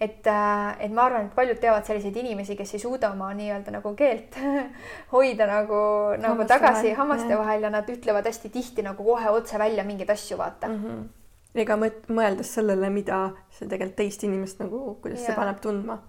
et, 0.00 0.26
äh, 0.26 0.76
et 0.78 0.92
ma 0.92 1.02
arvan, 1.02 1.26
et 1.26 1.34
paljud 1.34 1.58
teavad 1.58 1.84
selliseid 1.84 2.16
inimesi, 2.16 2.56
kes 2.56 2.74
ei 2.74 2.80
suuda 2.80 3.10
oma 3.10 3.34
nii-öelda 3.34 3.70
nagu 3.70 3.94
keelt 3.94 4.36
hoida 5.12 5.46
nagu, 5.46 6.16
nagu 6.18 6.44
tagasi 6.44 6.82
vahel, 6.82 6.96
hammaste 6.96 7.38
vahel 7.38 7.62
ja 7.62 7.70
nad 7.70 7.88
ütlevad 7.88 8.24
hästi 8.26 8.48
tihti 8.48 8.82
nagu 8.82 9.04
kohe 9.04 9.30
otse 9.30 9.58
välja 9.58 9.84
mingeid 9.84 10.10
asju, 10.10 10.38
vaata 10.38 10.68
mm. 10.68 10.84
-hmm 10.84 11.25
ega 11.62 11.76
mõeldes 11.78 12.52
sellele, 12.58 12.90
mida 12.92 13.20
see 13.54 13.68
tegelikult 13.68 13.98
teist 14.00 14.24
inimest 14.26 14.62
nagu, 14.62 14.96
kuidas 15.02 15.20
ja. 15.22 15.30
see 15.30 15.36
paneb 15.38 15.60
tundma. 15.64 16.00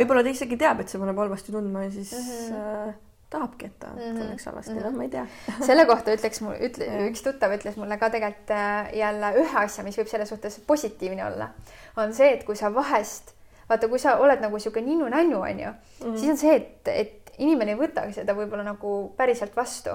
võib-olla 0.00 0.24
ta 0.26 0.32
isegi 0.34 0.58
teab, 0.60 0.82
et 0.82 0.92
see 0.92 1.02
paneb 1.02 1.18
halvasti 1.24 1.54
tundma 1.54 1.84
ja 1.86 1.90
siis 1.94 2.12
mm 2.12 2.30
-hmm. 2.30 2.88
äh, 2.88 2.94
tahabki, 3.34 3.66
et 3.66 3.78
ta 3.78 3.86
mm 3.86 3.98
-hmm. 3.98 4.18
tunneks 4.18 4.46
halvasti 4.46 4.72
mm, 4.72 4.78
-hmm. 4.78 4.84
noh, 4.84 4.96
ma 4.96 5.02
ei 5.02 5.08
tea 5.08 5.26
selle 5.68 5.86
kohta 5.86 6.14
ütleks 6.14 6.40
mul, 6.40 6.54
ütle, 6.68 6.88
üks 7.10 7.22
tuttav 7.22 7.54
ütles 7.56 7.76
mulle 7.76 7.98
ka 7.98 8.10
tegelikult 8.10 8.50
äh, 8.50 8.94
jälle 8.94 9.32
ühe 9.42 9.58
asja, 9.64 9.84
mis 9.84 9.98
võib 9.98 10.10
selles 10.10 10.28
suhtes 10.28 10.60
positiivne 10.66 11.26
olla, 11.26 11.48
on 11.96 12.14
see, 12.14 12.32
et 12.34 12.44
kui 12.44 12.56
sa 12.56 12.74
vahest, 12.74 13.34
vaata, 13.68 13.88
kui 13.88 13.98
sa 13.98 14.16
oled 14.16 14.40
nagu 14.40 14.56
niisugune 14.56 14.86
ninnu-nännu, 14.86 15.40
onju 15.40 15.70
mm, 15.70 15.76
-hmm. 16.04 16.16
siis 16.16 16.30
on 16.30 16.36
see, 16.36 16.56
et, 16.56 16.88
et 16.88 17.32
inimene 17.38 17.74
ei 17.74 17.78
võta 17.78 18.06
seda 18.12 18.34
võib-olla 18.34 18.64
nagu 18.64 19.14
päriselt 19.16 19.56
vastu. 19.56 19.90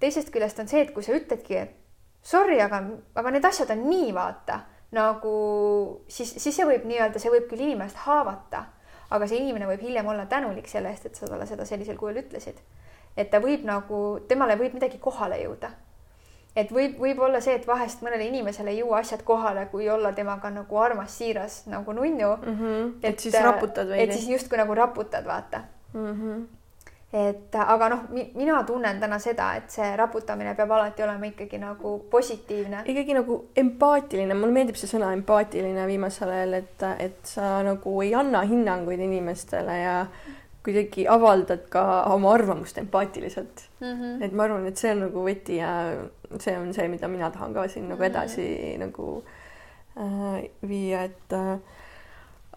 teisest 0.00 0.30
küljest 0.32 0.58
on 0.58 0.68
see, 0.68 0.80
et 0.80 0.94
kui 0.94 1.02
sa 1.02 1.12
ütledki, 1.12 1.56
et 1.56 1.79
sorry, 2.22 2.60
aga, 2.60 2.82
aga 3.14 3.32
need 3.34 3.44
asjad 3.44 3.72
on 3.74 3.86
nii, 3.88 4.10
vaata, 4.16 4.60
nagu 4.96 5.34
siis, 6.10 6.34
siis 6.42 6.56
see 6.56 6.66
võib 6.66 6.86
nii-öelda, 6.88 7.22
see 7.22 7.32
võib 7.32 7.46
küll 7.50 7.64
inimest 7.64 8.02
haavata, 8.06 8.64
aga 9.10 9.28
see 9.28 9.40
inimene 9.42 9.68
võib 9.70 9.84
hiljem 9.86 10.10
olla 10.12 10.26
tänulik 10.30 10.68
selle 10.70 10.92
eest, 10.92 11.06
et 11.06 11.18
sa 11.18 11.28
talle 11.30 11.46
seda 11.48 11.66
sellisel 11.68 11.98
kujul 11.98 12.22
ütlesid. 12.22 12.58
et 13.16 13.30
ta 13.30 13.40
võib 13.42 13.64
nagu, 13.66 14.20
temale 14.28 14.56
võib 14.56 14.74
midagi 14.74 14.98
kohale 14.98 15.40
jõuda. 15.42 15.70
et 16.56 16.70
võib, 16.70 16.98
võib 16.98 17.18
olla 17.22 17.40
see, 17.40 17.54
et 17.54 17.66
vahest 17.66 18.02
mõnele 18.02 18.26
inimesele 18.26 18.70
ei 18.70 18.80
jõua 18.82 19.00
asjad 19.00 19.22
kohale, 19.24 19.66
kui 19.72 19.88
olla 19.88 20.12
temaga 20.12 20.50
nagu 20.50 20.78
armas, 20.78 21.16
siiras 21.16 21.66
nagu 21.66 21.92
nunnu 21.92 22.36
mm. 22.36 22.56
-hmm. 22.60 22.94
et, 23.02 23.14
et 23.14 23.20
siis 23.20 23.34
raputad 23.42 23.88
veidi. 23.88 24.02
et 24.04 24.12
siis 24.18 24.28
justkui 24.28 24.58
nagu 24.58 24.74
raputad, 24.74 25.24
vaata 25.24 25.62
mm. 25.92 26.14
-hmm 26.14 26.59
et 27.12 27.54
aga 27.58 27.88
noh, 27.90 28.02
mina 28.12 28.60
tunnen 28.66 29.00
täna 29.02 29.18
seda, 29.18 29.48
et 29.58 29.72
see 29.74 29.88
raputamine 29.98 30.52
peab 30.54 30.70
alati 30.76 31.02
olema 31.02 31.26
ikkagi 31.26 31.58
nagu 31.58 31.96
positiivne. 32.10 32.84
ikkagi 32.86 33.16
nagu 33.16 33.38
empaatiline, 33.58 34.36
mulle 34.38 34.54
meeldib 34.54 34.78
see 34.78 34.90
sõna 34.92 35.10
empaatiline 35.16 35.86
viimasel 35.90 36.30
ajal, 36.36 36.54
et, 36.60 36.84
et 37.02 37.32
sa 37.32 37.56
nagu 37.66 37.96
ei 38.04 38.14
anna 38.14 38.44
hinnanguid 38.46 39.02
inimestele 39.08 39.80
ja 39.80 39.96
kuidagi 40.62 41.08
avaldad 41.08 41.66
ka 41.72 41.82
oma 42.12 42.34
arvamust 42.36 42.78
empaatiliselt 42.78 43.66
mm. 43.80 43.86
-hmm. 43.86 44.24
et 44.24 44.32
ma 44.32 44.44
arvan, 44.44 44.66
et 44.66 44.76
see 44.76 44.92
on 44.92 45.06
nagu 45.06 45.26
võti 45.26 45.58
ja 45.58 45.72
see 46.38 46.56
on 46.58 46.74
see, 46.74 46.88
mida 46.88 47.08
mina 47.08 47.30
tahan 47.30 47.54
ka 47.54 47.66
siin 47.68 47.88
nagu 47.88 48.02
edasi 48.02 48.46
mm 48.46 48.64
-hmm. 48.64 48.78
nagu 48.86 49.24
äh, 49.98 50.50
viia, 50.68 51.02
et 51.02 51.32
äh, 51.32 51.58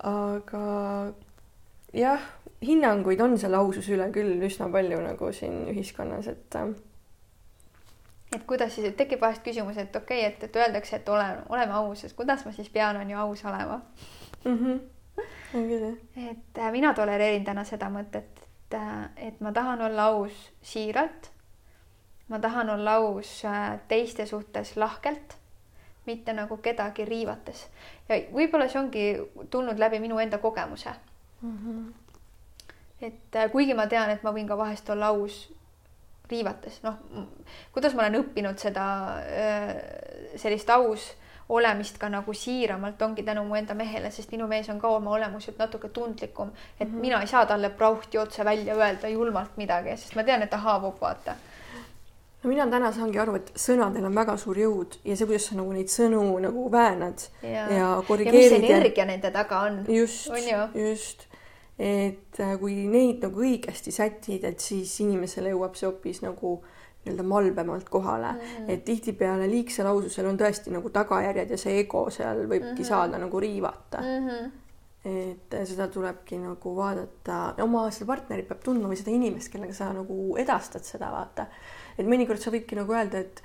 aga 0.04 1.14
jah 1.94 2.22
hinnanguid 2.66 3.22
on 3.22 3.38
selle 3.38 3.58
aususe 3.58 3.94
üle 3.94 4.10
küll 4.12 4.42
üsna 4.48 4.70
palju 4.72 5.02
nagu 5.04 5.32
siin 5.36 5.68
ühiskonnas, 5.74 6.28
et 6.32 6.56
äh, 6.56 6.74
et 8.36 8.44
kuidas 8.48 8.76
siis, 8.76 8.88
et 8.88 8.98
tekib 8.98 9.22
vahest 9.22 9.44
küsimus, 9.46 9.78
et 9.78 9.96
okei 9.96 10.24
okay,, 10.24 10.32
et, 10.32 10.44
et 10.44 10.56
öeldakse, 10.56 10.98
et 10.98 11.10
ole, 11.10 11.26
oleme 11.54 11.76
ausad, 11.78 12.14
kuidas 12.18 12.46
ma 12.46 12.54
siis 12.56 12.70
pean, 12.74 12.98
on 12.98 13.10
ju, 13.10 13.18
aus 13.18 13.46
olema 13.46 13.82
mm. 14.46 14.58
-hmm. 14.58 14.80
on 15.54 15.68
küll 15.70 15.86
jah. 15.86 16.32
et 16.32 16.58
äh, 16.58 16.72
mina 16.72 16.94
tolereerin 16.94 17.46
täna 17.46 17.64
seda 17.64 17.90
mõtet, 17.90 18.42
et, 18.42 18.74
äh, 18.74 19.28
et 19.28 19.42
ma 19.42 19.52
tahan 19.52 19.82
olla 19.82 20.06
aus 20.06 20.52
siiralt. 20.62 21.32
ma 22.28 22.40
tahan 22.40 22.70
olla 22.70 22.96
aus 22.96 23.46
äh, 23.46 23.80
teiste 23.88 24.26
suhtes 24.26 24.78
lahkelt, 24.78 25.38
mitte 26.06 26.34
nagu 26.34 26.58
kedagi 26.58 27.06
riivates. 27.06 27.68
ja 28.10 28.16
võib-olla 28.16 28.68
see 28.68 28.82
ongi 28.82 29.18
tulnud 29.50 29.80
läbi 29.80 30.00
minu 30.00 30.20
enda 30.20 30.38
kogemuse 30.38 30.90
mm. 31.42 31.58
-hmm. 31.58 32.03
Et 33.04 33.36
äh, 33.36 33.50
kuigi 33.52 33.74
ma 33.74 33.88
tean, 33.88 34.10
et 34.10 34.24
ma 34.24 34.32
võin 34.36 34.48
ka 34.48 34.58
vahest 34.58 34.90
olla 34.90 35.12
aus 35.14 35.44
riivates, 36.32 36.80
noh, 36.86 36.96
kuidas 37.76 37.94
ma 37.94 38.06
olen 38.06 38.22
õppinud 38.22 38.62
seda 38.62 38.86
äh, 39.22 39.74
sellist 40.40 40.70
aus 40.74 41.12
olemist 41.54 41.98
ka 42.00 42.08
nagu 42.10 42.34
siiramalt 42.34 43.02
ongi 43.04 43.26
tänu 43.28 43.44
mu 43.46 43.58
enda 43.60 43.76
mehele, 43.76 44.12
sest 44.12 44.32
minu 44.32 44.48
mees 44.48 44.70
on 44.72 44.80
ka 44.80 44.90
oma 44.96 45.12
olemuselt 45.18 45.60
natuke 45.60 45.90
tundlikum, 45.90 46.54
et 46.80 46.88
mm 46.88 46.94
-hmm. 46.96 47.02
mina 47.02 47.22
ei 47.22 47.28
saa 47.28 47.46
talle 47.46 47.70
prauhti 47.70 48.18
otse 48.18 48.46
välja 48.46 48.76
öelda 48.76 49.08
julmalt 49.08 49.58
midagi, 49.58 49.98
sest 49.98 50.16
ma 50.16 50.24
tean, 50.24 50.42
et 50.42 50.50
ta 50.50 50.58
haavub, 50.58 51.02
vaata 51.02 51.36
no 52.44 52.50
mina 52.50 52.68
täna 52.68 52.92
saangi 52.92 53.20
aru, 53.20 53.36
et 53.36 53.52
sõnadel 53.56 54.06
on 54.06 54.16
väga 54.16 54.38
suur 54.38 54.58
jõud 54.58 54.98
ja 55.06 55.16
see, 55.16 55.28
kuidas 55.28 55.46
sa 55.50 55.56
nagu 55.56 55.74
neid 55.74 55.92
sõnu 55.92 56.24
nagu 56.44 56.72
väänad 56.72 57.28
ja, 57.42 57.68
ja 57.72 58.04
korrigeerid. 58.08 58.44
ja 58.44 58.58
mis 58.58 58.70
energia 58.70 59.04
ja... 59.04 59.06
nende 59.06 59.32
taga 59.32 59.60
on. 59.60 59.86
just, 59.88 60.32
just 60.76 61.28
et 61.80 62.40
äh, 62.40 62.54
kui 62.60 62.76
neid 62.86 63.24
nagu 63.26 63.42
õigesti 63.42 63.92
sätid, 63.94 64.44
et 64.46 64.62
siis 64.62 64.94
inimesele 65.02 65.54
jõuab 65.54 65.78
see 65.78 65.88
hoopis 65.90 66.22
nagu 66.22 66.60
nii-öelda 67.04 67.24
malbemalt 67.28 67.90
kohale 67.90 68.32
mm, 68.32 68.40
-hmm. 68.40 68.70
et 68.72 68.86
tihtipeale 68.86 69.48
liigsel 69.50 69.88
aususel 69.88 70.30
on 70.30 70.38
tõesti 70.40 70.72
nagu 70.72 70.90
tagajärjed 70.90 71.50
ja 71.50 71.58
see 71.58 71.80
ego 71.80 72.10
seal 72.10 72.46
võibki 72.46 72.70
mm 72.70 72.78
-hmm. 72.78 72.88
saada 72.88 73.18
nagu 73.18 73.40
riivata 73.40 74.02
mm. 74.02 74.30
-hmm. 74.30 74.52
et 75.06 75.54
äh, 75.54 75.66
seda 75.68 75.88
tulebki 75.88 76.38
nagu 76.38 76.76
vaadata, 76.76 77.56
oma 77.64 77.92
seda 77.92 78.06
partnerit 78.06 78.48
peab 78.48 78.64
tundma 78.64 78.88
või 78.88 79.02
seda 79.02 79.12
inimest, 79.12 79.52
kellega 79.52 79.74
sa 79.74 79.94
nagu 79.94 80.38
edastad 80.38 80.84
seda, 80.84 81.12
vaata. 81.12 81.46
et 81.98 82.06
mõnikord 82.06 82.40
sa 82.40 82.52
võidki 82.52 82.76
nagu 82.76 82.94
öelda, 82.94 83.18
et, 83.20 83.44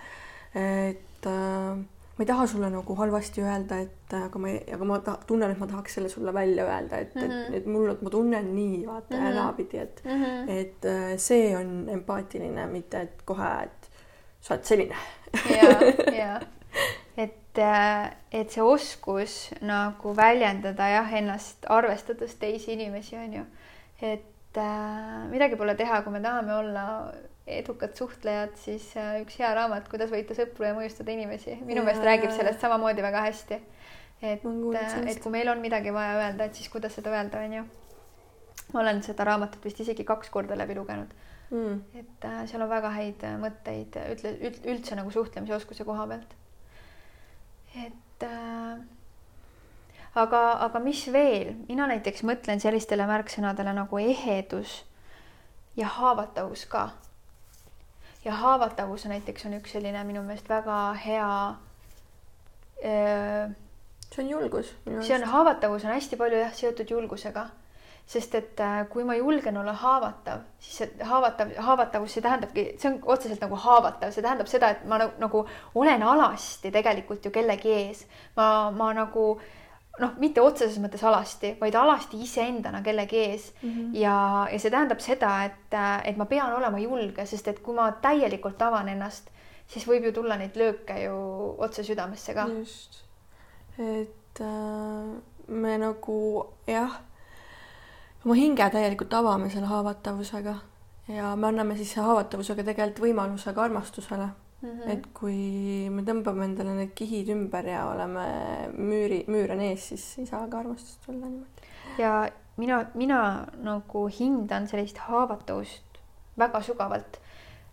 et 0.55 1.27
äh, 1.27 1.79
ma 2.19 2.25
ei 2.25 2.27
taha 2.27 2.47
sulle 2.51 2.69
nagu 2.71 2.95
halvasti 2.99 3.43
öelda, 3.47 3.77
et 3.85 4.15
aga 4.19 4.41
ma, 4.43 4.51
aga 4.75 4.87
ma 4.91 4.97
ta, 5.07 5.13
tunnen, 5.27 5.53
et 5.55 5.61
ma 5.61 5.69
tahaks 5.71 5.95
selle 5.95 6.09
sulle 6.11 6.33
välja 6.35 6.65
öelda, 6.67 6.99
et 6.99 7.15
mm, 7.15 7.21
-hmm. 7.21 7.25
et, 7.25 7.49
mhm. 7.49 7.55
et 7.55 7.67
mul, 7.67 7.93
ma 8.03 8.11
tunnen 8.11 8.55
nii, 8.55 8.87
vaata 8.87 9.15
mm 9.15 9.21
-hmm. 9.21 9.27
ja 9.27 9.35
naapidi, 9.35 9.79
et 9.79 10.03
mm, 10.05 10.25
-hmm. 10.25 10.51
et 10.51 10.85
äh, 10.85 11.17
see 11.17 11.57
on 11.57 11.89
empaatiline, 11.89 12.67
mitte 12.67 13.01
et 13.01 13.23
kohe, 13.25 13.51
et 13.63 13.91
sa 14.41 14.55
oled 14.55 14.65
selline. 14.65 14.97
ja, 15.51 15.69
ja 16.23 16.41
et, 17.17 17.59
äh, 17.59 18.11
et 18.33 18.51
see 18.51 18.63
oskus 18.63 19.55
nagu 19.61 20.17
väljendada 20.17 20.89
jah, 20.89 21.15
ennast 21.15 21.67
arvestades 21.69 22.35
teisi 22.35 22.73
inimesi, 22.73 23.17
on 23.17 23.33
ju, 23.35 23.45
et 24.03 24.57
äh, 24.57 25.31
midagi 25.31 25.57
pole 25.57 25.75
teha, 25.75 26.03
kui 26.03 26.13
me 26.13 26.21
tahame 26.21 26.55
olla 26.55 26.85
edukad 27.49 27.95
suhtlejad, 27.97 28.55
siis 28.61 28.91
äh, 28.97 29.19
üks 29.23 29.39
hea 29.41 29.51
raamat, 29.57 29.89
kuidas 29.91 30.11
võita 30.13 30.37
sõpru 30.37 30.67
ja 30.69 30.75
mõjustada 30.77 31.13
inimesi, 31.15 31.57
minu 31.65 31.85
meelest 31.87 32.05
räägib 32.05 32.35
sellest 32.37 32.65
samamoodi 32.65 33.05
väga 33.05 33.23
hästi. 33.29 33.61
et, 34.23 34.45
äh, 34.45 34.99
et 35.07 35.23
kui 35.23 35.33
meil 35.33 35.49
on 35.49 35.63
midagi 35.63 35.93
vaja 35.95 36.19
öelda, 36.19 36.49
et 36.49 36.59
siis 36.59 36.69
kuidas 36.69 36.95
seda 36.99 37.15
öelda, 37.15 37.41
on 37.45 37.57
ju. 37.59 37.65
ma 38.75 38.81
olen 38.81 39.01
seda 39.03 39.25
raamatut 39.25 39.65
vist 39.65 39.81
isegi 39.81 40.05
kaks 40.05 40.31
korda 40.31 40.59
läbi 40.59 40.77
lugenud. 40.77 41.15
Mm.. 41.51 41.81
et 41.97 42.29
äh, 42.29 42.45
seal 42.51 42.63
on 42.63 42.69
väga 42.69 42.91
häid 42.93 43.25
mõtteid 43.41 43.97
ütle, 44.13 44.35
üldse 44.69 44.99
nagu 44.99 45.11
suhtlemisoskuse 45.11 45.87
koha 45.89 46.07
pealt. 46.11 46.37
et 47.87 48.29
äh, 48.29 48.79
aga, 50.15 50.43
aga 50.69 50.85
mis 50.85 51.07
veel, 51.13 51.55
mina 51.69 51.89
näiteks 51.89 52.27
mõtlen 52.29 52.61
sellistele 52.61 53.09
märksõnadele 53.09 53.73
nagu 53.81 54.01
ehedus 54.03 54.83
ja 55.79 55.89
haavatavus 55.97 56.67
ka 56.69 56.91
ja 58.29 58.35
haavatavus 58.37 59.07
näiteks 59.09 59.47
on 59.49 59.57
üks 59.57 59.73
selline 59.77 60.03
minu 60.05 60.23
meelest 60.23 60.49
väga 60.53 60.79
hea. 61.05 61.31
see 62.83 64.25
on 64.25 64.29
julgus. 64.31 64.75
see 65.01 65.17
on 65.17 65.25
haavatavus 65.33 65.85
on 65.85 65.95
hästi 65.97 66.17
palju 66.17 66.43
jah 66.43 66.53
seotud 66.55 66.91
julgusega, 66.91 67.47
sest 68.07 68.35
et 68.35 68.61
äh, 68.61 68.83
kui 68.93 69.05
ma 69.05 69.17
julgen 69.17 69.57
olla 69.57 69.73
haavatav, 69.73 70.45
siis 70.61 70.77
see 70.83 71.09
haavatav, 71.11 71.55
haavatavus, 71.71 72.15
see 72.15 72.25
tähendabki, 72.25 72.67
see 72.79 72.93
on 72.93 73.01
otseselt 73.17 73.41
nagu 73.45 73.57
haavatav, 73.65 74.13
see 74.13 74.25
tähendab 74.25 74.53
seda, 74.53 74.71
et 74.77 74.85
ma 74.85 75.01
nagu, 75.03 75.17
nagu 75.25 75.45
olen 75.75 76.05
alasti 76.13 76.73
tegelikult 76.75 77.25
ju 77.25 77.35
kellegi 77.35 77.75
ees. 77.81 78.05
ma, 78.37 78.49
ma 78.71 78.93
nagu 79.01 79.29
äh, 79.37 79.49
noh, 79.99 80.15
mitte 80.19 80.43
otseses 80.43 80.79
mõttes 80.83 81.03
alasti, 81.05 81.55
vaid 81.61 81.75
alasti 81.79 82.21
iseendana 82.23 82.83
kellegi 82.83 83.19
ees 83.25 83.49
mm. 83.63 83.71
-hmm. 83.71 83.97
ja, 83.97 84.47
ja 84.53 84.59
see 84.59 84.71
tähendab 84.71 85.01
seda, 85.05 85.33
et, 85.45 85.79
et 86.05 86.17
ma 86.17 86.27
pean 86.27 86.55
olema 86.55 86.79
julge, 86.79 87.27
sest 87.27 87.49
et 87.49 87.61
kui 87.63 87.75
ma 87.75 87.91
täielikult 88.03 88.63
avan 88.63 88.89
ennast, 88.89 89.31
siis 89.67 89.87
võib 89.89 90.09
ju 90.09 90.13
tulla 90.13 90.37
neid 90.37 90.57
lööke 90.57 91.03
ju 91.03 91.19
otse 91.59 91.85
südamesse 91.85 92.35
ka. 92.35 92.47
just, 92.59 93.05
et 93.79 94.41
äh, 94.41 95.23
me 95.49 95.79
nagu 95.79 96.47
jah, 96.67 97.01
oma 98.25 98.35
hinge 98.35 98.71
täielikult 98.71 99.15
avame 99.15 99.51
selle 99.51 99.67
haavatavusega 99.67 100.55
ja 101.09 101.37
me 101.37 101.47
anname 101.47 101.77
siis 101.77 101.95
haavatavusega 101.97 102.63
tegelikult 102.63 103.05
võimaluse 103.07 103.55
ka 103.55 103.63
armastusele 103.63 104.29
Mm 104.63 104.69
-hmm. 104.69 104.91
et 104.91 105.07
kui 105.15 105.89
me 105.91 106.03
tõmbame 106.03 106.45
endale 106.45 106.75
need 106.75 106.95
kihid 106.95 107.29
ümber 107.31 107.67
ja 107.67 107.87
oleme 107.87 108.25
müüri, 108.75 109.25
müür 109.29 109.53
on 109.55 109.61
ees, 109.61 109.89
siis 109.89 110.19
ei 110.19 110.27
saa 110.27 110.49
ka 110.49 110.59
armastust 110.59 111.07
tulla 111.07 111.27
niimoodi. 111.27 111.69
ja 111.99 112.29
mina, 112.57 112.87
mina 112.95 113.47
nagu 113.63 114.09
hindan 114.09 114.67
sellist 114.69 114.99
haavatavust 114.99 116.01
väga 116.39 116.63
sügavalt, 116.63 117.21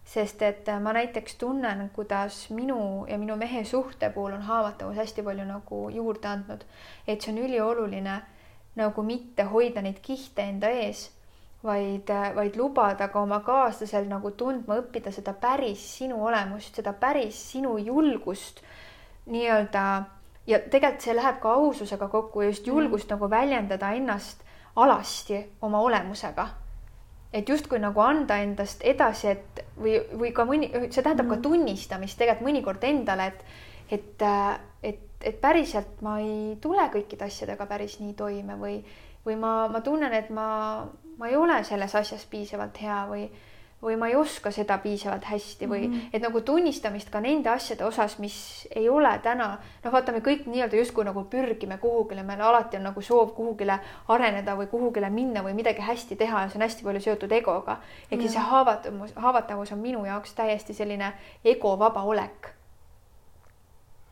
sest 0.06 0.42
et 0.42 0.70
ma 0.82 0.94
näiteks 0.94 1.36
tunnen, 1.36 1.90
kuidas 1.94 2.50
minu 2.50 3.06
ja 3.10 3.18
minu 3.18 3.36
mehe 3.36 3.64
suhte 3.64 4.10
puhul 4.10 4.38
on 4.38 4.42
haavatavus 4.42 4.96
hästi 4.96 5.24
palju 5.24 5.46
nagu 5.46 5.90
juurde 5.90 6.28
andnud, 6.28 6.66
et 7.08 7.22
see 7.22 7.34
on 7.34 7.44
ülioluline 7.48 8.22
nagu 8.76 9.04
mitte 9.04 9.44
hoida 9.44 9.82
neid 9.82 10.00
kihte 10.02 10.42
enda 10.42 10.70
ees 10.70 11.10
vaid, 11.66 12.10
vaid 12.36 12.58
lubada 12.60 13.08
ka 13.12 13.22
oma 13.22 13.40
kaaslasel 13.46 14.08
nagu 14.10 14.32
tundma 14.38 14.80
õppida 14.82 15.12
seda 15.14 15.34
päris 15.34 15.82
sinu 15.98 16.20
olemust, 16.28 16.76
seda 16.78 16.94
päris 16.94 17.40
sinu 17.52 17.78
julgust 17.82 18.62
nii-öelda 19.32 19.86
ja 20.48 20.60
tegelikult 20.60 21.06
see 21.06 21.16
läheb 21.18 21.40
ka 21.42 21.56
aususega 21.58 22.08
kokku 22.12 22.44
ja 22.44 22.52
just 22.52 22.68
julgust 22.68 23.10
mm. 23.10 23.16
nagu 23.16 23.30
väljendada 23.30 23.92
ennast 23.98 24.44
alasti 24.76 25.40
oma 25.62 25.82
olemusega. 25.82 26.48
et 27.34 27.50
justkui 27.50 27.80
nagu 27.84 28.00
anda 28.00 28.38
endast 28.40 28.84
edasi, 28.88 29.28
et 29.28 29.66
või, 29.76 29.98
või 30.20 30.30
ka 30.32 30.46
mõni, 30.48 30.70
see 30.72 31.02
tähendab 31.04 31.26
mm. 31.26 31.34
ka 31.34 31.44
tunnistamist 31.44 32.18
tegelikult 32.18 32.48
mõnikord 32.48 32.86
endale, 32.88 33.26
et, 33.28 33.42
et, 33.98 34.24
et, 34.84 35.02
et 35.20 35.42
päriselt 35.42 36.00
ma 36.06 36.20
ei 36.24 36.56
tule 36.64 36.86
kõikide 36.94 37.28
asjadega 37.28 37.68
päris 37.68 37.98
nii 38.00 38.14
toime 38.16 38.56
või, 38.62 38.78
või 39.26 39.36
ma, 39.42 39.56
ma 39.68 39.82
tunnen, 39.84 40.16
et 40.16 40.30
ma, 40.32 40.48
ma 41.18 41.28
ei 41.28 41.36
ole 41.36 41.64
selles 41.64 41.96
asjas 41.96 42.26
piisavalt 42.30 42.82
hea 42.82 43.02
või, 43.10 43.26
või 43.84 43.98
ma 44.00 44.08
ei 44.08 44.16
oska 44.16 44.52
seda 44.52 44.78
piisavalt 44.82 45.26
hästi 45.30 45.68
või 45.70 45.88
mm 45.88 45.94
-hmm. 45.94 46.10
et 46.14 46.22
nagu 46.22 46.42
tunnistamist 46.42 47.10
ka 47.10 47.22
nende 47.22 47.50
asjade 47.50 47.86
osas, 47.86 48.18
mis 48.20 48.68
ei 48.76 48.90
ole 48.90 49.12
täna, 49.24 49.58
noh, 49.84 49.92
vaata, 49.92 50.12
me 50.12 50.20
kõik 50.20 50.46
nii-öelda 50.46 50.76
justkui 50.76 51.06
nagu 51.06 51.24
pürgime 51.24 51.78
kuhugile, 51.78 52.24
meil 52.24 52.42
alati 52.42 52.78
on 52.78 52.84
nagu 52.84 53.02
soov 53.02 53.36
kuhugile 53.36 53.80
areneda 54.08 54.56
või 54.56 54.68
kuhugile 54.68 55.10
minna 55.10 55.44
või 55.44 55.54
midagi 55.54 55.82
hästi 55.82 56.16
teha 56.16 56.42
ja 56.42 56.50
see 56.50 56.60
on 56.60 56.68
hästi 56.68 56.84
palju 56.84 57.02
seotud 57.02 57.32
egoga. 57.32 57.78
ehk 58.12 58.22
siis 58.22 58.34
see 58.34 58.42
haavatavus, 58.42 59.14
haavatavus 59.16 59.72
on 59.72 59.80
minu 59.80 60.06
jaoks 60.06 60.34
täiesti 60.34 60.74
selline 60.74 61.14
egovaba 61.44 62.04
olek 62.04 62.56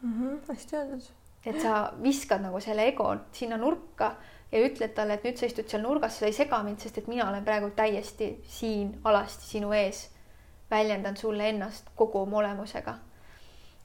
mm. 0.01 0.13
-hmm, 0.13 0.39
hästi 0.49 0.75
öeldud. 0.75 1.03
et 1.45 1.61
sa 1.61 1.93
viskad 2.03 2.41
nagu 2.41 2.59
selle 2.59 2.87
ego 2.87 3.15
sinna 3.31 3.57
nurka 3.57 4.15
ja 4.53 4.61
ütled 4.61 4.93
talle, 4.93 5.17
et 5.17 5.23
nüüd 5.25 5.39
sa 5.39 5.47
istud 5.49 5.69
seal 5.69 5.81
nurgas, 5.83 6.19
sa 6.19 6.29
ei 6.29 6.35
sega 6.35 6.59
mind, 6.65 6.81
sest 6.83 6.99
et 7.01 7.07
mina 7.09 7.25
olen 7.29 7.45
praegu 7.45 7.71
täiesti 7.75 8.35
siin 8.57 8.93
alasti 9.03 9.49
sinu 9.55 9.73
ees. 9.77 10.09
väljendan 10.71 11.17
sulle 11.17 11.49
ennast 11.49 11.89
kogu 11.95 12.23
oma 12.23 12.37
olemusega. 12.37 12.95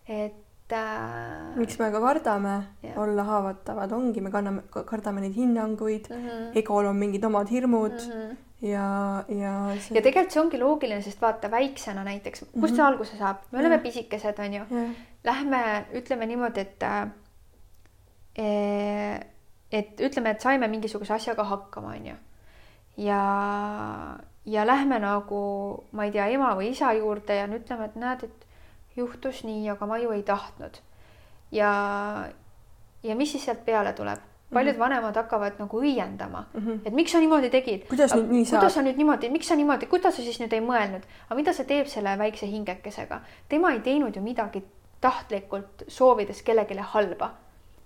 et 0.08 0.72
äh.... 0.72 1.56
miks 1.56 1.78
me 1.78 1.90
ka 1.92 2.00
kardame 2.00 2.56
ja. 2.82 2.94
olla 2.96 3.24
haavatavad, 3.24 3.92
ongi, 3.92 4.20
me 4.20 4.30
kanname, 4.30 4.62
kardame 4.72 5.20
neid 5.20 5.36
hinnanguid 5.36 6.10
mm, 6.10 6.28
-hmm. 6.28 6.58
egol 6.62 6.86
on 6.86 6.96
mingid 6.96 7.24
omad 7.24 7.50
hirmud 7.50 7.92
mm. 7.92 8.12
-hmm 8.12 8.36
ja, 8.62 9.24
ja 9.28 9.52
see.... 9.78 9.94
ja 9.96 10.02
tegelikult 10.02 10.32
see 10.32 10.42
ongi 10.42 10.58
loogiline, 10.58 11.02
sest 11.02 11.20
vaata 11.22 11.50
väiksena 11.50 12.04
näiteks, 12.04 12.40
kust 12.40 12.54
mm 12.54 12.64
-hmm. 12.64 12.74
see 12.74 12.84
alguse 12.84 13.16
saab, 13.16 13.36
me 13.50 13.58
oleme 13.58 13.74
ja. 13.74 13.80
pisikesed, 13.80 14.38
onju. 14.38 14.64
Lähme, 15.24 15.86
ütleme 15.92 16.26
niimoodi, 16.26 16.60
et 16.60 16.82
äh, 16.82 17.08
et 19.72 20.00
ütleme, 20.00 20.30
et 20.30 20.40
saime 20.40 20.68
mingisuguse 20.68 21.14
asjaga 21.14 21.44
hakkama, 21.44 21.94
onju. 21.96 22.14
ja, 22.96 23.22
ja 24.46 24.66
lähme 24.66 24.98
nagu, 24.98 25.40
ma 25.92 26.04
ei 26.04 26.12
tea, 26.12 26.26
ema 26.34 26.54
või 26.56 26.72
isa 26.72 26.92
juurde 26.96 27.36
ja 27.36 27.46
ütleme, 27.46 27.84
et 27.84 27.96
näed, 27.96 28.24
et 28.24 28.46
juhtus 28.96 29.44
nii, 29.44 29.68
aga 29.70 29.86
ma 29.86 29.98
ju 29.98 30.14
ei 30.16 30.22
tahtnud. 30.22 30.80
ja, 31.52 31.70
ja 33.02 33.16
mis 33.16 33.32
siis 33.32 33.44
sealt 33.44 33.64
peale 33.64 33.92
tuleb? 33.92 34.24
paljud 34.52 34.72
mm 34.72 34.76
-hmm. 34.76 34.80
vanemad 34.80 35.14
hakkavad 35.14 35.52
nagu 35.58 35.80
õiendama 35.80 36.44
mm, 36.54 36.60
-hmm. 36.60 36.80
et 36.84 36.94
miks 36.94 37.12
sa 37.12 37.18
niimoodi 37.18 37.50
tegid. 37.50 37.82
kuidas 37.88 38.14
nüüd 38.14 38.30
nii 38.30 38.44
saab? 38.44 38.60
kuidas 38.60 38.74
sa 38.74 38.82
nüüd 38.82 38.96
niimoodi, 38.96 39.30
miks 39.30 39.48
sa 39.48 39.56
niimoodi, 39.56 39.86
kuidas 39.86 40.16
sa 40.16 40.22
siis 40.22 40.40
nüüd 40.40 40.52
ei 40.52 40.60
mõelnud, 40.60 41.02
aga 41.26 41.34
mida 41.34 41.52
see 41.52 41.64
teeb 41.64 41.86
selle 41.86 42.18
väikse 42.18 42.46
hingekesega? 42.46 43.20
tema 43.48 43.72
ei 43.72 43.80
teinud 43.80 44.16
ju 44.16 44.22
midagi 44.22 44.64
tahtlikult, 45.00 45.84
soovides 45.88 46.42
kellelegi 46.42 46.74
halba. 46.74 47.30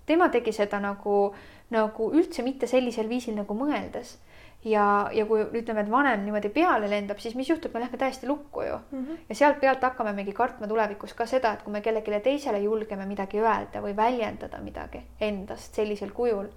tema 0.05 0.29
tegi 0.29 0.51
seda 0.51 0.79
nagu, 0.79 1.35
nagu 1.73 2.11
üldse 2.13 2.45
mitte 2.45 2.69
sellisel 2.69 3.09
viisil 3.09 3.35
nagu 3.35 3.57
mõeldes 3.57 4.17
ja, 4.65 5.09
ja 5.13 5.25
kui 5.27 5.43
ütleme, 5.59 5.83
et 5.83 5.91
vanem 5.91 6.23
niimoodi 6.25 6.51
peale 6.53 6.87
lendab, 6.91 7.19
siis 7.21 7.35
mis 7.35 7.49
juhtub, 7.49 7.73
me 7.73 7.83
lähme 7.83 7.99
täiesti 7.99 8.27
lukku 8.27 8.63
ju 8.63 8.77
mm. 8.77 9.05
-hmm. 9.05 9.17
ja 9.29 9.35
sealt 9.35 9.59
pealt 9.59 9.83
hakkame 9.83 10.13
mingi 10.13 10.33
kartma 10.33 10.67
tulevikus 10.67 11.13
ka 11.13 11.25
seda, 11.25 11.53
et 11.53 11.63
kui 11.63 11.73
me 11.73 11.81
kellelegi 11.81 12.19
teisele 12.23 12.59
julgeme 12.59 13.05
midagi 13.05 13.41
öelda 13.41 13.81
või 13.81 13.95
väljendada 13.95 14.61
midagi 14.61 15.03
endast 15.21 15.75
sellisel 15.75 16.11
kujul. 16.11 16.47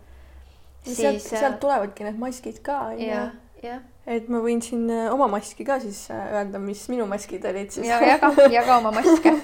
siis 0.84 0.96
sealt, 0.96 1.22
sealt 1.22 1.60
tulevadki 1.60 2.04
need 2.04 2.18
maskid 2.18 2.62
ka 2.62 2.80
onju. 2.92 3.80
et 4.06 4.28
ma 4.28 4.38
võin 4.38 4.62
siin 4.62 4.90
äh, 4.90 5.12
oma 5.12 5.26
maski 5.26 5.64
ka 5.64 5.80
siis 5.80 6.10
äh, 6.10 6.32
öelda, 6.32 6.58
mis 6.58 6.88
minu 6.88 7.06
maskid 7.06 7.44
olid 7.44 7.70
siis. 7.70 7.86
ja 7.86 8.00
jaga, 8.00 8.32
jaga 8.50 8.76
oma 8.76 8.90
maske 8.90 9.34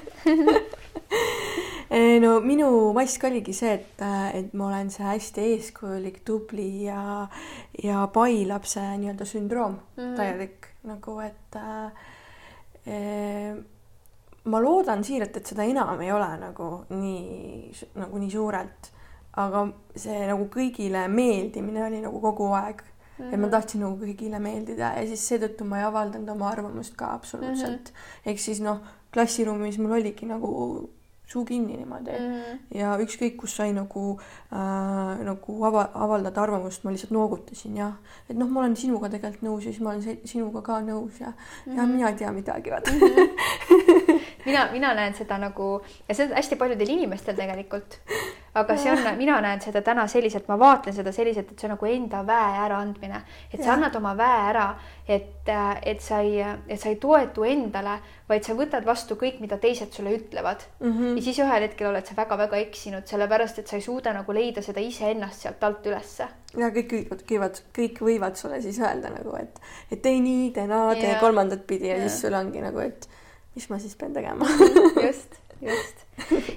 no 2.23 2.37
minu 2.41 2.69
mask 2.97 3.25
oligi 3.29 3.53
see, 3.57 3.75
et, 3.77 4.01
äh, 4.05 4.37
et 4.39 4.55
ma 4.57 4.69
olen 4.71 4.91
see 4.93 5.05
hästi 5.05 5.45
eeskujulik, 5.53 6.23
tubli 6.25 6.87
ja, 6.87 7.27
ja 7.83 8.07
pailapse 8.13 8.81
nii-öelda 9.03 9.27
sündroom 9.29 9.77
mm. 9.97 10.15
täielik 10.17 10.71
nagu, 10.89 11.19
et 11.25 11.59
äh, 11.61 11.93
ma 14.45 14.63
loodan 14.63 15.05
siiralt, 15.07 15.37
et 15.39 15.53
seda 15.53 15.67
enam 15.69 16.01
ei 16.03 16.11
ole 16.15 16.31
nagu 16.41 16.71
nii, 16.91 17.71
nagu 18.01 18.23
nii 18.23 18.33
suurelt. 18.33 18.91
aga 19.41 19.63
see 19.97 20.27
nagu 20.29 20.45
kõigile 20.53 21.07
meeldimine 21.09 21.87
oli 21.87 22.03
nagu 22.03 22.19
kogu 22.21 22.51
aeg 22.53 22.83
mm. 22.83 22.91
-hmm. 23.19 23.29
et 23.33 23.39
ma 23.39 23.47
mhm. 23.47 23.53
tahtsin 23.55 23.81
nagu 23.81 23.97
kõigile 23.97 24.41
meeldida 24.45 24.91
ja 24.99 25.07
siis 25.09 25.23
seetõttu 25.29 25.65
ma 25.65 25.79
ei 25.79 25.87
avaldanud 25.87 26.29
oma 26.29 26.51
arvamust 26.51 26.97
ka 26.97 27.15
absoluutselt 27.15 27.89
mm. 27.89 27.95
-hmm. 27.95 28.31
ehk 28.31 28.41
siis 28.41 28.61
noh, 28.61 28.83
klassiruumis 29.13 29.79
mul 29.79 29.97
oligi 30.01 30.27
nagu 30.27 30.91
suu 31.33 31.45
kinni 31.49 31.77
niimoodi 31.77 32.11
mm. 32.19 32.35
-hmm. 32.35 32.59
ja 32.79 32.97
ükskõik, 33.05 33.37
kus 33.41 33.57
sai 33.57 33.73
nagu 33.73 34.05
äh,, 34.53 35.25
nagu 35.29 35.57
ava-, 35.69 35.89
avaldada 35.95 36.43
arvamust, 36.43 36.85
ma 36.85 36.93
lihtsalt 36.95 37.15
noogutasin 37.17 37.77
jah, 37.77 37.95
et 38.29 38.37
noh, 38.37 38.49
ma 38.49 38.61
olen 38.65 38.77
sinuga 38.77 39.09
tegelikult 39.13 39.47
nõus 39.49 39.67
ja 39.67 39.73
siis 39.73 39.81
ma 39.81 39.95
olen 39.95 40.19
sinuga 40.25 40.63
ka 40.63 40.81
nõus 40.81 41.21
ja 41.21 41.33
mm, 41.33 41.73
-hmm. 41.73 41.77
ja 41.77 41.87
mina 41.95 42.09
ei 42.09 42.21
tea 42.21 42.33
midagi, 42.33 42.71
vaata 42.71 42.93
mm. 42.93 43.01
-hmm. 43.01 43.83
mina, 44.45 44.69
mina 44.73 44.95
näen 44.95 45.15
seda 45.15 45.39
nagu 45.39 45.75
ja 46.09 46.15
see 46.15 46.29
on 46.29 46.37
hästi 46.39 46.57
paljudel 46.61 46.95
inimestel 46.97 47.37
tegelikult 47.39 47.99
aga 48.55 48.77
see 48.77 48.93
on, 48.93 49.07
mina 49.17 49.39
näen 49.41 49.61
seda 49.65 49.81
täna 49.85 50.05
selliselt, 50.11 50.49
ma 50.51 50.59
vaatlen 50.61 50.95
seda 50.95 51.13
selliselt, 51.15 51.53
et 51.53 51.61
see 51.61 51.69
on 51.69 51.73
nagu 51.73 51.89
enda 51.89 52.21
väe 52.29 52.59
äraandmine, 52.67 53.21
et 53.49 53.59
ja. 53.59 53.65
sa 53.65 53.77
annad 53.77 53.95
oma 53.97 54.13
väe 54.19 54.41
ära, 54.51 54.67
et, 55.09 55.49
et 55.89 56.03
sa 56.05 56.21
ei, 56.25 56.43
et 56.43 56.81
sa 56.81 56.91
ei 56.91 56.99
toetu 57.01 57.47
endale, 57.49 57.97
vaid 58.29 58.45
sa 58.45 58.57
võtad 58.57 58.85
vastu 58.85 59.17
kõik, 59.21 59.41
mida 59.41 59.57
teised 59.61 59.97
sulle 59.97 60.13
ütlevad 60.19 60.67
mm. 60.81 60.93
-hmm. 60.93 61.17
ja 61.17 61.25
siis 61.25 61.41
ühel 61.41 61.67
hetkel 61.67 61.89
oled 61.89 62.07
sa 62.07 62.17
väga-väga 62.17 62.61
eksinud, 62.67 63.09
sellepärast 63.09 63.63
et 63.63 63.73
sa 63.73 63.81
ei 63.81 63.87
suuda 63.89 64.13
nagu 64.13 64.37
leida 64.37 64.63
seda 64.63 64.85
iseennast 64.85 65.47
sealt 65.47 65.65
alt 65.65 65.89
ülesse. 65.89 66.29
ja 66.57 66.69
kõik 66.77 66.93
võivad, 66.93 67.25
võivad, 67.31 67.63
kõik 67.79 68.05
võivad 68.05 68.37
sulle 68.37 68.61
siis 68.63 68.81
öelda 68.81 69.17
nagu, 69.17 69.37
et, 69.41 69.61
et 69.91 70.03
tee 70.03 70.21
nii, 70.21 70.53
tee 70.53 70.69
naa, 70.69 70.95
tee 70.95 71.17
kolmandat 71.21 71.67
pidi 71.67 71.89
ja, 71.89 71.97
ja 71.97 72.09
siis 72.09 72.21
sul 72.21 72.37
ongi 72.37 72.61
nagu, 72.61 72.85
et 72.85 73.09
mis 73.55 73.71
ma 73.71 73.79
siis 73.79 73.97
pean 73.97 74.13
tegema 74.13 74.47
just 75.07 75.43
just, 75.63 76.05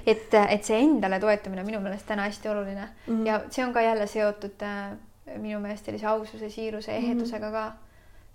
et, 0.06 0.34
et 0.34 0.64
see 0.64 0.78
endale 0.82 1.18
toetumine 1.22 1.62
on 1.62 1.68
minu 1.68 1.80
meelest 1.82 2.06
täna 2.08 2.26
hästi 2.26 2.48
oluline 2.48 2.86
mm 2.86 3.16
-hmm. 3.16 3.26
ja 3.26 3.40
see 3.50 3.64
on 3.64 3.72
ka 3.72 3.80
jälle 3.80 4.06
seotud 4.06 4.62
äh, 4.62 4.96
minu 5.38 5.60
meelest 5.60 5.84
sellise 5.84 6.06
aususe, 6.06 6.50
siiruse, 6.50 6.92
mhm. 6.92 7.04
ehedusega 7.04 7.50
ka. 7.50 7.72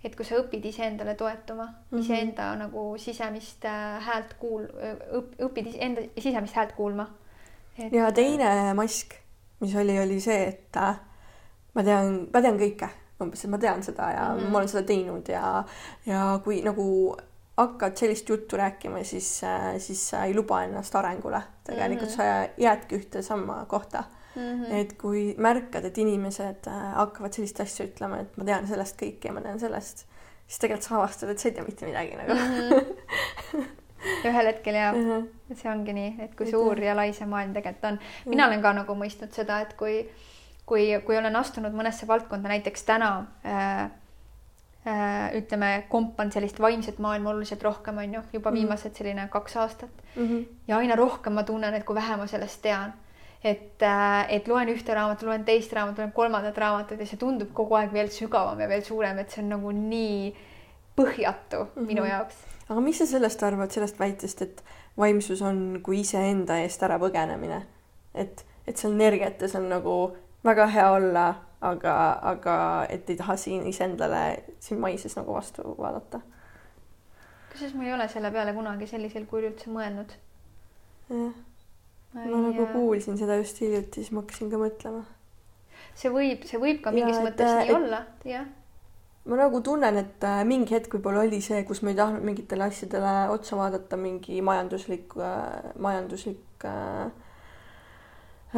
et 0.04 0.16
kui 0.16 0.24
sa 0.24 0.34
õpid 0.34 0.64
iseendale 0.66 1.14
toetuma 1.14 1.64
mm, 1.64 1.72
-hmm. 1.98 2.00
iseenda 2.00 2.56
nagu 2.56 2.98
sisemist 2.98 3.64
äh, 3.64 4.04
häält 4.04 4.34
kuul-, 4.40 4.72
õp-, 5.18 5.36
õpid 5.46 5.66
iseenda 5.66 6.00
sisemist 6.18 6.54
häält 6.54 6.72
kuulma. 6.72 7.06
ja 7.92 8.12
teine 8.12 8.74
mask, 8.74 9.14
mis 9.60 9.74
oli, 9.76 10.00
oli 10.00 10.20
see, 10.20 10.48
et 10.48 10.76
äh, 10.76 10.96
ma 11.74 11.82
tean, 11.82 12.28
ma 12.34 12.42
tean 12.42 12.58
kõike 12.58 12.88
umbes, 13.20 13.44
et 13.44 13.50
ma 13.50 13.58
tean 13.58 13.82
seda 13.82 14.10
ja 14.10 14.34
mm 14.34 14.40
-hmm. 14.40 14.50
ma 14.50 14.58
olen 14.58 14.68
seda 14.68 14.82
teinud 14.82 15.28
ja, 15.28 15.64
ja 16.06 16.40
kui 16.44 16.62
nagu 16.62 17.16
hakkad 17.56 17.96
sellist 17.96 18.28
juttu 18.28 18.56
rääkima, 18.56 19.04
siis, 19.04 19.44
äh, 19.44 19.76
siis 19.78 20.10
sa 20.10 20.24
ei 20.24 20.34
luba 20.34 20.62
ennast 20.64 20.94
arengule. 20.94 21.42
tegelikult 21.64 22.08
mm 22.08 22.14
-hmm. 22.14 22.46
sa 22.46 22.48
jäädki 22.56 22.96
ühte 22.96 23.22
samma 23.22 23.64
kohta 23.64 24.04
mm. 24.36 24.42
-hmm. 24.42 24.74
et 24.74 24.92
kui 24.92 25.34
märkad, 25.38 25.84
et 25.84 25.98
inimesed 25.98 26.66
äh, 26.66 26.94
hakkavad 26.94 27.32
sellist 27.32 27.60
asja 27.60 27.86
ütlema, 27.86 28.20
et 28.20 28.36
ma 28.36 28.44
tean 28.44 28.66
sellest 28.66 29.02
kõike 29.02 29.28
ja 29.28 29.32
ma 29.32 29.40
tean 29.40 29.60
sellest, 29.60 30.06
siis 30.46 30.58
tegelikult 30.58 30.88
sa 30.88 30.96
avastad, 30.96 31.28
et 31.28 31.38
sa 31.38 31.48
ei 31.48 31.54
tea 31.54 31.64
mitte 31.64 31.86
midagi 31.86 32.16
nagu 32.16 32.34
mm. 32.34 32.40
-hmm. 32.40 33.64
ühel 34.28 34.46
hetkel 34.46 34.74
ja 34.74 34.92
mm 34.92 35.08
-hmm. 35.10 35.54
see 35.54 35.72
ongi 35.72 35.92
nii, 35.92 36.14
et 36.18 36.34
kui 36.34 36.50
suur 36.50 36.80
ja 36.80 36.96
lai 36.96 37.12
see 37.12 37.26
maailm 37.26 37.52
tegelikult 37.52 37.92
on. 37.92 37.98
mina 38.24 38.46
olen 38.46 38.62
ka 38.62 38.72
nagu 38.72 38.94
mõistnud 38.94 39.32
seda, 39.32 39.60
et 39.60 39.74
kui, 39.74 40.08
kui, 40.66 41.02
kui 41.06 41.16
olen 41.16 41.36
astunud 41.36 41.72
mõnesse 41.72 42.06
valdkonda, 42.06 42.48
näiteks 42.48 42.84
täna 42.84 43.26
äh, 43.46 43.90
Äh, 44.86 45.36
ütleme, 45.38 45.84
kompan 45.88 46.32
sellist 46.34 46.56
vaimset 46.58 46.96
maailma 46.98 47.30
oluliselt 47.30 47.62
rohkem, 47.62 48.00
on 48.02 48.14
ju, 48.16 48.20
juba 48.32 48.50
mhm. 48.50 48.56
viimased 48.56 48.96
selline 48.98 49.28
kaks 49.30 49.54
aastat 49.56 49.90
mm. 50.16 50.24
-hmm. 50.26 50.46
ja 50.68 50.76
aina 50.76 50.96
rohkem 50.98 51.32
ma 51.38 51.44
tunnen, 51.46 51.74
et 51.74 51.84
kui 51.84 51.94
vähe 51.94 52.16
ma 52.16 52.26
sellest 52.26 52.62
tean. 52.62 52.92
et, 53.44 53.82
äh, 53.82 54.26
et 54.28 54.48
loen 54.48 54.68
ühte 54.68 54.94
raamatut, 54.94 55.28
loen 55.28 55.44
teist 55.44 55.72
raamatut, 55.72 55.98
loen 55.98 56.12
kolmandat 56.12 56.58
raamatut 56.58 56.98
ja 56.98 57.06
see 57.06 57.18
tundub 57.18 57.52
kogu 57.54 57.74
aeg 57.74 57.92
veel 57.92 58.10
sügavam 58.10 58.60
ja 58.60 58.68
veel 58.68 58.82
suurem, 58.82 59.18
et 59.18 59.30
see 59.30 59.44
on 59.44 59.48
nagu 59.48 59.70
nii 59.70 60.34
põhjatu 60.98 61.62
mm 61.62 61.70
-hmm. 61.76 61.86
minu 61.86 62.04
jaoks. 62.04 62.42
aga 62.68 62.80
mis 62.80 62.98
sa 62.98 63.06
sellest 63.06 63.42
arvad, 63.42 63.70
sellest 63.70 63.98
väitest, 63.98 64.42
et 64.42 64.64
vaimsus 64.98 65.42
on 65.42 65.80
kui 65.82 66.00
iseenda 66.00 66.58
eest 66.58 66.82
ära 66.82 66.98
põgenemine? 66.98 67.62
et, 68.14 68.44
et 68.66 68.76
seal 68.76 68.92
energiates 68.92 69.54
on 69.54 69.68
nagu 69.68 70.16
väga 70.44 70.66
hea 70.66 70.90
olla 70.90 71.34
aga, 71.62 71.94
aga 72.32 72.56
et 72.90 73.10
ei 73.10 73.16
taha 73.18 73.36
siin 73.38 73.66
iseendale 73.70 74.22
siin 74.60 74.80
maises 74.82 75.16
nagu 75.18 75.34
vastu 75.36 75.74
vaadata. 75.78 76.20
kusjuures 77.52 77.74
ma 77.78 77.86
ei 77.86 77.94
ole 77.94 78.08
selle 78.08 78.30
peale 78.34 78.54
kunagi 78.56 78.88
sellisel 78.90 79.26
kujul 79.30 79.50
üldse 79.52 79.70
mõelnud. 79.70 80.16
jah, 81.10 81.36
ma 82.14 82.40
nagu 82.48 82.66
kuulsin 82.72 83.18
seda 83.20 83.38
just 83.40 83.60
hiljuti, 83.62 84.02
siis 84.02 84.12
ma 84.12 84.24
hakkasin 84.24 84.50
ka 84.50 84.60
mõtlema. 84.62 85.04
see 85.94 86.10
võib, 86.10 86.48
see 86.48 86.60
võib 86.62 86.82
ka 86.82 86.94
mingis 86.94 87.20
ja, 87.20 87.24
mõttes 87.28 87.48
et, 87.52 87.62
nii 87.62 87.70
et, 87.70 87.78
olla, 87.78 88.04
jah 88.28 88.50
ma 89.24 89.38
nagu 89.38 89.60
tunnen, 89.62 89.96
et 90.02 90.24
äh, 90.26 90.40
mingi 90.48 90.74
hetk 90.74 90.96
võib-olla 90.96 91.22
oli 91.22 91.38
see, 91.44 91.60
kus 91.66 91.84
ma 91.86 91.92
ei 91.92 91.98
tahtnud 91.98 92.24
mingitele 92.26 92.66
asjadele 92.66 93.12
otsa 93.30 93.58
vaadata, 93.58 93.98
mingi 94.00 94.40
majanduslik 94.42 95.14
äh,, 95.14 95.68
majanduslik 95.78 96.66
äh, 96.66 97.12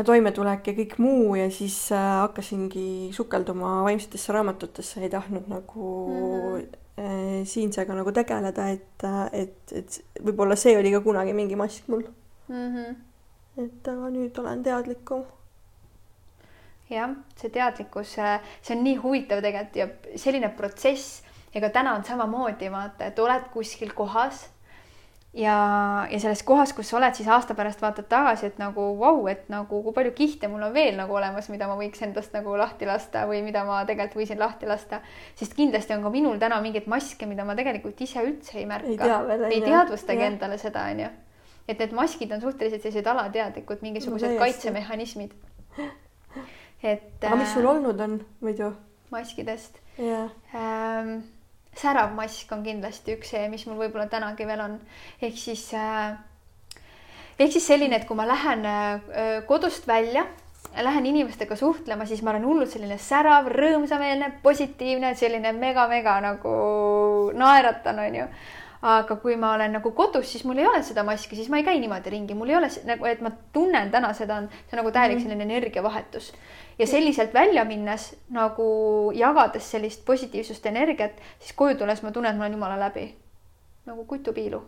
toimetulek 0.02 0.66
ja 0.66 0.74
kõik 0.74 0.96
muu 0.98 1.34
ja 1.38 1.46
siis 1.54 1.76
äh, 1.94 2.02
hakkasingi 2.24 3.12
sukelduma 3.14 3.76
vaimsetesse 3.86 4.34
raamatutesse, 4.34 5.02
ei 5.04 5.10
tahtnud 5.10 5.46
nagu 5.48 5.90
mm 6.08 6.56
-hmm. 6.56 7.44
siinsega 7.44 7.94
nagu 7.94 8.12
tegeleda, 8.12 8.68
et, 8.68 9.04
äh, 9.04 9.28
et, 9.32 9.72
et 9.72 10.04
võib-olla 10.22 10.56
see 10.56 10.78
oli 10.78 10.92
ka 10.92 11.00
kunagi 11.00 11.32
mingi 11.32 11.56
mask 11.56 11.88
mul 11.88 12.02
mm. 12.48 12.74
-hmm. 12.74 12.94
et 13.64 13.88
aga 13.88 14.10
nüüd 14.10 14.38
olen 14.38 14.62
teadlikum. 14.62 15.24
jah, 16.90 17.10
see 17.36 17.50
teadlikkus, 17.50 18.16
see 18.62 18.76
on 18.76 18.84
nii 18.84 18.96
huvitav 18.96 19.42
tegelikult 19.42 19.76
ja 19.76 20.18
selline 20.18 20.48
protsess 20.48 21.22
ja 21.54 21.60
ka 21.60 21.68
täna 21.68 21.94
on 21.94 22.04
samamoodi 22.04 22.70
vaata, 22.70 23.06
et 23.06 23.18
oled 23.18 23.48
kuskil 23.52 23.92
kohas 23.94 24.53
ja, 25.34 25.56
ja 26.10 26.20
selles 26.20 26.42
kohas, 26.46 26.72
kus 26.76 26.88
sa 26.90 26.98
oled, 26.98 27.14
siis 27.16 27.28
aasta 27.28 27.56
pärast 27.58 27.82
vaatad 27.82 28.06
tagasi, 28.10 28.48
et 28.50 28.60
nagu 28.62 28.86
vau 29.00 29.18
wow,, 29.18 29.28
et 29.30 29.48
nagu 29.52 29.80
kui 29.82 29.94
palju 29.96 30.14
kihte 30.16 30.48
mul 30.50 30.62
on 30.68 30.74
veel 30.74 30.94
nagu 30.98 31.16
olemas, 31.16 31.48
mida 31.52 31.68
ma 31.70 31.76
võiks 31.78 32.02
endast 32.06 32.34
nagu 32.36 32.54
lahti 32.58 32.86
lasta 32.88 33.24
või 33.30 33.42
mida 33.46 33.64
ma 33.66 33.82
tegelikult 33.88 34.22
võisin 34.22 34.40
lahti 34.40 34.70
lasta. 34.70 35.00
sest 35.34 35.56
kindlasti 35.58 35.96
on 35.96 36.06
ka 36.06 36.14
minul 36.14 36.38
täna 36.42 36.60
mingeid 36.64 36.86
maske, 36.90 37.26
mida 37.26 37.44
ma 37.44 37.58
tegelikult 37.58 38.00
ise 38.06 38.22
üldse 38.22 38.58
ei 38.60 38.66
märka. 38.70 38.90
ei, 38.90 38.98
tea, 38.98 39.50
ei 39.50 39.60
teadvustagi 39.64 40.22
ja. 40.22 40.30
endale 40.32 40.58
seda, 40.62 40.86
onju. 40.94 41.10
et 41.68 41.78
need 41.82 41.94
maskid 41.98 42.32
on 42.32 42.44
suhteliselt 42.44 42.82
sellised 42.86 43.12
alateadlikud, 43.14 43.82
mingisugused 43.82 44.36
no, 44.36 44.40
kaitsemehhanismid. 44.42 45.34
et. 46.82 47.08
aga 47.22 47.36
mis 47.36 47.54
sul 47.54 47.66
äh, 47.66 47.70
olnud 47.74 48.00
on 48.00 48.20
muidu? 48.40 48.74
maskidest 49.10 49.78
yeah.? 49.98 50.30
Ähm, 50.54 51.18
särav 51.78 52.14
mask 52.14 52.52
on 52.52 52.62
kindlasti 52.64 53.16
üks 53.18 53.34
see, 53.34 53.48
mis 53.52 53.66
mul 53.66 53.80
võib-olla 53.84 54.06
tänagi 54.10 54.46
veel 54.46 54.62
on, 54.64 54.78
ehk 55.22 55.36
siis 55.38 55.66
äh, 55.78 56.14
ehk 57.38 57.52
siis 57.52 57.66
selline, 57.66 57.98
et 57.98 58.08
kui 58.08 58.16
ma 58.18 58.26
lähen 58.28 58.64
äh, 58.68 59.44
kodust 59.48 59.88
välja, 59.88 60.26
lähen 60.82 61.06
inimestega 61.06 61.56
suhtlema, 61.56 62.06
siis 62.06 62.22
ma 62.22 62.32
olen 62.32 62.46
hullult 62.46 62.72
selline 62.72 62.98
särav, 62.98 63.48
rõõmsameelne, 63.52 64.32
positiivne, 64.42 65.14
selline 65.18 65.54
mega-mega 65.54 66.18
nagu 66.24 66.54
naeratan, 67.38 68.02
onju. 68.08 68.28
aga 68.84 69.14
kui 69.16 69.36
ma 69.40 69.54
olen 69.54 69.72
nagu 69.78 69.94
kodus, 69.96 70.26
siis 70.28 70.42
mul 70.44 70.58
ei 70.60 70.66
ole 70.68 70.82
seda 70.84 71.00
maski, 71.08 71.38
siis 71.38 71.48
ma 71.48 71.56
ei 71.56 71.64
käi 71.64 71.78
niimoodi 71.80 72.10
ringi, 72.12 72.34
mul 72.36 72.50
ei 72.52 72.58
ole 72.58 72.68
nagu, 72.84 73.06
et 73.08 73.22
ma 73.24 73.30
tunnen 73.52 73.88
täna 73.90 74.10
seda, 74.12 74.42
see 74.50 74.76
on 74.76 74.82
nagu 74.82 74.92
täielik 74.92 75.22
mhm. 75.22 75.24
selline 75.24 75.46
energiavahetus. 75.48 76.32
Ja 76.78 76.86
selliselt 76.86 77.34
välja 77.34 77.64
minnes 77.64 78.14
nagu 78.30 79.12
jagades 79.14 79.70
sellist 79.70 80.04
positiivsust, 80.04 80.66
energiat, 80.66 81.20
siis 81.38 81.52
koju 81.56 81.78
tulles 81.78 82.02
ma 82.02 82.12
tunnen, 82.12 82.32
et 82.32 82.38
ma 82.38 82.46
olen 82.46 82.58
jumala 82.58 82.78
läbi 82.80 83.08
nagu 83.86 84.04
kutupiilu 84.04 84.62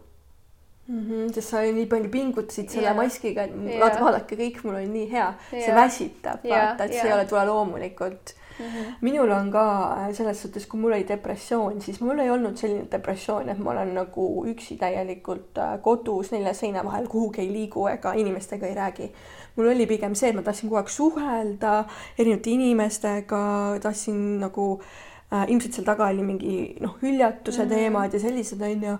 mm. 0.88 1.04
-hmm, 1.04 1.32
sest 1.34 1.48
sa 1.48 1.60
nii 1.60 1.86
palju 1.86 2.10
pingutasid 2.10 2.68
selle 2.68 2.90
yeah. 2.90 2.96
maskiga, 2.96 3.42
et 3.42 3.80
vaata, 3.80 4.00
vaadake 4.04 4.36
kõik, 4.36 4.64
mul 4.64 4.80
on 4.80 4.90
nii 4.92 5.10
hea 5.10 5.28
yeah., 5.52 5.64
see 5.64 5.74
väsitab 5.74 6.44
yeah., 6.44 6.66
vaata, 6.66 6.84
et 6.84 6.90
yeah. 6.90 7.02
see 7.02 7.12
ei 7.12 7.18
ole 7.18 7.24
tule 7.30 7.46
loomulikult 7.46 8.36
Mm 8.58 8.66
-hmm. 8.66 8.94
minul 9.00 9.30
on 9.30 9.50
ka 9.50 9.92
äh, 9.92 10.14
selles 10.14 10.42
suhtes, 10.42 10.66
kui 10.66 10.80
mul 10.80 10.92
oli 10.92 11.08
depressioon, 11.08 11.80
siis 11.80 12.00
mul 12.00 12.18
ei 12.18 12.30
olnud 12.30 12.56
selline 12.56 12.86
depressioon, 12.92 13.48
et 13.48 13.58
ma 13.58 13.70
olen 13.70 13.94
nagu 13.94 14.46
üksi 14.46 14.76
täielikult 14.76 15.58
äh, 15.58 15.82
kodus 15.82 16.32
nelja 16.32 16.54
seina 16.54 16.84
vahel, 16.84 17.06
kuhugi 17.08 17.40
ei 17.40 17.52
liigu 17.52 17.86
ega 17.86 18.12
inimestega 18.12 18.66
ei 18.66 18.74
räägi. 18.74 19.12
Mul 19.56 19.68
oli 19.72 19.86
pigem 19.86 20.14
see, 20.14 20.30
et 20.30 20.36
ma 20.36 20.44
tahtsin 20.46 20.68
kogu 20.68 20.80
aeg 20.80 20.90
suhelda 20.92 21.74
erinevate 22.18 22.52
inimestega, 22.54 23.42
tahtsin 23.82 24.18
nagu 24.40 24.66
äh, 24.80 25.46
ilmselt 25.52 25.78
seal 25.78 25.86
taga 25.86 26.10
oli 26.12 26.26
mingi 26.26 26.56
noh, 26.80 26.98
hüljatuse 27.02 27.64
mm 27.64 27.70
-hmm. 27.70 27.74
teemad 27.74 28.12
ja 28.12 28.20
sellised 28.20 28.60
onju, 28.60 28.98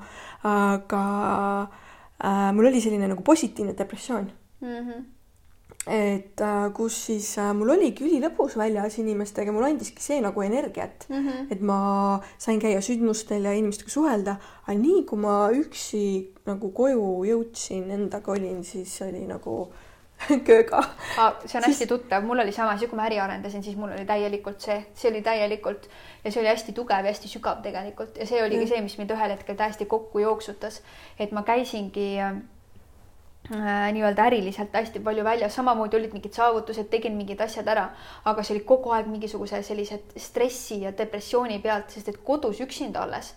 aga 0.53 1.03
äh, 2.25 2.55
mul 2.55 2.73
oli 2.73 2.81
selline 2.81 3.09
nagu 3.09 3.23
positiivne 3.23 3.79
depressioon 3.79 4.31
mm. 4.61 4.81
-hmm 4.81 5.05
et 5.87 6.41
äh, 6.41 6.73
kus 6.75 6.95
siis 7.07 7.29
äh, 7.39 7.53
mul 7.55 7.71
oligi 7.77 8.03
ülilõbus 8.03 8.57
väljas 8.59 8.99
inimestega, 8.99 9.53
mulle 9.55 9.71
andiski 9.71 10.03
see 10.03 10.19
nagu 10.21 10.43
energiat 10.43 11.07
mm, 11.09 11.17
-hmm. 11.17 11.47
et 11.51 11.61
ma 11.61 12.21
sain 12.39 12.59
käia 12.61 12.81
sündmustel 12.83 13.47
ja 13.47 13.53
inimestega 13.55 13.91
suhelda, 13.91 14.37
aga 14.65 14.79
nii 14.79 15.05
kui 15.07 15.19
ma 15.23 15.37
üksi 15.55 16.03
nagu 16.47 16.73
koju 16.75 17.25
jõudsin, 17.29 17.91
endaga 17.91 18.33
olin, 18.33 18.65
siis 18.65 18.99
oli 19.07 19.27
nagu 19.27 19.69
kööga. 20.49 20.83
See 21.15 21.25
on 21.25 21.47
siis... 21.47 21.67
hästi 21.67 21.87
tuttav, 21.91 22.25
mul 22.25 22.41
oli 22.45 22.53
sama 22.53 22.75
asi, 22.77 22.89
kui 22.89 22.99
ma 22.99 23.07
äri 23.07 23.21
arendasin, 23.21 23.63
siis 23.63 23.77
mul 23.77 23.93
oli 23.93 24.07
täielikult 24.09 24.61
see, 24.65 24.79
see 24.95 25.11
oli 25.11 25.23
täielikult 25.23 25.89
ja 26.25 26.33
see 26.33 26.41
oli 26.43 26.51
hästi 26.51 26.75
tugev 26.77 27.05
ja 27.05 27.13
hästi 27.15 27.31
sügav 27.31 27.63
tegelikult. 27.65 28.17
Ja 28.17 28.27
see 28.27 28.43
oligi 28.43 28.65
mm. 28.65 28.73
see, 28.73 28.83
mis 28.89 28.99
mind 28.99 29.15
ühel 29.17 29.37
hetkel 29.37 29.59
täiesti 29.59 29.89
kokku 29.91 30.25
jooksutas, 30.25 30.83
et 31.19 31.33
ma 31.37 31.45
käisingi 31.47 32.11
äh, 32.21 32.37
Äh, 33.55 33.93
nii-öelda 33.93 34.25
äriliselt 34.27 34.73
hästi 34.75 35.01
palju 35.01 35.25
väljas, 35.25 35.55
samamoodi 35.55 35.97
olid 35.97 36.15
mingid 36.17 36.35
saavutused, 36.35 36.89
tegin 36.91 37.15
mingid 37.15 37.41
asjad 37.45 37.69
ära, 37.71 37.85
aga 38.27 38.43
see 38.43 38.57
oli 38.57 38.65
kogu 38.67 38.91
aeg 38.91 39.07
mingisuguse 39.07 39.61
sellise 39.63 40.01
stressi 40.19 40.81
ja 40.81 40.91
depressiooni 40.99 41.61
pealt, 41.63 41.95
sest 41.95 42.11
et 42.11 42.19
kodus 42.27 42.59
üksinda 42.65 43.05
olles 43.07 43.37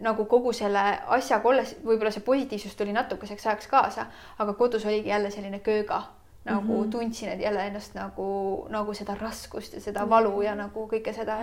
nagu 0.00 0.24
kogu 0.30 0.52
selle 0.56 0.80
asjaga 1.16 1.48
olles, 1.48 1.74
võib-olla 1.84 2.12
see 2.14 2.24
positiivsus 2.24 2.74
tuli 2.78 2.94
natukeseks 2.96 3.46
ajaks 3.46 3.70
kaasa, 3.70 4.06
aga 4.38 4.54
kodus 4.58 4.86
oligi 4.86 5.12
jälle 5.12 5.30
selline 5.30 5.60
kööga, 5.60 6.02
nagu 6.44 6.72
mm 6.72 6.82
-hmm. 6.82 6.90
tundsin, 6.90 7.28
et 7.28 7.40
jälle 7.40 7.66
ennast 7.66 7.94
nagu, 7.94 8.66
nagu 8.68 8.94
seda 8.94 9.14
raskust 9.14 9.74
ja 9.74 9.80
seda 9.80 10.08
valu 10.08 10.42
ja 10.42 10.54
nagu 10.54 10.88
kõike 10.88 11.14
seda. 11.14 11.38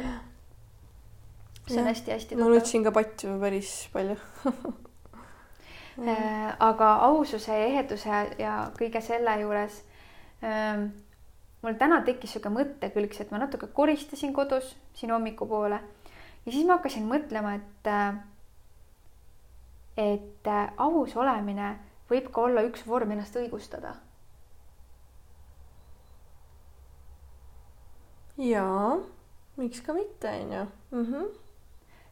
see 1.68 1.82
on 1.82 1.88
hästi-hästi. 1.88 2.36
ma 2.36 2.46
võtsin 2.50 2.84
ka 2.84 2.92
patju 2.92 3.40
päris 3.40 3.90
palju 3.94 4.16
mm.. 5.98 6.08
aga 6.70 6.94
aususe 6.96 7.60
ja 7.60 7.66
eheduse 7.66 8.10
ja 8.40 8.72
kõige 8.80 9.02
selle 9.02 9.40
juures 9.42 9.84
ähm, 10.44 10.90
mul 11.62 11.74
täna 11.74 12.02
tekkis 12.02 12.36
niisugune 12.36 12.64
mõttekülg, 12.64 13.22
et 13.22 13.32
ma 13.32 13.38
natuke 13.38 13.68
koristasin 13.68 14.34
kodus 14.34 14.76
siin 14.94 15.12
hommikupoole 15.12 15.80
ja 16.46 16.52
siis 16.52 16.66
ma 16.66 16.78
hakkasin 16.78 17.08
mõtlema, 17.10 17.56
et 17.60 17.90
äh, 17.90 18.20
et 20.00 20.48
äh, 20.48 20.70
aus 20.78 21.16
olemine 21.20 21.74
võib 22.10 22.32
ka 22.34 22.48
olla 22.48 22.64
üks 22.68 22.86
vorm 22.88 23.12
ennast 23.16 23.36
õigustada. 23.40 23.98
jaa, 28.40 28.96
miks 29.60 29.82
ka 29.84 29.94
mitte, 29.94 30.32
onju 30.32 30.66
mhm 30.96 31.30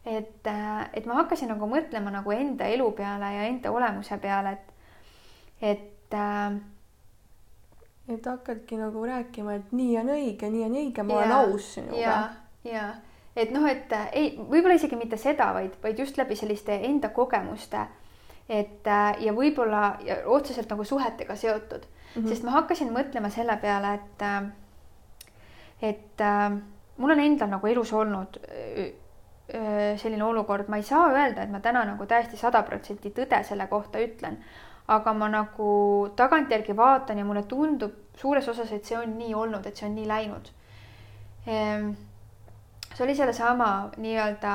et, 0.08 0.48
et 0.94 1.06
ma 1.08 1.20
hakkasin 1.22 1.50
nagu 1.52 1.68
mõtlema 1.68 2.12
nagu 2.14 2.32
enda 2.32 2.68
elu 2.72 2.88
peale 2.96 3.32
ja 3.34 3.46
enda 3.50 3.72
olemuse 3.76 4.18
peale, 4.24 4.54
et, 4.56 4.74
et 5.74 6.16
äh, 6.16 6.60
et 8.08 8.26
hakkadki 8.26 8.78
nagu 8.80 9.04
rääkima, 9.04 9.58
et 9.60 9.72
nii 9.76 9.98
on 10.00 10.14
õige, 10.16 10.48
nii 10.52 10.64
on 10.64 10.78
õige, 10.80 11.04
ma 11.04 11.14
ja, 11.14 11.20
olen 11.20 11.34
aus 11.38 11.74
sinuga. 11.76 12.00
ja, 12.00 12.20
ja 12.64 12.86
et 13.38 13.54
noh, 13.54 13.68
et 13.70 13.94
äh, 13.94 14.10
ei, 14.18 14.30
võib-olla 14.38 14.78
isegi 14.80 14.98
mitte 14.98 15.20
seda, 15.22 15.52
vaid, 15.56 15.78
vaid 15.84 16.00
just 16.02 16.18
läbi 16.18 16.36
selliste 16.36 16.76
enda 16.90 17.12
kogemuste, 17.14 17.86
et 18.50 18.88
äh, 18.90 19.10
ja 19.22 19.34
võib-olla 19.36 19.98
otseselt 20.34 20.72
nagu 20.74 20.86
suhetega 20.88 21.36
seotud 21.36 21.84
mm, 21.86 22.14
-hmm. 22.16 22.30
sest 22.30 22.48
ma 22.48 22.56
hakkasin 22.58 22.94
mõtlema 22.94 23.30
selle 23.34 23.58
peale, 23.62 23.94
et, 24.00 24.24
äh, 24.26 25.92
et 25.92 26.24
mul 26.98 27.14
on 27.14 27.20
endal 27.20 27.54
nagu 27.54 27.68
elus 27.68 27.94
olnud 27.94 28.40
selline 29.98 30.24
olukord, 30.24 30.68
ma 30.68 30.76
ei 30.76 30.84
saa 30.84 31.06
öelda, 31.08 31.44
et 31.44 31.52
ma 31.52 31.60
täna 31.64 31.86
nagu 31.86 32.06
täiesti 32.06 32.38
sada 32.38 32.64
protsenti 32.68 33.14
tõde 33.16 33.38
selle 33.48 33.68
kohta 33.68 34.00
ütlen, 34.04 34.42
aga 34.88 35.14
ma 35.14 35.30
nagu 35.32 35.70
tagantjärgi 36.16 36.76
vaatan 36.76 37.18
ja 37.18 37.26
mulle 37.26 37.44
tundub 37.44 37.94
suures 38.18 38.48
osas, 38.48 38.72
et 38.72 38.86
see 38.86 38.98
on 38.98 39.18
nii 39.18 39.34
olnud, 39.36 39.66
et 39.66 39.76
see 39.76 39.88
on 39.88 39.96
nii 39.96 40.08
läinud. 40.08 40.50
Ehm, 41.48 41.92
see 42.98 43.06
oli 43.06 43.16
sellesama 43.16 43.92
nii-öelda 44.02 44.54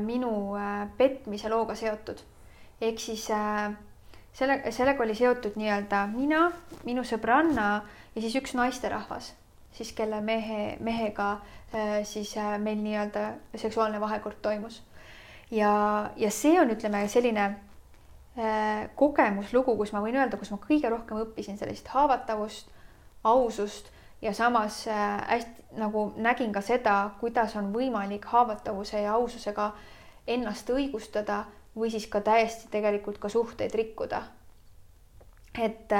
minu 0.00 0.30
petmise 0.96 1.50
looga 1.52 1.74
seotud. 1.76 2.22
ehk 2.80 3.00
siis 3.00 3.26
selle, 4.32 4.56
sellega 4.72 5.04
oli 5.04 5.14
seotud 5.14 5.58
nii-öelda 5.60 6.06
mina, 6.14 6.46
minu 6.88 7.04
sõbranna 7.04 7.68
ja 8.14 8.22
siis 8.24 8.38
üks 8.40 8.56
naisterahvas, 8.56 9.34
siis 9.76 9.92
kelle 9.92 10.22
mehe, 10.24 10.78
mehega 10.80 11.32
äh, 11.32 11.58
Äh, 11.74 12.04
siis 12.04 12.36
äh, 12.36 12.58
meil 12.58 12.78
nii-öelda 12.80 13.32
seksuaalne 13.54 14.00
vahekord 14.00 14.36
toimus. 14.42 14.82
ja, 15.50 16.10
ja 16.16 16.30
see 16.30 16.60
on, 16.60 16.70
ütleme, 16.72 17.02
selline 17.08 17.44
äh, 17.44 18.88
kogemuslugu, 18.96 19.74
kus 19.76 19.92
ma 19.92 20.00
võin 20.00 20.16
öelda, 20.16 20.40
kus 20.40 20.48
ma 20.50 20.56
kõige 20.62 20.88
rohkem 20.88 21.20
õppisin 21.20 21.60
sellist 21.60 21.90
haavatavust, 21.92 22.72
ausust 23.24 23.92
ja 24.24 24.32
samas 24.32 24.86
hästi 24.88 25.67
nagu 25.76 26.12
nägin 26.16 26.52
ka 26.52 26.60
seda, 26.60 27.10
kuidas 27.20 27.56
on 27.56 27.72
võimalik 27.72 28.24
haavatavuse 28.24 29.02
ja 29.02 29.14
aususega 29.14 29.72
ennast 30.26 30.70
õigustada 30.70 31.44
või 31.76 31.90
siis 31.90 32.06
ka 32.06 32.20
täiesti 32.20 32.68
tegelikult 32.70 33.18
ka 33.18 33.28
suhteid 33.28 33.74
rikkuda. 33.74 34.22
et, 35.58 35.92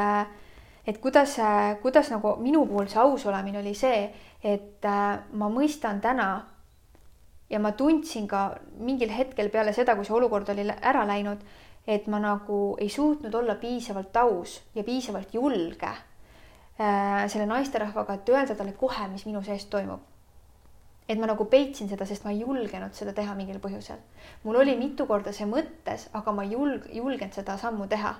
et 0.87 0.99
kuidas, 0.99 1.37
kuidas 1.83 2.11
nagu 2.11 2.37
minu 2.37 2.66
puhul 2.66 2.89
see 2.89 3.01
aus 3.01 3.27
olemine 3.27 3.59
oli 3.59 3.75
see 3.75 4.09
et 4.45 4.85
ma 5.33 5.49
mõistan 5.51 6.01
täna 6.01 6.29
ja 7.51 7.59
ma 7.59 7.73
tundsin 7.73 8.29
ka 8.29 8.59
mingil 8.79 9.11
hetkel 9.11 9.51
peale 9.51 9.73
seda, 9.73 9.97
kui 9.97 10.07
see 10.07 10.14
olukord 10.14 10.49
oli 10.53 10.66
ära 10.69 11.05
läinud, 11.09 11.43
et 11.87 12.07
ma 12.07 12.21
nagu 12.23 12.77
ei 12.79 12.89
suutnud 12.93 13.35
olla 13.35 13.57
piisavalt 13.59 14.16
aus 14.16 14.61
ja 14.75 14.85
piisavalt 14.85 15.35
julge 15.35 15.95
selle 16.79 17.47
naisterahvaga, 17.47 18.14
et 18.14 18.29
öelda 18.29 18.55
talle 18.55 18.72
kohe, 18.72 19.09
mis 19.09 19.26
minu 19.26 19.43
sees 19.43 19.66
toimub. 19.66 20.01
et 21.09 21.18
ma 21.18 21.26
nagu 21.26 21.45
peitsin 21.49 21.89
seda, 21.89 22.05
sest 22.05 22.24
ma 22.24 22.31
ei 22.31 22.43
julgenud 22.43 22.93
seda 22.93 23.14
teha 23.16 23.35
mingil 23.35 23.59
põhjusel. 23.59 23.99
mul 24.45 24.57
oli 24.57 24.76
mitu 24.76 25.07
korda 25.07 25.33
see 25.33 25.47
mõttes, 25.47 26.09
aga 26.12 26.33
ma 26.33 26.43
ei 26.45 26.53
julg-, 26.53 26.91
julgenud 26.95 27.35
seda 27.35 27.57
sammu 27.59 27.87
teha. 27.87 28.14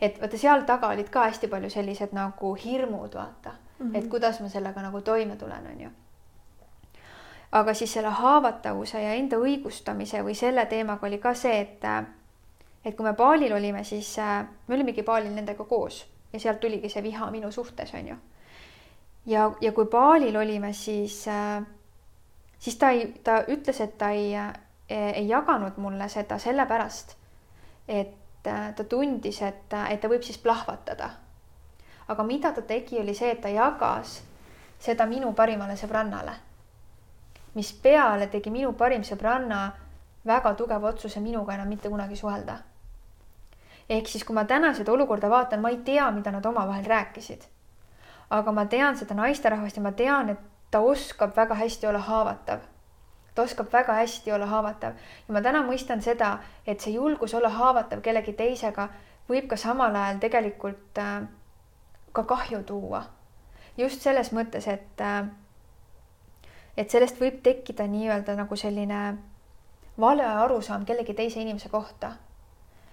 et 0.00 0.20
vaata, 0.20 0.38
seal 0.38 0.64
taga 0.68 0.88
olid 0.88 1.08
ka 1.10 1.22
hästi 1.30 1.48
palju 1.48 1.70
sellised 1.70 2.12
nagu 2.12 2.54
hirmud, 2.54 3.14
vaata 3.14 3.52
mm, 3.52 3.86
-hmm. 3.86 3.98
et 3.98 4.08
kuidas 4.08 4.40
ma 4.40 4.48
sellega 4.48 4.82
nagu 4.82 5.00
toime 5.00 5.36
tulen, 5.36 5.66
on 5.72 5.80
ju. 5.80 5.90
aga 7.52 7.74
siis 7.74 7.92
selle 7.92 8.08
haavatavuse 8.08 9.02
ja 9.02 9.14
enda 9.14 9.36
õigustamise 9.36 10.20
või 10.24 10.34
selle 10.34 10.66
teemaga 10.66 11.06
oli 11.06 11.18
ka 11.18 11.34
see, 11.34 11.60
et 11.60 11.84
et 12.84 12.96
kui 12.96 13.04
me 13.04 13.12
baalil 13.12 13.52
olime, 13.52 13.84
siis 13.84 14.16
me 14.68 14.74
olimegi 14.74 15.02
baalil 15.02 15.32
nendega 15.32 15.64
koos 15.64 16.15
ja 16.36 16.42
sealt 16.42 16.60
tuligi 16.60 16.90
see 16.92 17.02
viha 17.02 17.30
minu 17.32 17.50
suhtes, 17.52 17.94
on 17.94 18.12
ju. 18.12 18.16
ja, 19.32 19.50
ja 19.60 19.72
kui 19.72 19.88
baalil 19.90 20.36
olime, 20.36 20.72
siis, 20.72 21.24
siis 22.58 22.78
ta 22.78 22.90
ei, 22.94 23.08
ta 23.24 23.40
ütles, 23.48 23.80
et 23.80 23.98
ta 23.98 24.10
ei, 24.14 24.34
ei 24.88 25.28
jaganud 25.28 25.80
mulle 25.82 26.08
seda 26.12 26.38
sellepärast, 26.38 27.16
et 27.88 28.14
ta 28.46 28.84
tundis, 28.88 29.42
et, 29.42 29.72
et 29.90 30.00
ta 30.00 30.08
võib 30.12 30.22
siis 30.22 30.38
plahvatada 30.38 31.10
aga 32.08 32.22
mida 32.22 32.52
ta 32.52 32.62
tegi, 32.62 32.98
oli 33.00 33.14
see, 33.14 33.32
et 33.34 33.40
ta 33.42 33.50
jagas 33.50 34.20
seda 34.82 35.06
minu 35.06 35.32
parimale 35.34 35.76
sõbrannale. 35.76 36.34
mispeale 37.56 38.26
tegi 38.28 38.50
minu 38.52 38.74
parim 38.76 39.02
sõbranna 39.02 39.72
väga 40.28 40.52
tugeva 40.54 40.88
otsuse 40.88 41.20
minuga 41.20 41.54
enam 41.54 41.68
mitte 41.68 41.88
kunagi 41.88 42.16
suhelda. 42.16 42.58
Ehk 43.88 44.08
siis, 44.08 44.24
kui 44.24 44.34
ma 44.34 44.44
täna 44.44 44.72
seda 44.74 44.92
olukorda 44.92 45.30
vaatan, 45.30 45.60
ma 45.60 45.70
ei 45.70 45.78
tea, 45.84 46.10
mida 46.10 46.32
nad 46.32 46.46
omavahel 46.46 46.84
rääkisid. 46.84 47.42
aga 48.30 48.52
ma 48.52 48.64
tean 48.66 48.96
seda 48.98 49.14
naisterahvast 49.14 49.76
ja 49.76 49.82
ma 49.82 49.92
tean, 49.92 50.30
et 50.30 50.38
ta 50.70 50.80
oskab 50.80 51.36
väga 51.36 51.54
hästi 51.54 51.86
olla 51.86 51.98
haavatav. 51.98 52.60
ta 53.34 53.42
oskab 53.42 53.72
väga 53.72 53.92
hästi 53.92 54.32
olla 54.32 54.46
haavatav 54.46 54.92
ja 55.28 55.34
ma 55.34 55.40
täna 55.40 55.62
mõistan 55.62 56.02
seda, 56.02 56.38
et 56.66 56.80
see 56.80 56.92
julgus 56.92 57.34
olla 57.34 57.48
haavatav 57.48 58.00
kellegi 58.00 58.32
teisega 58.32 58.88
võib 59.28 59.46
ka 59.46 59.56
samal 59.56 59.96
ajal 59.96 60.18
tegelikult 60.18 60.98
äh, 60.98 61.22
ka 62.12 62.22
kahju 62.22 62.62
tuua. 62.62 63.02
just 63.78 64.00
selles 64.00 64.32
mõttes, 64.32 64.68
et 64.68 65.00
äh, 65.00 65.26
et 66.76 66.90
sellest 66.90 67.20
võib 67.20 67.40
tekkida 67.42 67.86
nii-öelda 67.86 68.36
nagu 68.36 68.56
selline 68.56 69.00
vale 70.00 70.24
arusaam 70.24 70.84
kellegi 70.84 71.14
teise 71.14 71.40
inimese 71.40 71.68
kohta. 71.68 72.12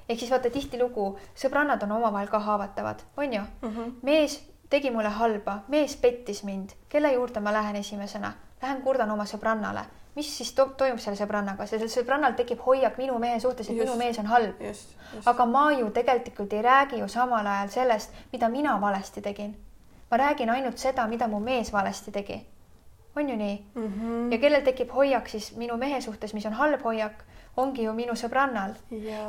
Ehk 0.09 0.19
siis 0.19 0.31
vaata 0.31 0.49
tihtilugu 0.49 1.17
sõbrannad 1.35 1.83
on 1.83 1.91
omavahel 1.91 2.27
ka 2.27 2.39
haavatavad, 2.39 3.03
on 3.17 3.33
ju 3.33 3.41
mm? 3.41 3.69
-hmm. 3.69 3.91
mees 4.01 4.39
tegi 4.69 4.91
mulle 4.91 5.09
halba, 5.09 5.59
mees 5.67 5.95
pettis 5.95 6.43
mind, 6.43 6.69
kelle 6.89 7.13
juurde 7.13 7.39
ma 7.39 7.53
lähen 7.53 7.75
esimesena? 7.75 8.33
Lähen 8.61 8.81
kurdan 8.81 9.11
oma 9.11 9.23
sõbrannale 9.25 9.85
mis 10.15 10.37
siis 10.37 10.53
to 10.53 10.65
toimub 10.77 11.01
selle 11.01 11.17
sõbrannaga, 11.17 11.65
sellel 11.67 11.89
sõbrannal 11.89 12.35
tekib 12.37 12.61
hoiak 12.65 12.97
minu 13.01 13.17
mehe 13.19 13.39
suhtes, 13.41 13.69
et 13.69 13.75
just, 13.77 13.87
minu 13.87 13.97
mees 13.97 14.19
on 14.21 14.29
halb. 14.29 14.61
aga 15.25 15.45
ma 15.45 15.71
ju 15.71 15.89
tegelikult 15.91 16.53
ei 16.53 16.61
räägi 16.61 16.99
ju 16.99 17.07
samal 17.07 17.47
ajal 17.47 17.69
sellest, 17.69 18.13
mida 18.31 18.49
mina 18.49 18.81
valesti 18.81 19.21
tegin. 19.21 19.55
ma 20.11 20.17
räägin 20.17 20.49
ainult 20.49 20.77
seda, 20.77 21.07
mida 21.07 21.27
mu 21.27 21.39
mees 21.39 21.73
valesti 21.73 22.11
tegi. 22.11 22.45
On 23.15 23.29
ju 23.29 23.35
nii 23.35 23.65
mm? 23.75 23.87
-hmm. 23.87 24.31
ja 24.31 24.37
kellel 24.37 24.61
tekib 24.61 24.91
hoiak 24.93 25.29
siis 25.29 25.55
minu 25.55 25.77
mehe 25.77 26.01
suhtes, 26.01 26.33
mis 26.33 26.45
on 26.45 26.53
halb 26.53 26.83
hoiak, 26.83 27.23
ongi 27.57 27.83
ju 27.83 27.93
minu 27.93 28.13
sõbrannal. 28.13 28.73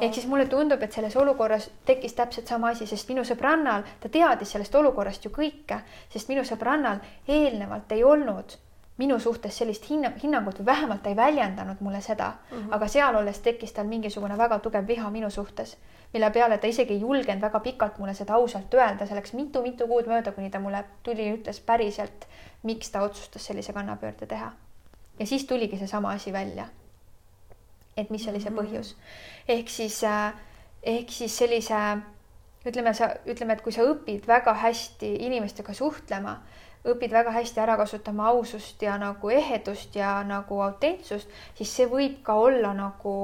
ehk 0.01 0.15
siis 0.15 0.27
mulle 0.27 0.47
tundub, 0.47 0.83
et 0.83 0.93
selles 0.93 1.17
olukorras 1.17 1.71
tekkis 1.85 2.15
täpselt 2.15 2.47
sama 2.47 2.69
asi, 2.69 2.87
sest 2.87 3.09
minu 3.09 3.25
sõbrannal, 3.25 3.83
ta 4.01 4.09
teadis 4.09 4.53
sellest 4.53 4.75
olukorrast 4.75 5.25
ju 5.25 5.31
kõike, 5.31 5.81
sest 6.09 6.29
minu 6.29 6.45
sõbrannal 6.45 6.99
eelnevalt 7.29 7.93
ei 7.93 8.05
olnud 8.05 8.57
minu 8.97 9.19
suhtes 9.21 9.59
sellist 9.59 9.89
hinna, 9.91 10.13
hinnangut 10.23 10.61
või 10.61 10.67
vähemalt 10.67 11.03
ta 11.03 11.11
ei 11.11 11.17
väljendanud 11.17 11.81
mulle 11.81 12.01
seda 12.01 12.29
mm, 12.31 12.59
-hmm. 12.59 12.75
aga 12.77 12.89
seal 12.89 13.17
olles 13.17 13.39
tekkis 13.43 13.73
tal 13.73 13.87
mingisugune 13.91 14.39
väga 14.39 14.59
tugev 14.59 14.87
viha 14.87 15.11
minu 15.11 15.31
suhtes, 15.31 15.77
mille 16.13 16.31
peale 16.31 16.59
ta 16.59 16.67
isegi 16.67 16.95
ei 16.95 17.01
julgenud 17.01 17.43
väga 17.43 17.61
pikalt 17.61 17.99
mulle 17.99 18.15
seda 18.15 18.35
ausalt 18.35 18.75
öelda, 18.75 19.07
see 19.07 19.17
läks 19.17 19.33
mitu-mitu 19.33 19.89
kuud 19.91 20.07
mööda, 20.07 20.33
kuni 20.33 20.51
ta 20.51 20.61
mulle 20.61 20.85
tuli 21.03 21.27
ja 21.27 21.35
ütles 21.35 21.61
päriselt, 21.61 22.29
miks 22.63 22.91
ta 22.91 23.03
otsustas 23.03 23.47
sellise 23.47 23.73
kannapöörde 23.73 24.27
teha. 24.27 24.53
ja 25.19 25.27
siis 25.27 25.45
tuligi 25.45 25.79
seesama 25.79 26.11
asi 26.11 26.33
välja. 26.33 26.69
et 27.97 28.11
mis 28.11 28.29
oli 28.29 28.41
see 28.41 28.51
mhm. 28.51 28.59
põhjus. 28.59 28.97
ehk 29.49 29.69
siis, 29.69 30.05
äh, 30.05 30.33
ehk 30.83 31.11
siis 31.11 31.39
sellise 31.39 31.99
ütleme, 32.67 32.95
sa 32.95 33.11
ütleme, 33.27 33.53
et 33.53 33.63
kui 33.63 33.73
sa 33.73 33.83
õpid 33.83 34.27
väga 34.27 34.55
hästi 34.55 35.17
inimestega 35.27 35.75
suhtlema 35.75 36.39
õpid 36.85 37.13
väga 37.13 37.31
hästi 37.31 37.61
ära 37.61 37.77
kasutama 37.81 38.29
ausust 38.29 38.83
ja 38.83 38.99
nagu 39.01 39.31
ehedust 39.31 39.97
ja 39.97 40.19
nagu 40.27 40.61
autentsust, 40.61 41.29
siis 41.55 41.77
see 41.77 41.89
võib 41.89 42.21
ka 42.27 42.35
olla 42.35 42.75
nagu 42.77 43.15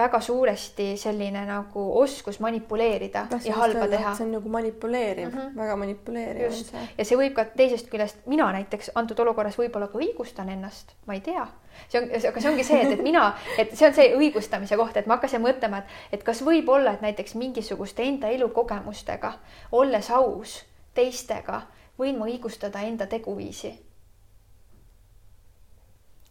väga 0.00 0.20
suuresti 0.20 0.96
selline 0.96 1.42
nagu 1.46 1.82
oskus 2.00 2.40
manipuleerida 2.40 3.26
Tahtsin 3.30 3.50
ja 3.50 3.56
halba 3.56 3.84
öelda, 3.84 3.96
teha. 3.96 4.14
see 4.14 4.26
on 4.26 4.32
nagu 4.32 4.48
manipuleeriv 4.48 5.28
mm, 5.28 5.38
-hmm. 5.38 5.56
väga 5.56 5.76
manipuleeriv 5.76 6.46
on 6.46 6.52
see. 6.52 6.84
ja 6.98 7.04
see 7.04 7.18
võib 7.18 7.34
ka 7.36 7.44
teisest 7.44 7.90
küljest, 7.90 8.22
mina 8.26 8.52
näiteks 8.52 8.90
antud 8.94 9.18
olukorras 9.18 9.58
võib-olla 9.58 9.88
ka 9.92 9.98
õigustan 9.98 10.52
ennast, 10.54 10.94
ma 11.06 11.14
ei 11.14 11.20
tea. 11.20 11.46
see 11.88 12.02
on, 12.02 12.08
aga 12.28 12.40
see 12.40 12.50
ongi 12.50 12.64
see, 12.64 12.80
et, 12.82 12.92
et 12.98 13.02
mina, 13.02 13.26
et 13.58 13.74
see 13.76 13.88
on 13.88 13.94
see 13.94 14.14
õigustamise 14.16 14.76
koht, 14.76 14.96
et 14.96 15.06
ma 15.06 15.18
hakkasin 15.18 15.42
mõtlema, 15.44 15.82
et, 15.82 15.98
et 16.12 16.24
kas 16.24 16.42
võib 16.46 16.68
olla, 16.68 16.94
et 16.94 17.04
näiteks 17.04 17.34
mingisuguste 17.34 18.02
enda 18.02 18.28
elukogemustega, 18.28 19.32
olles 19.72 20.10
aus 20.10 20.62
teistega 20.94 21.62
võin 22.00 22.18
ma 22.18 22.28
õigustada 22.30 22.82
enda 22.88 23.06
teguviisi. 23.10 23.72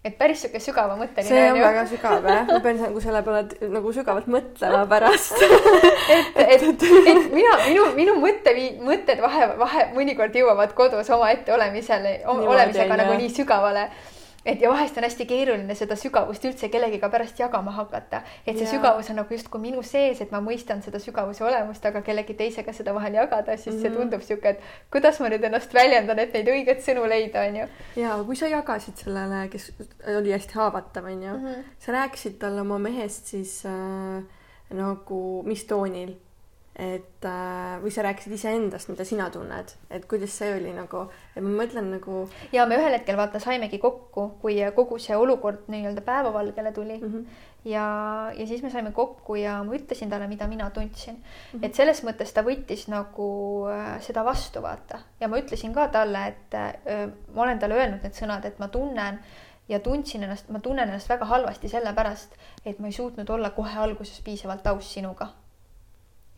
et 0.03 0.15
päris 0.17 0.39
sihuke 0.41 0.61
sügavamõtteline. 0.63 1.28
see 1.28 1.47
on, 1.51 1.57
on 1.57 1.65
väga 1.65 1.82
sügav 1.89 2.28
jah, 2.32 2.45
ma 2.47 2.59
pean 2.63 2.78
nagu 2.80 3.01
selle 3.03 3.24
peale 3.24 3.72
nagu 3.74 3.91
sügavalt 3.93 4.30
mõtlema 4.32 4.86
pärast 4.93 5.41
et, 5.43 6.38
et, 6.45 6.63
et 6.63 7.26
mina, 7.34 7.57
minu, 7.65 7.89
minu 7.97 8.15
mõtte, 8.22 8.53
mõtted 8.86 9.20
vahe, 9.26 9.49
vahe 9.59 9.89
mõnikord 9.97 10.39
jõuavad 10.39 10.72
kodus 10.78 11.11
omaette 11.15 11.53
olemisele, 11.53 12.22
olemisega 12.32 13.01
nagu 13.03 13.20
nii 13.20 13.36
sügavale 13.41 13.89
et 14.45 14.61
ja 14.61 14.69
vahest 14.71 14.97
on 14.97 15.03
hästi 15.03 15.25
keeruline 15.27 15.75
seda 15.75 15.95
sügavust 15.99 16.45
üldse 16.47 16.69
kellegiga 16.71 17.09
pärast 17.11 17.39
jagama 17.39 17.73
hakata, 17.75 18.21
et 18.45 18.55
see 18.55 18.65
ja. 18.65 18.71
sügavus 18.71 19.09
on 19.11 19.19
nagu 19.19 19.35
justkui 19.35 19.61
minu 19.61 19.83
sees, 19.83 20.21
et 20.23 20.31
ma 20.31 20.39
mõistan 20.43 20.83
seda 20.85 21.01
sügavuse 21.03 21.43
olemust, 21.43 21.85
aga 21.85 22.01
kellegi 22.05 22.37
teisega 22.39 22.73
seda 22.75 22.93
vahel 22.95 23.19
jagada, 23.19 23.57
siis 23.57 23.75
mm 23.75 23.77
-hmm. 23.77 23.81
see 23.81 23.89
mhm. 23.89 23.97
tundub 23.99 24.21
sihuke, 24.21 24.49
et 24.49 24.91
kuidas 24.91 25.19
ma 25.19 25.29
nüüd 25.29 25.43
ennast 25.43 25.73
väljendan, 25.73 26.19
et 26.19 26.33
neid 26.33 26.47
õiget 26.47 26.81
sõnu 26.85 27.07
leida, 27.09 27.43
onju. 27.49 27.67
ja 27.95 28.23
kui 28.25 28.35
sa 28.35 28.47
jagasid 28.47 28.95
sellele, 29.03 29.47
kes 29.49 29.71
oli 30.17 30.31
hästi 30.31 30.53
haavatav, 30.53 31.05
onju 31.05 31.33
mm, 31.33 31.45
-hmm. 31.45 31.63
sa 31.79 31.91
rääkisid 31.91 32.39
talle 32.39 32.61
oma 32.61 32.77
mehest 32.79 33.25
siis 33.25 33.65
äh, 33.65 34.23
nagu 34.69 35.43
mis 35.45 35.65
toonil 35.65 36.15
et 36.80 37.25
äh, 37.27 37.75
või 37.84 37.91
sa 37.91 38.03
rääkisid 38.05 38.34
iseendast, 38.38 38.88
mida 38.91 39.03
sina 39.07 39.27
tunned, 39.34 39.73
et 39.91 40.05
kuidas 40.07 40.32
see 40.39 40.53
oli 40.55 40.71
nagu, 40.71 41.03
et 41.34 41.43
ma 41.43 41.51
mõtlen 41.57 41.89
nagu. 41.91 42.21
ja 42.55 42.63
me 42.69 42.77
ühel 42.80 42.95
hetkel 42.95 43.17
vaata 43.19 43.41
saimegi 43.43 43.82
kokku, 43.84 44.30
kui 44.39 44.61
kogu 44.75 44.99
see 45.03 45.17
olukord 45.19 45.67
nii-öelda 45.71 46.03
päevavalgele 46.07 46.71
tuli 46.71 46.95
mm. 47.01 47.09
-hmm. 47.11 47.25
ja, 47.71 47.88
ja 48.38 48.47
siis 48.47 48.63
me 48.63 48.71
saime 48.71 48.93
kokku 48.95 49.36
ja 49.36 49.57
ma 49.63 49.75
ütlesin 49.75 50.09
talle, 50.09 50.27
mida 50.27 50.47
mina 50.47 50.69
tundsin 50.69 51.15
mm. 51.15 51.59
-hmm. 51.59 51.65
et 51.65 51.75
selles 51.75 52.03
mõttes 52.03 52.32
ta 52.34 52.45
võttis 52.47 52.88
nagu 52.88 53.27
äh, 53.67 53.99
seda 54.01 54.23
vastu, 54.23 54.61
vaata. 54.61 54.99
ja 55.19 55.27
ma 55.27 55.38
ütlesin 55.38 55.73
ka 55.73 55.88
talle, 55.88 56.27
et 56.27 56.53
äh, 56.53 57.11
ma 57.34 57.41
olen 57.41 57.59
talle 57.59 57.75
öelnud 57.75 58.03
need 58.03 58.15
sõnad, 58.15 58.45
et 58.45 58.59
ma 58.59 58.67
tunnen 58.67 59.19
ja 59.69 59.80
tundsin 59.80 60.23
ennast, 60.23 60.49
ma 60.49 60.59
tunnen 60.59 60.88
ennast 60.88 61.09
väga 61.09 61.25
halvasti 61.25 61.69
sellepärast, 61.69 62.39
et 62.65 62.80
ma 62.80 62.88
ei 62.88 62.93
suutnud 62.93 63.30
olla 63.30 63.49
kohe 63.49 63.77
alguses 63.77 64.21
piisavalt 64.21 64.67
aus 64.67 64.93
sinuga 64.93 65.27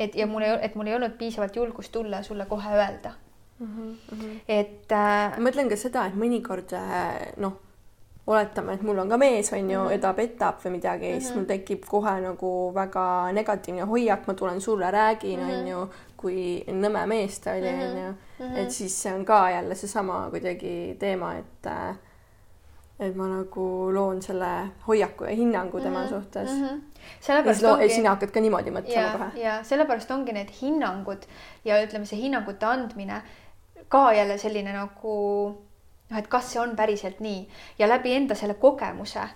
et 0.01 0.15
ja 0.15 0.27
mul 0.27 0.45
ei, 0.47 0.57
et 0.65 0.75
mul 0.75 0.89
ei 0.89 0.95
olnud 0.97 1.17
piisavalt 1.19 1.55
julgust 1.55 1.91
tulla 1.91 2.21
ja 2.21 2.27
sulle 2.27 2.45
kohe 2.49 2.75
öelda 2.75 3.11
mm. 3.59 3.97
-hmm. 4.11 4.39
et 4.47 4.91
äh,. 4.91 5.37
ma 5.37 5.49
mõtlen 5.49 5.69
ka 5.69 5.77
seda, 5.77 6.05
et 6.09 6.15
mõnikord 6.17 6.73
äh, 6.77 7.33
noh, 7.37 7.57
oletame, 8.27 8.73
et 8.77 8.83
mul 8.85 8.99
on 9.01 9.09
ka 9.09 9.17
mees, 9.17 9.53
on 9.53 9.59
ju 9.59 9.79
mm, 9.79 9.87
-hmm. 9.87 9.91
ja 9.91 9.99
ta 9.99 10.13
petab 10.13 10.61
või 10.65 10.71
midagi 10.77 11.07
mm 11.07 11.17
-hmm. 11.17 11.21
siis 11.21 11.35
mul 11.35 11.45
tekib 11.45 11.85
kohe 11.85 12.21
nagu 12.21 12.71
väga 12.75 13.31
negatiivne 13.31 13.81
hoiak, 13.81 14.27
ma 14.27 14.33
tulen 14.33 14.61
sulle, 14.61 14.91
räägin 14.91 15.39
mm, 15.39 15.49
-hmm. 15.49 15.59
on 15.59 15.67
ju, 15.67 15.89
kui 16.17 16.63
nõme 16.67 17.05
mees 17.07 17.39
ta 17.39 17.51
oli, 17.51 17.67
on 17.67 17.97
ju. 18.05 18.13
Mhm. 18.39 18.55
et 18.55 18.71
siis 18.71 19.01
see 19.03 19.13
on 19.13 19.25
ka 19.25 19.49
jälle 19.49 19.75
seesama 19.75 20.27
kuidagi 20.29 20.95
teema, 20.99 21.35
et 21.37 21.65
äh, 21.65 21.95
et 22.99 23.15
ma 23.15 23.27
nagu 23.27 23.91
loon 23.93 24.21
selle 24.21 24.69
hoiaku 24.87 25.23
ja 25.23 25.35
hinnangu 25.35 25.79
tema 25.79 25.99
mm 25.99 26.05
-hmm. 26.05 26.09
suhtes 26.09 26.51
mm. 26.51 26.67
-hmm. 26.67 26.81
Sellepärast 27.19 27.63
ongi. 27.63 27.89
sina 27.89 28.13
hakkad 28.15 28.31
ka 28.35 28.43
niimoodi 28.43 28.73
mõtlema 28.73 29.11
kohe. 29.15 29.41
ja 29.41 29.57
sellepärast 29.67 30.11
ongi 30.11 30.35
need 30.35 30.53
hinnangud 30.61 31.27
ja 31.65 31.81
ütleme, 31.83 32.05
see 32.05 32.21
hinnangute 32.21 32.65
andmine 32.65 33.21
ka 33.89 34.11
jälle 34.13 34.37
selline 34.41 34.73
nagu 34.75 35.17
noh, 35.51 36.17
et 36.17 36.27
kas 36.31 36.53
see 36.53 36.61
on 36.61 36.75
päriselt 36.75 37.19
nii 37.19 37.43
ja 37.79 37.89
läbi 37.89 38.15
enda 38.15 38.35
selle 38.35 38.57
kogemuse 38.61 39.27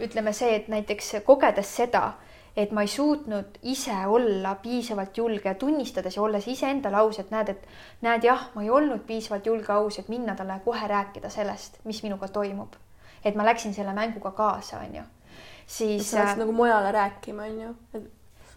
ütleme 0.00 0.32
see, 0.32 0.54
et 0.56 0.68
näiteks 0.72 1.14
kogedes 1.26 1.76
seda, 1.76 2.14
et 2.56 2.70
ma 2.72 2.82
ei 2.86 2.88
suutnud 2.88 3.58
ise 3.62 3.96
olla 4.08 4.54
piisavalt 4.62 5.18
julge 5.18 5.48
ja 5.48 5.54
tunnistades 5.54 6.16
ja 6.16 6.22
olles 6.22 6.48
iseendale 6.48 6.96
aus, 6.96 7.18
et 7.20 7.30
näed, 7.30 7.52
et 7.52 7.66
näed 8.00 8.24
jah, 8.24 8.48
ma 8.54 8.64
ei 8.64 8.70
olnud 8.70 9.04
piisavalt 9.06 9.46
julge 9.46 9.72
aus, 9.76 10.00
et 10.00 10.08
minna 10.08 10.34
talle 10.34 10.56
kohe 10.64 10.88
rääkida 10.88 11.28
sellest, 11.28 11.82
mis 11.84 12.00
minuga 12.02 12.28
toimub 12.32 12.80
et 13.24 13.34
ma 13.34 13.44
läksin 13.44 13.74
selle 13.74 13.92
mänguga 13.92 14.30
kaasa, 14.30 14.80
onju. 14.86 15.02
Siis. 15.70 16.10
sa 16.10 16.24
läksid 16.24 16.38
äh, 16.38 16.42
nagu 16.44 16.56
mujale 16.56 16.92
rääkima, 16.92 17.46
onju 17.50 17.74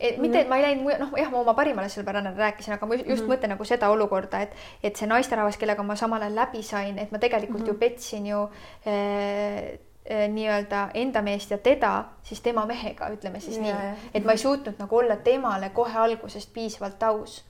et 0.03 0.17
mitte, 0.19 0.41
et 0.41 0.49
ma 0.49 0.57
ei 0.59 0.65
läinud, 0.65 0.99
noh 0.99 1.13
jah, 1.17 1.29
ma 1.31 1.39
oma 1.39 1.53
parimale 1.57 1.87
sõbrannale 1.91 2.35
rääkisin, 2.39 2.75
aga 2.75 2.87
ma 2.89 2.97
just 2.97 3.07
mm 3.07 3.15
-hmm. 3.15 3.31
mõtlen 3.31 3.53
nagu 3.53 3.65
seda 3.65 3.89
olukorda, 3.89 4.41
et, 4.41 4.55
et 4.83 4.95
see 4.95 5.07
naisterahvas, 5.07 5.57
kellega 5.57 5.83
ma 5.83 5.95
samal 5.95 6.21
ajal 6.21 6.35
läbi 6.35 6.63
sain, 6.63 6.99
et 6.99 7.11
ma 7.11 7.19
tegelikult 7.19 7.61
mm 7.61 7.65
-hmm. 7.65 7.73
ju 7.73 7.79
petsin 7.79 8.27
ju 8.27 8.41
äh, 8.87 9.79
äh, 10.11 10.27
nii-öelda 10.29 10.89
enda 10.93 11.21
meest 11.21 11.51
ja 11.51 11.57
teda 11.57 12.03
siis 12.23 12.41
tema 12.41 12.65
mehega, 12.65 13.09
ütleme 13.09 13.39
siis 13.39 13.57
yeah, 13.57 13.81
nii, 13.81 14.11
et 14.13 14.25
ma 14.25 14.31
ei 14.31 14.37
suutnud 14.37 14.75
nagu 14.79 14.97
olla 14.97 15.15
temale 15.15 15.69
kohe 15.69 15.97
algusest 15.97 16.53
piisavalt 16.53 17.03
aus 17.03 17.45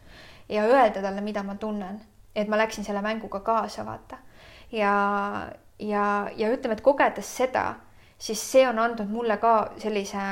ja 0.49 0.64
öelda 0.64 1.01
talle, 1.01 1.22
mida 1.22 1.43
ma 1.43 1.55
tunnen, 1.55 2.01
et 2.36 2.47
ma 2.47 2.57
läksin 2.57 2.84
selle 2.84 3.01
mänguga 3.01 3.39
kaasa, 3.39 3.86
vaata. 3.86 4.18
ja, 4.72 5.47
ja, 5.80 6.30
ja 6.36 6.49
ütleme, 6.49 6.74
et 6.74 6.82
kogedes 6.82 7.38
seda, 7.38 7.76
siis 8.24 8.41
see 8.51 8.63
on 8.67 8.80
andnud 8.80 9.09
mulle 9.11 9.36
ka 9.38 9.53
sellise 9.84 10.24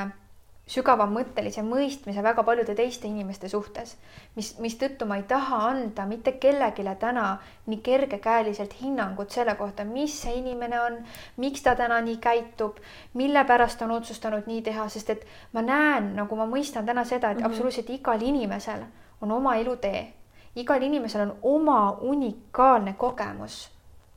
sügavamõttelise 0.72 1.60
mõistmise 1.66 2.22
väga 2.24 2.44
paljude 2.46 2.74
teiste 2.78 3.08
inimeste 3.08 3.48
suhtes, 3.50 3.96
mis, 4.36 4.52
mistõttu 4.62 5.08
ma 5.10 5.18
ei 5.18 5.26
taha 5.28 5.58
anda 5.72 6.06
mitte 6.08 6.32
kellelegi 6.40 6.86
täna 7.00 7.26
nii 7.66 7.80
kergekäeliselt 7.84 8.78
hinnangut 8.80 9.34
selle 9.34 9.56
kohta, 9.58 9.84
mis 9.84 10.14
see 10.22 10.38
inimene 10.38 10.80
on, 10.80 10.96
miks 11.42 11.66
ta 11.66 11.74
täna 11.76 12.00
nii 12.06 12.16
käitub, 12.22 12.78
mille 13.18 13.44
pärast 13.44 13.82
on 13.82 13.90
otsustanud 13.98 14.48
nii 14.48 14.62
teha, 14.70 14.88
sest 14.88 15.10
et 15.10 15.26
ma 15.52 15.66
näen, 15.66 16.12
nagu 16.16 16.38
ma 16.38 16.48
mõistan 16.48 16.88
täna 16.88 17.04
seda, 17.04 17.30
et 17.30 17.38
mm 17.38 17.42
-hmm. 17.42 17.52
absoluutselt 17.52 17.90
igal 17.90 18.22
inimesel 18.22 18.86
on 19.20 19.32
oma 19.32 19.56
elutee, 19.56 20.12
igal 20.56 20.82
inimesel 20.82 21.28
on 21.28 21.36
oma 21.42 21.98
unikaalne 22.00 22.94
kogemus 22.98 23.70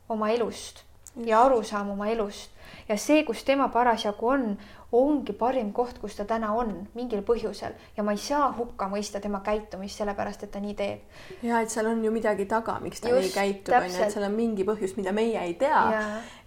oma 0.09 0.29
elust 0.29 0.83
ja 1.25 1.41
arusaam 1.41 1.89
oma 1.89 2.07
elust 2.07 2.51
ja 2.89 2.97
see, 2.97 3.23
kus 3.23 3.43
tema 3.43 3.67
parasjagu 3.73 4.27
on, 4.27 4.57
ongi 4.95 5.33
parim 5.33 5.71
koht, 5.73 5.97
kus 5.99 6.15
ta 6.15 6.25
täna 6.29 6.51
on 6.55 6.71
mingil 6.95 7.23
põhjusel 7.25 7.73
ja 7.97 8.03
ma 8.03 8.13
ei 8.15 8.21
saa 8.21 8.51
hukka 8.57 8.87
mõista 8.91 9.19
tema 9.21 9.41
käitumist 9.45 9.99
sellepärast, 9.99 10.45
et 10.45 10.51
ta 10.53 10.61
nii 10.63 10.75
teeb. 10.77 11.19
ja 11.43 11.61
et 11.61 11.73
seal 11.73 11.89
on 11.89 12.03
ju 12.05 12.11
midagi 12.13 12.45
taga, 12.49 12.77
miks 12.83 13.01
ta 13.03 13.11
Just, 13.11 13.27
nii 13.27 13.35
käitub, 13.35 13.75
on 13.79 13.89
ju, 13.89 14.03
et 14.05 14.13
seal 14.13 14.27
on 14.27 14.37
mingi 14.37 14.67
põhjus, 14.67 14.95
mida 14.99 15.11
meie 15.15 15.41
ei 15.41 15.55
tea. 15.59 15.83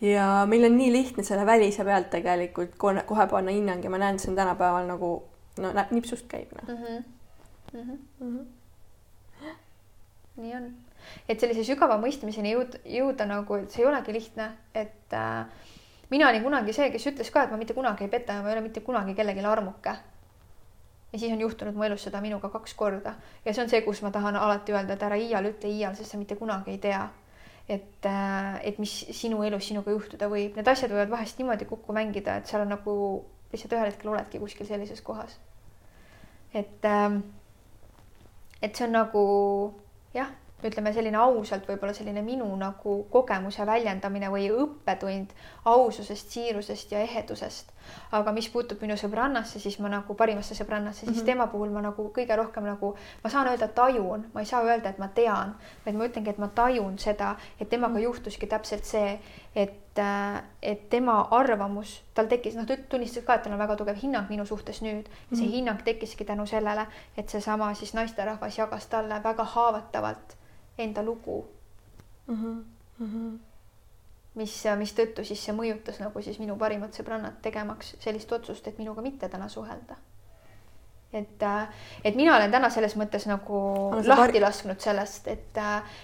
ja 0.00 0.28
meil 0.48 0.68
on 0.70 0.76
nii 0.78 0.92
lihtne 0.94 1.26
selle 1.26 1.46
välise 1.46 1.84
pealt 1.84 2.10
tegelikult 2.14 2.76
kohe, 2.78 3.26
panna 3.30 3.54
hinnang 3.54 3.84
ja 3.84 3.90
ma 3.92 4.00
näen, 4.00 4.18
see 4.22 4.32
on 4.32 4.38
tänapäeval 4.38 4.88
nagu 4.88 5.12
no 5.58 5.72
nipsust 5.90 6.28
käib 6.30 6.52
noh 6.56 6.68
mm 6.68 6.84
-hmm.. 6.84 7.02
Mm 7.72 7.80
-hmm. 7.80 7.98
Mm 8.20 8.38
-hmm. 8.38 9.52
nii 10.36 10.54
on, 10.56 10.74
et 11.28 11.40
sellise 11.40 11.64
sügava 11.64 11.98
mõistmiseni 12.00 12.54
jõud, 12.54 12.78
jõuda 12.84 13.26
nagu, 13.26 13.54
et 13.54 13.70
see 13.70 13.82
ei 13.82 13.88
olegi 13.88 14.12
lihtne, 14.12 14.52
et 14.74 15.12
äh, 15.12 15.46
mina 16.10 16.28
olin 16.28 16.42
kunagi 16.42 16.72
see, 16.72 16.90
kes 16.90 17.06
ütles 17.10 17.30
ka, 17.32 17.44
et 17.44 17.50
ma 17.52 17.58
mitte 17.60 17.74
kunagi 17.76 18.06
ei 18.06 18.12
peta 18.12 18.38
ja 18.38 18.42
ma 18.42 18.50
ei 18.50 18.56
ole 18.56 18.64
mitte 18.68 18.80
kunagi 18.80 19.14
kellelegi 19.14 19.44
armuke. 19.44 19.94
ja 21.12 21.18
siis 21.18 21.32
on 21.32 21.40
juhtunud 21.40 21.74
mu 21.74 21.84
elus 21.84 22.02
seda 22.04 22.20
minuga 22.20 22.48
kaks 22.52 22.74
korda 22.74 23.14
ja 23.44 23.54
see 23.54 23.62
on 23.62 23.70
see, 23.70 23.80
kus 23.82 24.02
ma 24.02 24.10
tahan 24.10 24.36
alati 24.36 24.72
öelda, 24.72 24.94
et 24.94 25.02
ära 25.02 25.16
iial 25.16 25.48
ütle 25.52 25.70
iial, 25.70 25.94
sest 25.96 26.12
sa 26.12 26.20
mitte 26.20 26.36
kunagi 26.36 26.70
ei 26.70 26.78
tea, 26.78 27.08
et, 27.68 28.04
äh, 28.06 28.60
et 28.62 28.78
mis 28.78 28.92
sinu 29.12 29.42
elus 29.42 29.68
sinuga 29.68 29.90
juhtuda 29.90 30.28
võib, 30.28 30.56
need 30.56 30.68
asjad 30.68 30.92
võivad 30.92 31.10
vahest 31.16 31.40
niimoodi 31.40 31.68
kokku 31.68 31.96
mängida, 31.96 32.36
et 32.36 32.46
seal 32.46 32.64
on 32.64 32.72
nagu 32.76 32.94
lihtsalt 33.52 33.72
ühel 33.72 33.88
hetkel 33.88 34.12
oledki 34.12 34.40
kuskil 34.42 34.68
sellises 34.68 35.00
kohas. 35.02 35.38
et, 36.54 36.84
ähm, 36.84 37.20
et 38.62 38.76
see 38.76 38.86
on 38.86 38.92
nagu 38.92 39.24
jah 40.14 40.30
ütleme, 40.64 40.90
selline 40.92 41.18
ausalt 41.22 41.68
võib-olla 41.68 41.94
selline 41.94 42.22
minu 42.26 42.48
nagu 42.58 42.94
kogemuse 43.12 43.66
väljendamine 43.66 44.30
või 44.32 44.48
õppetund 44.50 45.34
aususest, 45.70 46.32
siirusest 46.34 46.92
ja 46.92 47.02
ehedusest. 47.06 47.74
aga 48.12 48.32
mis 48.36 48.48
puutub 48.52 48.82
minu 48.84 48.96
sõbrannasse, 49.00 49.60
siis 49.62 49.78
ma 49.80 49.88
nagu 49.88 50.14
parimasse 50.14 50.54
sõbrannasse, 50.54 51.06
siis 51.06 51.10
mm 51.10 51.20
-hmm. 51.20 51.26
tema 51.26 51.46
puhul 51.46 51.70
ma 51.70 51.80
nagu 51.80 52.10
kõige 52.16 52.36
rohkem 52.36 52.64
nagu, 52.64 52.96
ma 53.24 53.30
saan 53.30 53.46
öelda 53.46 53.68
tajun, 53.68 54.26
ma 54.34 54.40
ei 54.40 54.46
saa 54.46 54.62
öelda, 54.62 54.88
et 54.88 54.98
ma 54.98 55.08
tean, 55.08 55.54
vaid 55.86 55.96
ma 55.96 56.04
ütlengi, 56.04 56.30
et 56.30 56.38
ma 56.38 56.48
tajun 56.48 56.98
seda, 56.98 57.36
et 57.60 57.68
temaga 57.68 57.92
mm 57.92 57.98
-hmm. 57.98 58.02
juhtuski 58.02 58.46
täpselt 58.46 58.84
see, 58.84 59.18
et, 59.58 59.98
et 60.62 60.82
tema 60.90 61.16
arvamus, 61.34 61.96
tal 62.14 62.28
tekkis, 62.30 62.54
noh, 62.58 62.66
ta 62.68 62.76
tunnistas 62.90 63.24
ka, 63.26 63.34
et 63.34 63.42
tal 63.42 63.56
on 63.56 63.58
väga 63.58 63.76
tugev 63.80 63.98
hinnang 63.98 64.30
minu 64.30 64.46
suhtes 64.46 64.78
nüüd 64.84 65.08
ja 65.08 65.10
see 65.10 65.36
mm 65.36 65.40
-hmm. 65.40 65.54
hinnang 65.56 65.82
tekkiski 65.84 66.24
tänu 66.24 66.46
sellele, 66.46 66.86
et 67.16 67.28
seesama 67.28 67.74
siis 67.74 67.94
naisterahvas 67.94 68.58
jagas 68.58 68.86
talle 68.86 69.22
väga 69.24 69.44
haavatavalt 69.44 70.36
enda 70.78 71.02
lugu 71.02 71.46
mm. 72.26 72.34
-hmm. 72.34 72.64
Mm 72.98 73.08
-hmm. 73.12 73.38
mis, 74.34 74.64
mistõttu 74.76 75.24
siis 75.24 75.44
see 75.44 75.54
mõjutas 75.54 76.00
nagu 76.00 76.22
siis 76.22 76.38
minu 76.38 76.56
parimat 76.56 76.94
sõbrannat 76.94 77.42
tegemaks 77.42 77.96
sellist 78.00 78.32
otsust, 78.32 78.68
et 78.68 78.78
minuga 78.78 79.02
mitte 79.02 79.28
täna 79.28 79.48
suhelda. 79.48 79.96
Et, 81.12 81.44
et 82.04 82.16
mina 82.16 82.34
olen 82.36 82.50
täna 82.52 82.68
selles 82.70 82.96
mõttes 83.00 83.24
nagu 83.28 83.60
lahti 84.04 84.40
lasknud 84.40 84.80
sellest, 84.80 85.28
et, 85.28 85.60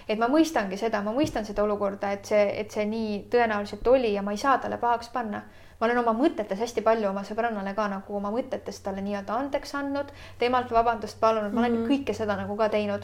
et 0.09 0.19
ma 0.19 0.29
mõistangi 0.31 0.79
seda, 0.81 1.01
ma 1.05 1.13
mõistan 1.13 1.45
seda 1.45 1.63
olukorda, 1.63 2.11
et 2.15 2.25
see, 2.25 2.47
et 2.61 2.71
see 2.71 2.87
nii 2.89 3.19
tõenäoliselt 3.33 3.87
oli 3.87 4.15
ja 4.15 4.25
ma 4.25 4.33
ei 4.33 4.41
saa 4.41 4.57
talle 4.57 4.81
pahaks 4.81 5.11
panna 5.13 5.43
ma 5.79 5.87
olen 5.89 5.99
oma 5.99 6.13
mõtetes 6.15 6.59
hästi 6.59 6.81
palju 6.81 7.09
oma 7.09 7.25
sõbrannale 7.27 7.75
ka 7.75 7.87
nagu 7.91 8.15
oma 8.15 8.31
mõtetes 8.31 8.79
talle 8.83 9.03
nii-öelda 9.03 9.35
andeks 9.35 9.75
andnud, 9.75 10.11
temalt 10.39 10.71
vabandust 10.71 11.19
palunud, 11.19 11.51
ma 11.51 11.65
olen 11.65 11.73
mm 11.73 11.83
-hmm. 11.83 11.91
kõike 11.91 12.15
seda 12.15 12.37
nagu 12.39 12.55
ka 12.57 12.69
teinud 12.69 13.03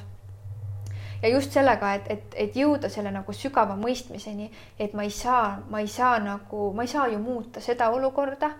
ja 1.21 1.29
just 1.29 1.51
sellega, 1.51 1.93
et, 1.93 2.07
et, 2.09 2.35
et 2.35 2.55
jõuda 2.55 2.89
selle 2.89 3.11
nagu 3.13 3.33
sügava 3.33 3.75
mõistmiseni, 3.79 4.49
et 4.79 4.93
ma 4.97 5.05
ei 5.05 5.11
saa, 5.13 5.59
ma 5.69 5.81
ei 5.81 5.89
saa 5.91 6.19
nagu, 6.23 6.71
ma 6.73 6.85
ei 6.85 6.91
saa 6.91 7.07
ju 7.11 7.19
muuta 7.21 7.61
seda 7.61 7.89
olukorda. 7.93 8.51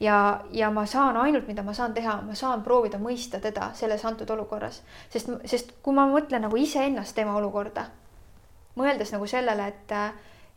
Ja, 0.00 0.40
ja 0.52 0.70
ma 0.70 0.86
saan 0.86 1.16
ainult, 1.16 1.46
mida 1.46 1.62
ma 1.62 1.74
saan 1.74 1.94
teha, 1.94 2.20
ma 2.26 2.34
saan 2.38 2.62
proovida 2.62 2.98
mõista 3.02 3.40
teda 3.42 3.72
selles 3.74 4.04
antud 4.06 4.30
olukorras, 4.30 4.82
sest, 5.10 5.30
sest 5.44 5.76
kui 5.82 5.94
ma 5.94 6.06
mõtlen 6.10 6.42
nagu 6.46 6.58
iseennast 6.58 7.16
tema 7.18 7.36
olukorda, 7.38 7.88
mõeldes 8.78 9.12
nagu 9.14 9.26
sellele, 9.26 9.68
et, 9.72 9.94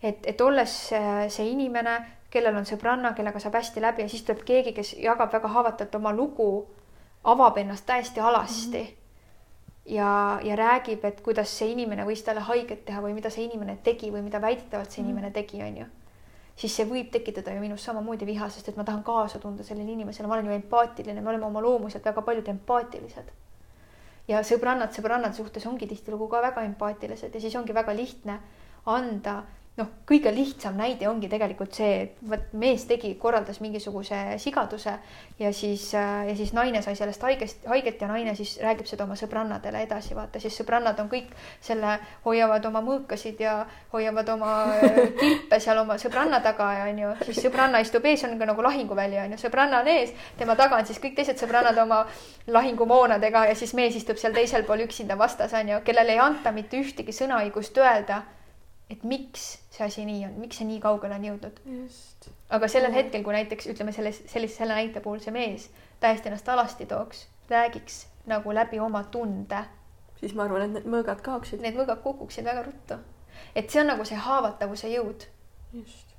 et, 0.01 0.25
et 0.33 0.41
olles 0.41 0.77
see 0.91 1.49
inimene, 1.49 1.97
kellel 2.31 2.55
on 2.55 2.69
sõbranna, 2.69 3.15
kellega 3.17 3.41
saab 3.43 3.57
hästi 3.59 3.81
läbi 3.83 4.05
ja 4.05 4.09
siis 4.09 4.23
tuleb 4.23 4.45
keegi, 4.47 4.73
kes 4.77 4.93
jagab 5.01 5.33
väga 5.33 5.51
haavatavalt 5.51 5.97
oma 5.99 6.13
lugu, 6.15 6.49
avab 7.27 7.57
ennast 7.57 7.85
täiesti 7.85 8.19
alasti 8.19 8.79
mm. 8.79 8.87
-hmm 8.87 9.00
ja, 9.85 10.39
ja 10.43 10.55
räägib, 10.55 11.05
et 11.05 11.21
kuidas 11.21 11.51
see 11.57 11.71
inimene 11.73 12.05
võis 12.05 12.21
talle 12.25 12.43
haiget 12.45 12.85
teha 12.85 13.01
või 13.01 13.15
mida 13.17 13.31
see 13.33 13.47
inimene 13.47 13.77
tegi 13.83 14.11
või 14.13 14.23
mida 14.25 14.41
väidetavalt 14.41 14.91
see 14.91 15.03
inimene 15.03 15.29
mm. 15.29 15.33
tegi, 15.33 15.61
on 15.65 15.77
ju. 15.81 15.85
siis 16.55 16.75
see 16.75 16.85
võib 16.85 17.11
tekitada 17.11 17.53
ju 17.55 17.61
minus 17.61 17.85
samamoodi 17.87 18.25
viha, 18.25 18.49
sest 18.49 18.69
et 18.69 18.77
ma 18.77 18.85
tahan 18.85 19.03
kaasa 19.03 19.39
tunda 19.39 19.63
sellele 19.63 19.91
inimesele, 19.91 20.27
ma 20.27 20.37
olen 20.37 20.51
ju 20.51 20.57
empaatiline, 20.59 21.21
me 21.21 21.29
oleme 21.33 21.45
oma 21.45 21.61
loomuselt 21.61 22.05
väga 22.05 22.21
paljud 22.21 22.51
empaatilised. 22.53 23.31
ja 24.27 24.43
sõbrannad 24.45 24.93
sõbrannade 24.93 25.33
suhtes 25.35 25.65
ongi 25.65 25.87
tihtilugu 25.87 26.27
ka 26.29 26.41
väga 26.41 26.63
empaatilised 26.69 27.33
ja 27.33 27.41
siis 27.41 27.55
ongi 27.55 27.73
väga 27.73 27.95
lihtne 27.95 28.39
anda 28.85 29.43
noh, 29.79 29.87
kõige 30.07 30.31
lihtsam 30.35 30.75
näide 30.75 31.07
ongi 31.07 31.29
tegelikult 31.31 31.71
see, 31.75 31.91
et 32.03 32.17
vot 32.27 32.49
mees 32.59 32.83
tegi, 32.89 33.13
korraldas 33.19 33.61
mingisuguse 33.63 34.17
sigaduse 34.43 34.97
ja 35.39 35.51
siis 35.55 35.85
äh, 35.95 36.25
ja 36.27 36.35
siis 36.35 36.51
naine 36.53 36.81
sai 36.83 36.97
sellest 36.99 37.23
haigest, 37.23 37.63
haiget 37.71 38.01
ja 38.03 38.09
naine 38.11 38.33
siis 38.35 38.57
räägib 38.59 38.89
seda 38.89 39.05
oma 39.07 39.15
sõbrannadele 39.15 39.85
edasi, 39.85 40.11
vaata 40.17 40.41
siis 40.43 40.57
sõbrannad 40.59 40.99
on 40.99 41.07
kõik 41.11 41.29
selle, 41.63 41.93
hoiavad 42.25 42.67
oma 42.67 42.81
mõõkasid 42.83 43.39
ja 43.39 43.53
hoiavad 43.93 44.33
oma 44.35 44.57
äh, 44.73 44.99
kilpe 45.21 45.61
seal 45.63 45.79
oma 45.85 45.95
sõbranna 46.01 46.41
taga 46.43 46.67
ja 46.81 46.89
onju, 46.91 47.13
siis 47.29 47.39
sõbranna 47.45 47.79
istub 47.85 48.05
ees, 48.11 48.27
on 48.27 48.35
nagu 48.35 48.67
lahinguväli 48.67 49.21
onju, 49.23 49.39
sõbranna 49.39 49.79
on 49.85 49.91
ees, 49.93 50.11
tema 50.41 50.57
taga 50.59 50.81
on 50.81 50.91
siis 50.91 50.99
kõik 50.99 51.15
teised 51.21 51.39
sõbrannad 51.39 51.79
oma 51.85 52.03
lahingumoonadega 52.51 53.47
ja 53.53 53.55
siis 53.55 53.71
mees 53.79 53.95
istub 53.95 54.19
seal 54.19 54.35
teisel 54.35 54.67
pool 54.67 54.83
üksinda 54.83 55.15
vastas 55.15 55.55
onju, 55.55 55.79
kellele 55.87 56.19
ei 56.19 56.21
anta 56.27 56.51
mitte 56.51 56.83
ühtegi 56.83 57.15
sõnaõigust 57.15 57.79
öelda 57.79 58.19
et 58.91 59.03
miks 59.07 59.60
see 59.81 59.89
asi 59.89 60.07
nii 60.07 60.25
on, 60.29 60.39
miks 60.45 60.61
see 60.61 60.69
nii 60.69 60.79
kaugele 60.83 61.17
on 61.17 61.29
jõudnud. 61.31 61.61
aga 62.49 62.67
sellel 62.71 62.93
hetkel, 62.93 63.23
kui 63.25 63.33
näiteks 63.33 63.71
ütleme 63.73 63.91
selles, 63.95 64.23
sellise, 64.29 64.61
selle 64.61 64.77
näite 64.77 65.01
puhul 65.03 65.19
see 65.23 65.33
mees 65.35 65.71
täiesti 66.01 66.29
ennast 66.29 66.49
alasti 66.49 66.85
tooks, 66.85 67.27
räägiks 67.49 68.07
nagu 68.25 68.53
läbi 68.53 68.79
oma 68.79 69.03
tunde. 69.03 69.63
siis 70.15 70.35
ma 70.35 70.43
arvan, 70.43 70.61
et 70.61 70.73
need 70.75 70.85
mõõgad 70.85 71.21
kaoksid. 71.25 71.63
Need 71.65 71.73
mõõgad 71.73 72.03
kukuksid 72.03 72.45
väga 72.45 72.63
ruttu. 72.65 72.97
et 73.55 73.69
see 73.69 73.81
on 73.81 73.87
nagu 73.87 74.05
see 74.05 74.17
haavatavuse 74.17 74.89
jõud. 74.89 75.25
just. 75.73 76.15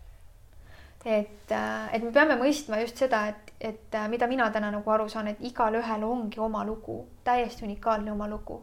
et, 1.05 1.51
äh, 1.51 1.95
et 1.95 2.03
me 2.03 2.13
peame 2.13 2.37
mõistma 2.39 2.81
just 2.81 2.97
seda, 2.97 3.27
et, 3.29 3.53
et 3.61 3.95
äh, 3.95 4.09
mida 4.09 4.27
mina 4.27 4.51
täna 4.51 4.71
nagu 4.71 4.91
aru 4.91 5.09
saan, 5.09 5.29
et 5.29 5.41
igalühel 5.41 6.05
ongi 6.05 6.41
oma 6.41 6.65
lugu, 6.65 7.07
täiesti 7.25 7.65
unikaalne 7.65 8.13
oma 8.13 8.29
lugu. 8.29 8.63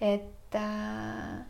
et 0.00 0.54
äh, 0.54 1.44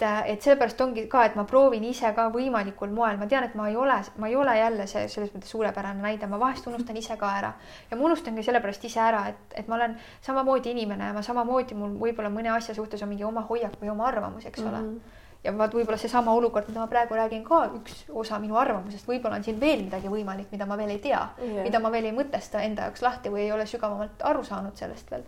et, 0.00 0.32
et 0.32 0.42
sellepärast 0.42 0.80
ongi 0.80 1.06
ka, 1.10 1.24
et 1.28 1.36
ma 1.38 1.44
proovin 1.48 1.84
ise 1.84 2.12
ka 2.16 2.28
võimalikul 2.32 2.92
moel, 2.94 3.18
ma 3.20 3.28
tean, 3.30 3.44
et 3.46 3.54
ma 3.58 3.68
ei 3.70 3.76
ole, 3.76 3.96
ma 4.18 4.30
ei 4.30 4.36
ole 4.36 4.56
jälle 4.58 4.86
see 4.90 5.06
selles 5.12 5.32
mõttes 5.34 5.52
suurepärane 5.52 6.02
näide, 6.02 6.28
ma 6.30 6.40
vahest 6.40 6.66
unustan 6.70 6.96
ise 6.96 7.16
ka 7.20 7.30
ära. 7.38 7.52
Ja 7.90 7.96
ma 7.96 8.08
unustangi 8.08 8.44
sellepärast 8.46 8.84
ise 8.88 9.00
ära, 9.04 9.26
et, 9.32 9.40
et 9.62 9.68
ma 9.68 9.78
olen 9.78 9.96
samamoodi 10.26 10.74
inimene 10.74 11.10
ja 11.10 11.16
ma 11.16 11.22
samamoodi 11.26 11.78
mul 11.78 11.96
võib-olla 12.00 12.32
mõne 12.32 12.52
asja 12.56 12.74
suhtes 12.74 13.02
on 13.02 13.12
mingi 13.12 13.26
oma 13.28 13.44
hoiak 13.48 13.76
või 13.80 13.92
oma 13.92 14.08
arvamus, 14.10 14.46
eks 14.50 14.62
ole. 14.66 14.78
Mm. 14.78 14.92
-hmm 14.92 15.18
ja 15.44 15.52
vaat 15.56 15.72
võib-olla 15.72 15.96
seesama 15.96 16.34
olukord, 16.36 16.68
mida 16.68 16.82
ma 16.82 16.88
praegu 16.90 17.16
räägin, 17.16 17.44
ka 17.44 17.62
üks 17.78 18.02
osa 18.12 18.38
minu 18.42 18.58
arvamusest, 18.60 19.06
võib-olla 19.08 19.38
on 19.40 19.46
siin 19.46 19.60
veel 19.60 19.86
midagi 19.86 20.10
võimalik, 20.12 20.50
mida 20.52 20.66
ma 20.68 20.76
veel 20.76 20.92
ei 20.92 21.00
tea 21.00 21.22
yeah., 21.40 21.62
mida 21.64 21.80
ma 21.80 21.92
veel 21.92 22.10
ei 22.10 22.12
mõtesta 22.12 22.60
enda 22.60 22.88
jaoks 22.88 23.00
lahti 23.02 23.32
või 23.32 23.46
ei 23.46 23.54
ole 23.54 23.64
sügavamalt 23.66 24.20
aru 24.30 24.44
saanud 24.44 24.76
sellest 24.76 25.10
veel 25.10 25.24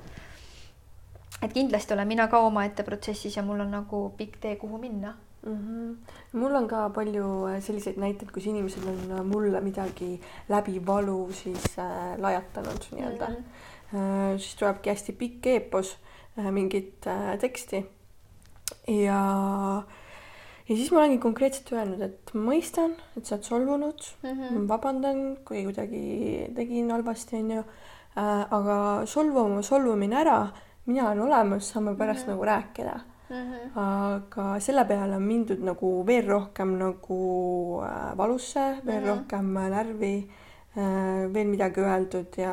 et 1.42 1.52
kindlasti 1.52 1.94
olen 1.94 2.08
mina 2.08 2.28
ka 2.28 2.40
omaette 2.46 2.82
protsessis 2.86 3.36
ja 3.36 3.42
mul 3.42 3.60
on 3.60 3.70
nagu 3.70 4.02
pikk 4.16 4.40
tee, 4.40 4.56
kuhu 4.56 4.78
minna 4.78 5.14
mm. 5.46 5.56
-hmm. 5.56 6.38
mul 6.38 6.54
on 6.54 6.68
ka 6.68 6.88
palju 6.90 7.46
äh, 7.48 7.62
selliseid 7.62 7.96
näiteid, 7.96 8.30
kus 8.30 8.46
inimesed 8.46 8.84
on 8.84 9.18
äh, 9.18 9.24
mulle 9.24 9.60
midagi 9.60 10.20
läbi 10.48 10.86
valu 10.86 11.32
siis 11.32 11.78
äh, 11.78 12.18
lajatanud 12.18 12.86
nii-öelda 12.92 13.28
mm. 13.28 13.34
-hmm. 13.34 13.96
äh, 13.96 14.38
siis 14.38 14.54
tulebki 14.54 14.90
hästi 14.90 15.12
pikk 15.12 15.46
eepos 15.46 15.96
äh,, 16.38 16.50
mingit 16.50 17.06
äh, 17.06 17.38
teksti 17.38 17.86
ja 18.88 19.82
ja 20.68 20.76
siis 20.76 20.92
ma 20.92 20.98
olengi 20.98 21.18
konkreetselt 21.18 21.72
öelnud, 21.72 22.00
et 22.00 22.34
mõistan, 22.34 22.94
et 23.16 23.26
sa 23.26 23.34
oled 23.34 23.44
solvunud 23.44 24.04
mm, 24.22 24.28
-hmm. 24.30 24.68
vabandan, 24.68 25.22
kui 25.44 25.64
kuidagi 25.64 26.02
tegin 26.56 26.90
halvasti, 26.90 27.36
onju. 27.36 27.64
Äh, 28.12 28.46
aga 28.52 29.06
solvuma, 29.06 29.62
solvumine 29.62 30.16
ära 30.20 30.36
mina 30.86 31.06
olen 31.10 31.20
olemas, 31.22 31.68
saame 31.70 31.94
pärast 31.96 32.26
mm 32.26 32.32
-hmm. 32.32 32.36
nagu 32.36 32.44
rääkida 32.44 33.00
mm. 33.30 33.36
-hmm. 33.36 33.78
aga 33.80 34.60
selle 34.60 34.84
peale 34.84 35.16
on 35.16 35.22
mindud 35.22 35.58
nagu 35.60 36.06
veel 36.06 36.26
rohkem 36.28 36.78
nagu 36.78 37.82
äh, 37.84 38.16
valusse, 38.16 38.76
veel 38.86 39.00
mm 39.00 39.04
-hmm. 39.04 39.08
rohkem 39.08 39.56
äh, 39.56 39.68
närvi 39.70 40.30
äh,, 40.76 41.32
veel 41.34 41.46
midagi 41.46 41.80
öeldud 41.80 42.36
ja 42.36 42.52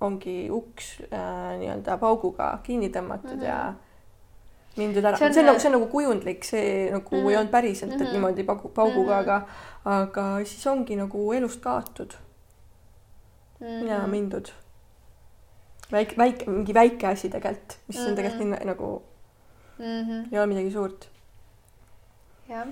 ongi 0.00 0.50
uks 0.50 1.00
äh, 1.12 1.58
nii-öelda 1.58 1.96
pauguga 1.98 2.58
kinni 2.62 2.88
tõmmatud 2.88 3.34
mm 3.34 3.40
-hmm. 3.40 3.44
ja 3.44 3.74
mindud 4.76 5.04
ära, 5.04 5.16
See 5.16 5.26
on- 5.26 5.34
see 5.34 5.40
on 5.42 5.46
nagu, 5.46 5.58
see 5.60 5.68
on 5.74 5.80
nagu 5.80 5.90
kujundlik, 5.90 6.44
see 6.44 6.90
nagu 6.92 7.08
mm 7.16 7.22
-hmm. 7.22 7.30
ei 7.30 7.36
olnud 7.36 7.50
päriselt, 7.50 7.92
et 7.92 8.00
Mhm. 8.00 8.10
niimoodi 8.12 8.44
paugu, 8.44 8.68
pauguga 8.68 9.20
Mhm. 9.20 9.30
mm, 9.30 9.32
-hmm. 9.34 9.92
aga, 9.92 10.22
aga 10.34 10.44
siis 10.44 10.66
ongi 10.66 10.96
nagu 10.96 11.32
elust 11.32 11.60
kaotud 11.62 12.14
Mhm. 13.60 13.86
ja 13.86 14.06
mindud. 14.06 14.48
Väike, 15.94 16.16
väike, 16.18 16.50
mingi 16.50 16.74
väike 16.74 17.06
asi 17.06 17.28
tegelikult, 17.30 17.78
mis 17.88 17.96
mm 17.96 18.02
-hmm. 18.02 18.06
on 18.06 18.12
Mhm. 18.12 18.16
tegelikult 18.16 18.48
nii, 18.50 18.66
nagu 18.66 19.02
Mhm. 19.78 20.32
ei 20.32 20.38
ole 20.38 20.46
midagi 20.46 20.70
suurt. 20.70 21.08
jah, 22.48 22.66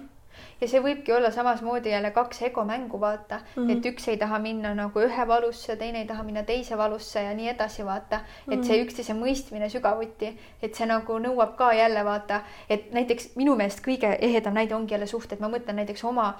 ja 0.60 0.68
see 0.68 0.80
võibki 0.80 1.12
olla 1.16 1.30
samasmoodi 1.30 1.90
jälle 1.90 2.10
kaks 2.10 2.42
egomängu, 2.42 3.00
vaata 3.00 3.36
mm, 3.38 3.62
Mhm. 3.62 3.70
-hmm. 3.70 3.76
et 3.78 3.84
üks 3.92 4.08
ei 4.08 4.16
taha 4.16 4.38
minna 4.38 4.74
nagu 4.74 5.00
ühe 5.00 5.26
valusse, 5.28 5.76
teine 5.76 5.98
ei 6.00 6.06
taha 6.06 6.22
minna 6.22 6.42
teise 6.42 6.78
valusse 6.78 7.22
ja 7.22 7.34
nii 7.34 7.48
edasi, 7.48 7.84
vaata. 7.84 8.20
et 8.50 8.64
see 8.64 8.76
Mhm. 8.78 8.86
üksteise 8.88 9.12
mõistmine 9.14 9.68
sügavuti, 9.68 10.32
et 10.62 10.74
see 10.74 10.86
nagu 10.86 11.18
nõuab 11.18 11.56
ka 11.56 11.72
jälle 11.72 12.04
vaata, 12.04 12.40
et 12.70 12.92
näiteks 12.92 13.36
minu 13.36 13.56
meelest 13.56 13.80
kõige 13.86 14.16
ehedam 14.20 14.54
näide 14.54 14.74
ongi 14.74 14.94
jälle 14.94 15.06
suhted, 15.06 15.40
ma 15.40 15.48
mõtlen 15.48 15.74
näiteks 15.74 16.04
oma 16.04 16.28
äh, 16.28 16.34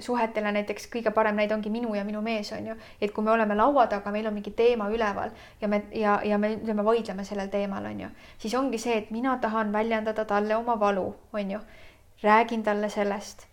suhetele 0.00 0.52
näiteks 0.52 0.86
kõige 0.92 1.10
parem 1.10 1.34
näide 1.36 1.54
ongi 1.54 1.70
minu 1.74 1.94
ja 1.94 2.04
minu 2.06 2.20
mees 2.22 2.52
on 2.54 2.68
ju, 2.70 2.76
et 3.02 3.10
kui 3.12 3.24
me 3.24 3.32
oleme 3.32 3.56
laua 3.58 3.86
taga, 3.90 4.12
meil 4.14 4.28
on 4.30 4.34
mingi 4.36 4.52
teema 4.54 4.86
üleval 4.92 5.32
ja 5.60 5.68
me 5.68 5.82
ja, 5.94 6.20
ja 6.24 6.38
me 6.38 6.52
ütleme, 6.54 6.84
vaidleme 6.86 7.24
sellel 7.26 7.50
teemal 7.50 7.84
on 7.90 8.00
ju, 8.04 8.10
siis 8.38 8.54
ongi 8.54 8.78
see, 8.78 8.94
et 9.02 9.10
mina 9.10 9.38
tahan 9.42 9.72
väljendada 9.74 10.24
talle 10.24 10.56
oma 10.56 10.78
valu, 10.80 11.08
on 11.32 11.50
ju, 11.50 11.60
räägin 12.22 12.62
talle 12.62 12.90
sellest. 12.90 13.46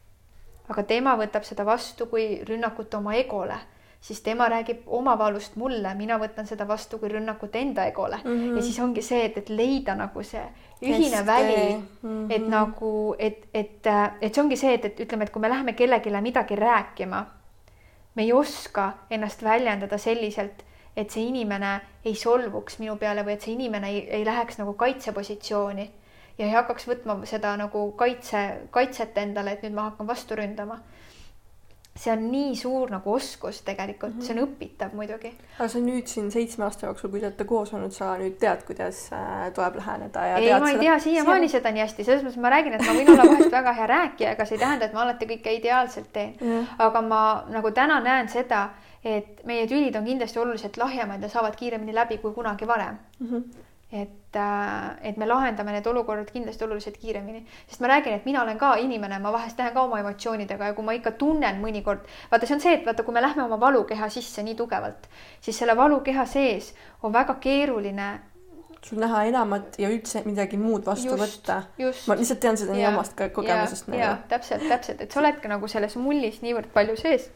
aga 0.69 0.84
tema 0.84 1.17
võtab 1.19 1.43
seda 1.43 1.65
vastu 1.65 2.05
kui 2.07 2.43
rünnakut 2.47 2.93
oma 2.93 3.15
egole, 3.19 3.57
siis 4.03 4.19
tema 4.21 4.49
räägib 4.51 4.81
oma 4.87 5.13
valust 5.17 5.55
mulle, 5.55 5.93
mina 5.95 6.17
võtan 6.19 6.45
seda 6.47 6.65
vastu 6.67 6.97
kui 6.99 7.09
rünnakut 7.09 7.55
enda 7.55 7.85
egole 7.87 8.17
mm 8.23 8.29
Mhm. 8.31 8.41
-hmm. 8.49 8.55
ja 8.57 8.61
siis 8.61 8.79
ongi 8.79 9.01
see, 9.01 9.25
et, 9.25 9.37
et 9.37 9.49
leida 9.49 9.95
nagu 9.95 10.23
see 10.23 10.41
ühine 10.81 10.97
Kesktee. 11.09 11.25
väli 11.25 11.83
Mhm. 12.03 12.31
et 12.31 12.47
nagu, 12.49 13.15
et, 13.19 13.47
et, 13.53 13.87
et 14.21 14.33
see 14.35 14.43
ongi 14.43 14.57
see, 14.57 14.73
et, 14.73 14.85
et 14.85 14.99
ütleme, 14.99 15.23
et 15.23 15.29
kui 15.29 15.41
me 15.41 15.49
läheme 15.49 15.73
kellelegi 15.73 16.09
midagi 16.21 16.55
rääkima, 16.55 17.25
me 18.15 18.23
ei 18.23 18.33
oska 18.33 18.93
ennast 19.09 19.43
väljendada 19.43 19.97
selliselt, 19.97 20.63
et 20.97 21.09
see 21.09 21.23
inimene 21.23 21.81
ei 22.05 22.15
solvuks 22.15 22.79
minu 22.79 22.95
peale 22.95 23.23
või 23.23 23.31
et 23.33 23.41
see 23.41 23.53
inimene 23.53 23.87
ei, 23.89 24.07
ei 24.09 24.25
läheks 24.25 24.57
nagu 24.59 24.73
kaitsepositsiooni 24.73 25.91
ja 26.37 26.45
ei 26.45 26.51
hakkaks 26.51 26.87
võtma 26.87 27.25
seda 27.25 27.57
nagu 27.57 27.91
kaitse, 27.91 28.43
kaitset 28.71 29.17
endale, 29.17 29.51
et 29.51 29.63
nüüd 29.63 29.73
ma 29.73 29.81
hakkan 29.89 30.07
vastu 30.07 30.35
ründama. 30.35 30.79
See 31.95 32.11
on 32.11 32.23
nii 32.31 32.55
suur 32.57 32.89
nagu 32.89 33.13
oskus 33.13 33.61
tegelikult 33.61 34.13
mm, 34.15 34.19
-hmm. 34.19 34.25
see 34.25 34.35
on 34.35 34.47
õpitav 34.47 34.93
muidugi. 34.97 35.29
aga 35.59 35.67
sa 35.69 35.79
nüüd 35.79 36.07
siin 36.09 36.31
seitsme 36.31 36.65
aasta 36.65 36.87
jooksul, 36.87 37.09
kui 37.09 37.19
te 37.19 37.27
olete 37.27 37.45
koos 37.45 37.73
olnud, 37.73 37.91
sa 37.93 38.15
nüüd 38.17 38.37
tead, 38.41 38.63
kuidas 38.65 39.01
äh, 39.13 39.51
tuleb 39.53 39.75
läheneda 39.75 40.25
ja 40.27 40.37
ei, 40.37 40.49
ma 40.59 40.69
ei 40.69 40.75
seda- 40.75 40.79
tea 40.81 40.99
siiamaani 40.99 41.49
seda 41.49 41.71
nii 41.71 41.83
hästi, 41.85 42.03
selles 42.03 42.23
mõttes 42.25 42.41
ma 42.41 42.49
räägin, 42.49 42.73
et 42.73 42.81
ma 42.87 42.95
võin 42.97 43.11
olla 43.13 43.27
vahest 43.29 43.51
väga 43.51 43.73
hea 43.73 43.87
rääkija, 43.93 44.31
aga 44.31 44.45
see 44.45 44.55
ei 44.57 44.63
tähenda, 44.65 44.85
et 44.85 44.93
ma 44.93 45.01
alati 45.05 45.25
kõike 45.33 45.53
ideaalselt 45.59 46.09
teen. 46.13 46.33
Jah. 46.41 46.73
aga 46.79 47.01
ma 47.01 47.21
nagu 47.49 47.71
täna 47.71 47.99
näen 47.99 48.29
seda, 48.29 48.69
et 49.03 49.45
meie 49.45 49.67
tülid 49.67 49.95
on 49.95 50.05
kindlasti 50.05 50.39
oluliselt 50.39 50.77
lahjemad 50.77 51.21
ja 51.21 51.29
saavad 51.29 51.55
kiiremini 51.55 51.93
läbi 51.93 52.17
kui 52.17 52.33
kunagi 52.33 52.67
varem. 52.67 52.97
Mhm. 53.19 53.43
Et, 53.93 54.37
et 55.05 55.17
me 55.21 55.27
lahendame 55.29 55.75
need 55.75 55.87
olukorrad 55.87 56.31
kindlasti 56.33 56.65
oluliselt 56.65 56.97
kiiremini, 56.97 57.43
sest 57.69 57.83
ma 57.83 57.91
räägin, 57.91 58.17
et 58.17 58.25
mina 58.25 58.41
olen 58.41 58.57
ka 58.57 58.73
inimene, 58.81 59.19
ma 59.21 59.31
vahest 59.35 59.59
lähen 59.61 59.75
ka 59.75 59.85
oma 59.85 59.99
emotsioonidega 60.01 60.71
ja 60.71 60.73
kui 60.73 60.85
ma 60.87 60.95
ikka 60.97 61.13
tunnen 61.21 61.61
mõnikord, 61.61 62.07
vaata, 62.31 62.49
see 62.49 62.57
on 62.57 62.63
see, 62.63 62.73
et 62.79 62.87
vaata, 62.87 63.05
kui 63.05 63.13
me 63.13 63.21
lähme 63.21 63.45
oma 63.45 63.59
valukeha 63.61 64.09
sisse 64.09 64.43
nii 64.43 64.57
tugevalt, 64.57 65.05
siis 65.41 65.61
selle 65.61 65.77
valukeha 65.77 66.25
sees 66.29 66.73
on 67.03 67.13
väga 67.13 67.37
keeruline 67.43 68.11
sul 68.83 68.99
näha 68.99 69.21
enamat 69.29 69.77
ja 69.79 69.87
üldse 69.93 70.25
midagi 70.25 70.57
muud 70.59 70.83
vastu 70.85 71.13
Just, 71.13 71.45
võtta. 71.45 71.61
ma 72.09 72.17
lihtsalt 72.19 72.41
tean 72.43 72.57
seda 72.59 72.73
nii 72.75 72.83
Jaa, 72.83 72.91
omast 72.91 73.15
ka 73.15 73.29
kogemusest 73.31 73.87
ja, 73.93 73.95
ja 73.95 74.09
nagu. 74.11 74.27
täpselt, 74.33 74.65
täpselt, 74.67 75.05
et 75.05 75.13
sa 75.13 75.21
oledki 75.21 75.51
nagu 75.51 75.69
selles 75.71 75.95
mullis 76.01 76.41
niivõrd 76.43 76.73
palju 76.73 76.97
sees, 76.99 77.29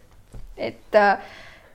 et, 0.58 0.98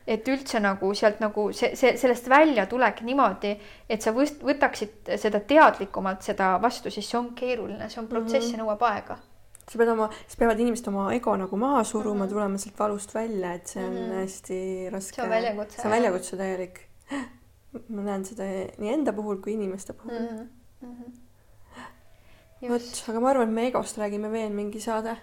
et 0.07 0.29
üldse 0.29 0.61
nagu 0.63 0.93
sealt 0.99 1.21
nagu 1.23 1.49
see, 1.55 1.75
see, 1.79 1.95
sellest 2.01 2.29
välja 2.31 2.67
tulek 2.71 3.03
niimoodi, 3.07 3.53
et 3.91 4.03
sa 4.03 4.15
võst, 4.17 4.43
võtaksid 4.47 5.13
seda 5.21 5.41
teadlikumalt 5.47 6.25
seda 6.27 6.57
vastu, 6.63 6.91
siis 6.91 7.09
see 7.09 7.19
on 7.19 7.33
keeruline, 7.39 7.89
see 7.91 8.01
on 8.03 8.09
protsess 8.11 8.49
Mhm. 8.49 8.57
ja 8.57 8.65
nõuab 8.65 8.83
aega. 8.91 9.19
sa 9.63 9.79
pead 9.79 9.89
oma, 9.89 10.09
siis 10.27 10.37
peavad 10.37 10.59
inimesed 10.61 10.89
oma 10.91 11.07
ego 11.15 11.37
nagu 11.39 11.57
maha 11.57 11.85
suruma 11.85 12.15
mm 12.15 12.23
-hmm. 12.23 12.33
tulema 12.33 12.59
sealt 12.59 12.79
valust 12.79 13.15
välja, 13.15 13.55
et 13.55 13.67
see 13.67 13.85
on 13.85 13.93
mm. 13.93 13.99
-hmm. 13.99 14.21
hästi 14.21 14.91
raske. 14.91 15.15
See 15.15 15.25
on 15.25 15.31
väljakutse, 15.31 15.77
see 15.77 15.85
on 15.85 15.97
väljakutse 15.97 16.37
täielik. 16.37 16.81
ma 17.89 18.03
näen 18.03 18.25
seda 18.25 18.45
nii 18.79 18.93
enda 18.93 19.13
puhul 19.13 19.37
kui 19.37 19.53
inimeste 19.53 19.93
puhul 19.93 20.19
mm. 20.19 20.49
mm. 20.81 20.97
-hmm. 20.97 22.69
vot 22.69 23.05
aga 23.09 23.21
ma 23.21 23.31
arvan, 23.31 23.49
et 23.49 23.55
me 23.55 23.67
egost 23.67 23.99
räägime 23.99 24.33
veel 24.33 24.53
mingi 24.53 24.81
saade. 24.81 25.17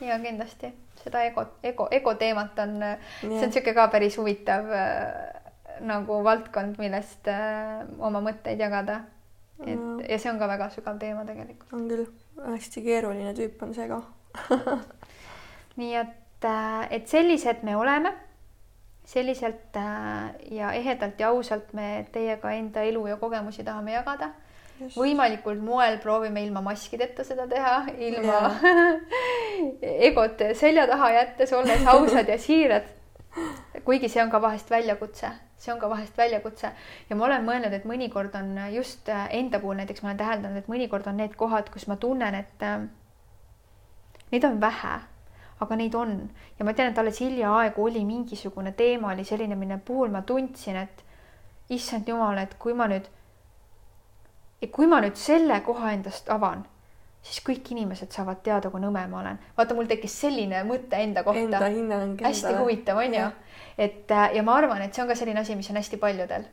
ja 0.00 0.18
kindlasti 0.18 0.74
seda 1.04 1.24
ego, 1.24 1.44
ego, 1.62 1.88
ego 1.90 2.14
teemat 2.20 2.58
on, 2.58 2.78
see 3.20 3.28
on 3.28 3.36
niisugune 3.46 3.74
ka 3.76 3.86
päris 3.92 4.18
huvitav 4.20 4.68
äh, 4.74 5.40
nagu 5.86 6.20
valdkond, 6.24 6.78
millest 6.80 7.28
äh, 7.30 7.82
oma 7.98 8.22
mõtteid 8.24 8.60
jagada. 8.60 9.02
et 9.66 9.76
Mm. 9.76 10.00
ja 10.08 10.16
see 10.18 10.30
on 10.30 10.38
ka 10.40 10.46
väga 10.48 10.70
sügav 10.72 10.98
teema 10.98 11.24
tegelikult. 11.24 11.72
on 11.72 11.88
küll, 11.88 12.06
hästi 12.46 12.82
keeruline 12.82 13.34
tüüp 13.36 13.62
on 13.62 13.74
see 13.74 13.84
ego. 13.84 14.02
nii 15.80 15.94
et, 16.00 16.46
et 16.90 17.08
sellised 17.08 17.62
me 17.62 17.76
oleme. 17.76 18.14
selliselt 19.04 19.76
äh, 19.76 20.30
ja 20.52 20.72
ehedalt 20.72 21.20
ja 21.20 21.28
ausalt 21.28 21.72
me 21.72 22.06
teiega 22.12 22.52
enda 22.52 22.82
elu 22.86 23.06
ja 23.06 23.16
kogemusi 23.16 23.64
tahame 23.64 23.92
jagada. 23.92 24.30
Võimalikul 24.94 25.58
moel 25.62 25.98
proovime 26.02 26.44
ilma 26.44 26.62
maskideta 26.64 27.24
seda 27.26 27.46
teha, 27.50 27.74
ilma 27.98 28.38
egot 30.08 30.42
selja 30.58 30.86
taha 30.90 31.12
jättes, 31.16 31.52
olles 31.52 31.86
ausad 31.86 32.28
ja 32.28 32.38
siirad. 32.38 32.88
kuigi 33.84 34.08
see 34.10 34.22
on 34.22 34.30
ka 34.30 34.40
vahest 34.42 34.70
väljakutse, 34.70 35.28
see 35.56 35.72
on 35.72 35.78
ka 35.78 35.90
vahest 35.90 36.16
väljakutse. 36.18 36.72
Ja 37.10 37.16
ma 37.16 37.28
olen 37.28 37.44
mõelnud, 37.46 37.74
et 37.76 37.84
mõnikord 37.86 38.34
on 38.38 38.56
just 38.74 39.08
enda 39.08 39.60
puhul 39.60 39.78
näiteks 39.78 40.02
ma 40.02 40.10
olen 40.10 40.18
täheldanud, 40.18 40.58
et 40.58 40.72
mõnikord 40.72 41.06
on 41.06 41.20
need 41.22 41.36
kohad, 41.38 41.70
kus 41.70 41.86
ma 41.86 41.96
tunnen, 42.00 42.34
et 42.34 42.66
äh, 42.66 42.80
neid 44.32 44.44
on 44.48 44.58
vähe, 44.60 44.96
aga 45.60 45.78
neid 45.78 45.94
on. 45.94 46.16
Ja 46.58 46.66
ma 46.66 46.74
tean, 46.74 46.90
et 46.90 46.98
alles 46.98 47.20
hiljaaegu 47.22 47.84
oli 47.84 48.02
mingisugune 48.08 48.72
teema 48.72 49.12
oli 49.14 49.24
selline, 49.28 49.54
mille 49.54 49.78
puhul 49.84 50.10
ma 50.10 50.24
tundsin, 50.26 50.76
et 50.76 51.04
issand 51.70 52.08
jumal, 52.08 52.38
et 52.42 52.56
kui 52.58 52.74
ma 52.74 52.88
nüüd, 52.90 53.06
kui 54.68 54.86
ma 54.86 55.00
nüüd 55.00 55.16
selle 55.16 55.60
koha 55.64 55.92
endast 55.92 56.28
avan, 56.28 56.66
siis 57.22 57.40
kõik 57.44 57.70
inimesed 57.72 58.12
saavad 58.12 58.42
teada, 58.44 58.70
kui 58.70 58.80
nõme 58.80 59.06
ma 59.08 59.20
olen. 59.20 59.38
vaata, 59.56 59.74
mul 59.74 59.88
tekkis 59.88 60.20
selline 60.20 60.64
mõte 60.68 61.00
enda 61.00 61.24
kohta. 61.24 61.40
Enda 61.40 61.68
hinnang 61.68 62.20
hästi 62.20 62.56
huvitav 62.58 63.00
on 63.00 63.14
ju 63.14 63.30
et 63.80 64.10
äh, 64.10 64.34
ja 64.36 64.42
ma 64.42 64.58
arvan, 64.60 64.82
et 64.84 64.94
see 64.94 65.04
on 65.04 65.08
ka 65.08 65.16
selline 65.16 65.40
asi, 65.40 65.56
mis 65.56 65.70
on 65.72 65.80
hästi 65.80 65.98
paljudel. 66.00 66.44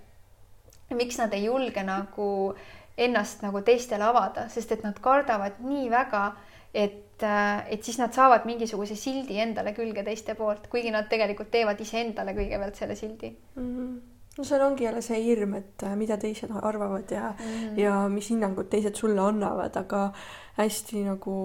miks 0.96 1.18
nad 1.20 1.34
ei 1.36 1.44
julge 1.44 1.84
nagu 1.84 2.28
ennast 2.98 3.42
nagu 3.44 3.62
teistele 3.62 4.06
avada, 4.08 4.48
sest 4.50 4.72
et 4.72 4.86
nad 4.86 4.96
kardavad 5.04 5.60
nii 5.60 5.90
väga, 5.92 6.22
et, 6.74 7.24
et 7.24 7.84
siis 7.84 8.00
nad 8.00 8.16
saavad 8.16 8.48
mingisuguse 8.48 8.96
sildi 8.96 9.42
endale 9.44 9.74
külge 9.76 10.06
teiste 10.08 10.36
poolt, 10.40 10.70
kuigi 10.72 10.94
nad 10.96 11.10
tegelikult 11.12 11.52
teevad 11.52 11.82
iseendale 11.84 12.34
kõigepealt 12.38 12.80
selle 12.80 12.96
sildi 12.96 13.34
mm. 13.34 13.68
-hmm. 13.68 13.97
No 14.38 14.44
seal 14.46 14.62
ongi 14.62 14.86
jälle 14.86 15.02
see 15.02 15.20
hirm, 15.26 15.56
et 15.58 15.84
äh, 15.84 15.96
mida 15.98 16.18
teised 16.22 16.52
arvavad 16.62 17.12
ja 17.12 17.32
mm, 17.34 17.78
ja 17.80 17.94
mis 18.12 18.30
hinnangud 18.30 18.70
teised 18.70 18.96
sulle 18.96 19.22
annavad, 19.22 19.76
aga 19.80 20.02
hästi 20.58 21.04
nagu 21.06 21.38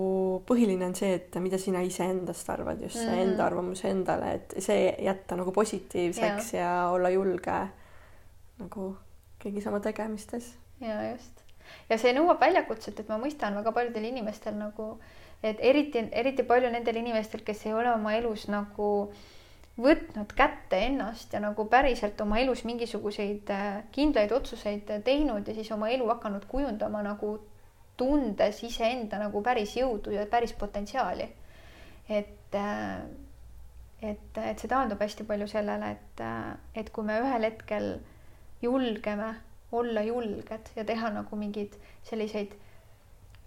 põhiline 0.49 0.86
on 0.88 0.97
see, 0.97 1.14
et 1.18 1.36
mida 1.45 1.61
sina 1.61 1.82
iseendast 1.84 2.49
arvad, 2.53 2.82
just 2.84 3.01
see 3.01 3.09
mm 3.09 3.22
enda 3.22 3.45
arvamus 3.47 3.84
endale, 3.88 4.34
et 4.38 4.55
see 4.64 4.88
jätta 5.05 5.36
nagu 5.38 5.53
positiivseks 5.55 6.53
ja, 6.57 6.61
ja 6.61 6.72
olla 6.93 7.11
julge 7.12 7.59
nagu 8.59 8.88
kõigis 9.43 9.66
oma 9.68 9.80
tegemistes. 9.84 10.53
ja 10.80 10.99
just. 11.11 11.43
Ja 11.88 11.99
see 11.99 12.12
nõuab 12.16 12.40
väljakutset, 12.43 13.01
et 13.01 13.09
ma 13.09 13.18
mõistan 13.20 13.55
väga 13.57 13.72
paljudel 13.72 14.05
inimestel 14.09 14.57
nagu, 14.59 14.97
et 15.43 15.61
eriti, 15.61 16.05
eriti 16.12 16.45
palju 16.47 16.70
nendel 16.72 16.99
inimestel, 17.01 17.45
kes 17.47 17.66
ei 17.66 17.76
ole 17.76 17.93
oma 17.95 18.14
elus 18.18 18.49
nagu 18.53 18.88
võtnud 19.81 20.35
kätte 20.37 20.79
ennast 20.87 21.33
ja 21.33 21.41
nagu 21.41 21.64
päriselt 21.70 22.20
oma 22.20 22.39
elus 22.43 22.64
mingisuguseid 22.68 23.51
äh, 23.51 23.68
kindlaid 23.93 24.33
otsuseid 24.37 24.91
teinud 25.05 25.49
ja 25.49 25.55
siis 25.57 25.70
oma 25.73 25.89
elu 25.89 26.09
hakanud 26.12 26.45
kujundama 26.49 27.01
nagu 27.03 27.39
tundes 27.97 28.62
iseenda 28.64 29.20
nagu 29.23 29.43
päris 29.43 29.77
jõudu 29.77 30.12
ja 30.12 30.27
päris 30.27 30.53
potentsiaali. 30.53 31.29
et, 32.09 32.55
äh, 32.55 33.01
et, 34.03 34.39
et 34.39 34.59
see 34.59 34.68
taandub 34.68 35.01
hästi 35.01 35.25
palju 35.25 35.47
sellele, 35.49 35.91
et, 35.97 36.20
äh, 36.20 36.53
et 36.75 36.91
kui 36.91 37.05
me 37.05 37.20
ühel 37.23 37.49
hetkel 37.49 37.95
julgeme 38.62 39.35
olla 39.73 40.03
julged 40.03 40.68
ja 40.77 40.85
teha 40.85 41.11
nagu 41.11 41.37
mingeid 41.37 41.79
selliseid 42.05 42.53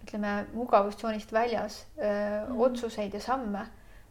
ütleme 0.02 0.46
mugavustsoonist 0.52 1.32
väljas 1.32 1.86
öö, 1.98 2.46
mm. 2.46 2.60
otsuseid 2.60 3.14
ja 3.14 3.20
samme, 3.20 3.66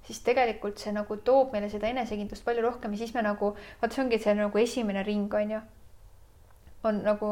siis 0.08 0.22
tegelikult 0.26 0.82
see 0.82 0.94
nagu 0.96 1.18
toob 1.18 1.54
meile 1.54 1.70
seda 1.70 1.90
enesekindlust 1.90 2.46
palju 2.46 2.64
rohkem 2.66 2.94
ja 2.94 3.04
siis 3.04 3.14
me 3.16 3.24
nagu, 3.26 3.54
vaata, 3.82 3.94
see 3.96 4.04
ongi 4.06 4.20
see 4.22 4.36
nagu 4.38 4.62
esimene 4.62 5.04
ring 5.04 5.34
on 5.34 5.52
ju. 5.58 5.62
on 6.86 7.02
nagu 7.04 7.30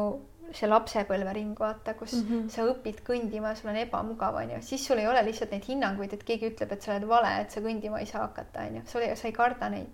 see 0.52 0.68
lapsepõlvering, 0.68 1.54
vaata, 1.58 1.94
kus 1.94 2.12
mm. 2.18 2.26
-hmm. 2.28 2.48
sa 2.52 2.64
õpid 2.68 3.00
kõndima, 3.06 3.54
sul 3.56 3.70
on 3.70 3.78
ebamugav, 3.80 4.36
onju, 4.42 4.60
siis 4.62 4.86
sul 4.86 4.98
ei 4.98 5.06
ole 5.08 5.22
lihtsalt 5.24 5.50
neid 5.54 5.64
hinnanguid, 5.68 6.12
et 6.12 6.24
keegi 6.24 6.50
ütleb, 6.50 6.72
et 6.72 6.82
sa 6.82 6.92
oled 6.92 7.06
vale, 7.08 7.30
et 7.40 7.50
sa 7.50 7.60
kõndima 7.64 8.00
ei 8.00 8.06
saa 8.06 8.26
hakata, 8.26 8.66
onju, 8.68 8.82
sul 8.90 9.06
ei, 9.06 9.16
sa 9.16 9.28
ei 9.28 9.32
karda 9.32 9.68
neid. 9.72 9.88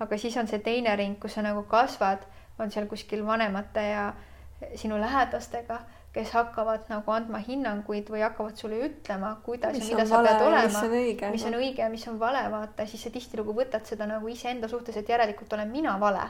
aga 0.00 0.18
siis 0.18 0.36
on 0.36 0.48
see 0.48 0.58
teine 0.58 0.96
ring, 0.96 1.18
kus 1.20 1.34
sa 1.36 1.42
nagu 1.42 1.62
kasvad, 1.68 2.24
on 2.58 2.70
seal 2.70 2.86
kuskil 2.86 3.26
vanemate 3.26 3.82
ja 3.82 4.12
sinu 4.76 5.00
lähedastega, 5.00 5.80
kes 6.12 6.30
hakkavad 6.34 6.88
nagu 6.90 7.12
andma 7.14 7.38
hinnanguid 7.38 8.08
või 8.10 8.20
hakkavad 8.24 8.56
sulle 8.58 8.80
ütlema, 8.88 9.36
kuidas 9.46 9.76
Mis 9.76 9.88
ja 9.88 9.96
mida 9.96 10.02
on 10.02 10.08
sa 10.08 10.16
vale 10.16 10.28
pead 10.28 10.46
olema, 10.46 10.66
mis 10.66 10.76
on 10.82 10.94
õige, 10.98 11.30
mis 11.30 11.44
on 11.46 11.54
õige 11.60 11.82
ja 11.84 11.88
mis 11.92 12.06
on 12.10 12.18
vale, 12.18 12.44
vaata, 12.50 12.86
siis 12.86 13.02
sa 13.06 13.10
tihtilugu 13.14 13.54
võtad 13.54 13.86
seda 13.86 14.06
nagu 14.10 14.28
iseenda 14.28 14.68
suhtes, 14.68 14.96
et 14.96 15.08
järelikult 15.08 15.52
olen 15.52 15.70
mina 15.70 15.94
vale, 16.02 16.24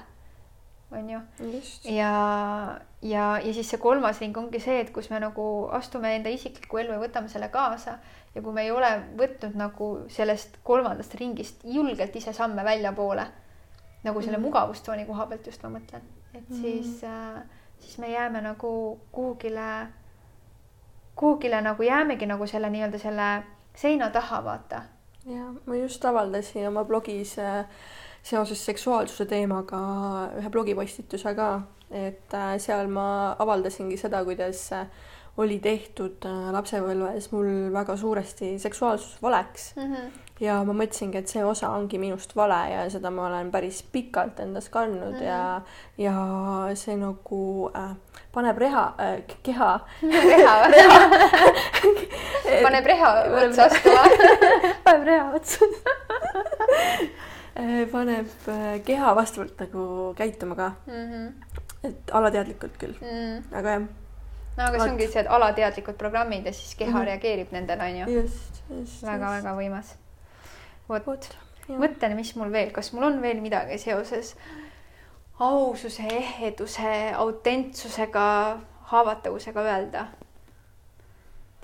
onju 0.93 1.21
just. 1.53 1.85
ja, 1.87 2.11
ja, 3.03 3.27
ja 3.41 3.53
siis 3.55 3.69
see 3.71 3.79
kolmas 3.81 4.21
ring 4.21 4.37
ongi 4.37 4.61
see, 4.61 4.81
et 4.85 4.91
kus 4.93 5.09
me 5.11 5.21
nagu 5.23 5.45
astume 5.73 6.11
enda 6.17 6.29
isiklikku 6.35 6.81
ellu 6.83 6.97
ja 6.97 7.01
võtame 7.01 7.29
selle 7.33 7.49
kaasa 7.49 7.95
ja 8.35 8.43
kui 8.43 8.53
me 8.53 8.65
ei 8.67 8.73
ole 8.75 8.91
võtnud 9.17 9.55
nagu 9.59 9.89
sellest 10.11 10.59
kolmandast 10.67 11.15
ringist 11.21 11.63
julgelt 11.65 12.17
ise 12.17 12.33
samme 12.37 12.65
väljapoole 12.67 13.27
nagu 14.05 14.21
selle 14.23 14.37
Mhm. 14.39 14.45
mugavustsooni 14.49 15.07
koha 15.07 15.27
pealt 15.27 15.47
just 15.47 15.63
ma 15.63 15.71
mõtlen, 15.79 16.03
et 16.35 16.53
siis 16.61 17.01
äh,, 17.05 17.41
siis 17.81 17.99
me 17.99 18.13
jääme 18.13 18.41
nagu 18.41 19.01
kuhugile, 19.13 19.87
kuhugile 21.15 21.61
nagu 21.61 21.83
jäämegi 21.83 22.27
nagu 22.27 22.47
selle 22.47 22.71
nii-öelda 22.71 22.99
selle 22.99 23.31
seina 23.77 24.11
taha, 24.11 24.45
vaata. 24.45 24.83
ja 25.27 25.53
ma 25.67 25.77
just 25.77 26.05
avaldasin 26.05 26.69
oma 26.69 26.85
blogis 26.85 27.39
äh, 27.39 27.67
seoses 28.23 28.67
seksuaalsuse 28.67 29.27
teemaga 29.27 29.81
ühe 30.39 30.51
blogipostituse 30.51 31.35
ka, 31.35 31.51
et 31.91 32.35
äh, 32.35 32.57
seal 32.59 32.89
ma 32.89 33.37
avaldasingi 33.39 33.97
seda, 34.01 34.25
kuidas 34.25 34.73
äh, 34.73 34.87
oli 35.41 35.59
tehtud 35.63 36.25
äh, 36.29 36.49
lapsepõlves 36.55 37.31
mul 37.33 37.49
väga 37.73 37.97
suuresti 37.97 38.55
seksuaalsus 38.61 39.21
valeks. 39.23 39.73
Ja 40.41 40.55
ma 40.65 40.73
mõtlesingi, 40.73 41.21
et 41.21 41.29
see 41.29 41.43
osa 41.45 41.69
ongi 41.77 41.99
minust 42.01 42.33
vale 42.37 42.59
ja 42.71 42.85
seda 42.93 43.11
ma 43.13 43.27
olen 43.29 43.51
päris 43.53 43.83
pikalt 43.93 44.41
endas 44.41 44.71
kandnud 44.73 45.19
mm 45.19 45.21
-hmm. 45.21 45.27
ja, 45.27 45.61
ja 46.01 46.77
see 46.81 46.97
nagu 46.97 47.71
äh, 47.77 47.93
paneb 48.33 48.59
reha 48.59 48.95
äh,, 48.99 49.21
keha. 49.43 49.81
Reha, 50.31 50.57
paneb 52.65 52.87
reha 52.87 53.13
otsa. 53.45 53.65
astuma. 53.65 54.03
paneb 54.85 55.07
reha 55.07 55.31
otsa. 55.35 55.65
Paneb 57.93 58.49
äh, 58.49 58.83
keha 58.85 59.15
vastavalt 59.17 59.61
nagu 59.61 60.15
käituma 60.17 60.55
ka, 60.57 60.73
et 61.85 62.13
alateadlikult 62.13 62.77
küll, 62.81 62.95
aga 63.53 63.71
jah, 63.71 63.89
no 64.61 64.69
aga 64.69 64.81
see 64.81 64.93
ongi 64.93 65.09
see, 65.09 65.25
et 65.25 65.35
alateadlikud 65.39 65.99
programmid 66.01 66.47
ja 66.47 66.55
siis 66.55 66.75
keha 66.77 66.91
mm. 66.91 66.97
-hmm. 66.97 67.11
reageerib 67.11 67.53
nendele 67.57 67.91
onju. 67.91 68.09
just, 68.21 68.63
just. 68.71 69.03
väga-väga 69.03 69.57
võimas. 69.57 69.95
vot, 70.89 71.29
mõtlen, 71.69 72.17
mis 72.17 72.35
mul 72.37 72.53
veel, 72.53 72.73
kas 72.77 72.93
mul 72.93 73.09
on 73.11 73.23
veel 73.23 73.41
midagi 73.41 73.79
seoses 73.79 74.35
aususe, 75.41 76.03
eheduse, 76.03 77.13
autentsusega, 77.17 78.25
haavatavusega 78.93 79.63
öelda? 79.63 80.07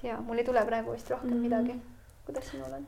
tea, 0.00 0.18
mul 0.20 0.38
ei 0.38 0.44
tule 0.44 0.64
praegu 0.64 0.92
vist 0.92 1.10
rohkem 1.10 1.30
mm. 1.30 1.36
-hmm. 1.36 1.42
midagi. 1.42 1.80
kuidas 2.26 2.50
sinul 2.50 2.72
on? 2.72 2.86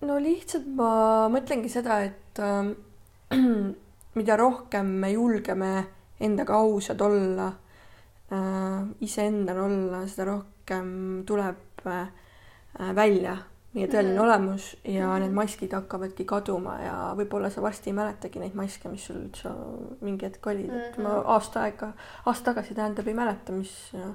no 0.00 0.18
lihtsalt 0.18 0.66
ma 0.66 1.28
mõtlengi 1.28 1.68
seda, 1.68 2.00
et 2.02 2.38
äh, 2.38 3.38
mida 4.18 4.36
rohkem 4.36 4.86
me 4.86 5.10
julgeme 5.12 5.72
endaga 6.20 6.54
ausad 6.54 7.00
olla 7.00 7.52
iseendal 9.04 9.58
olla, 9.66 10.06
seda 10.08 10.24
rohkem 10.30 11.24
tuleb 11.28 11.86
äh, 11.86 12.06
välja 12.96 13.36
meie 13.74 13.86
tõeline 13.88 14.18
Mhm. 14.18 14.24
olemus 14.24 14.76
ja 14.84 15.06
Mhm. 15.08 15.20
need 15.22 15.32
maskid 15.32 15.72
hakkavadki 15.72 16.24
kaduma 16.28 16.74
ja 16.82 16.94
võib-olla 17.16 17.50
sa 17.50 17.62
varsti 17.62 17.90
ei 17.90 17.94
mäletagi 17.96 18.38
neid 18.38 18.54
maske, 18.54 18.88
mis 18.88 19.04
sul 19.06 19.16
üldse 19.16 19.48
mingi 20.00 20.26
hetk 20.26 20.46
olid, 20.46 20.70
et 20.70 20.98
ma 20.98 21.08
Mhm. 21.08 21.26
aasta 21.26 21.62
aega, 21.62 21.92
aasta 22.26 22.44
tagasi 22.52 22.74
tähendab 22.74 23.06
ei 23.08 23.14
mäleta, 23.14 23.52
mis 23.52 23.92
äh, 23.94 24.14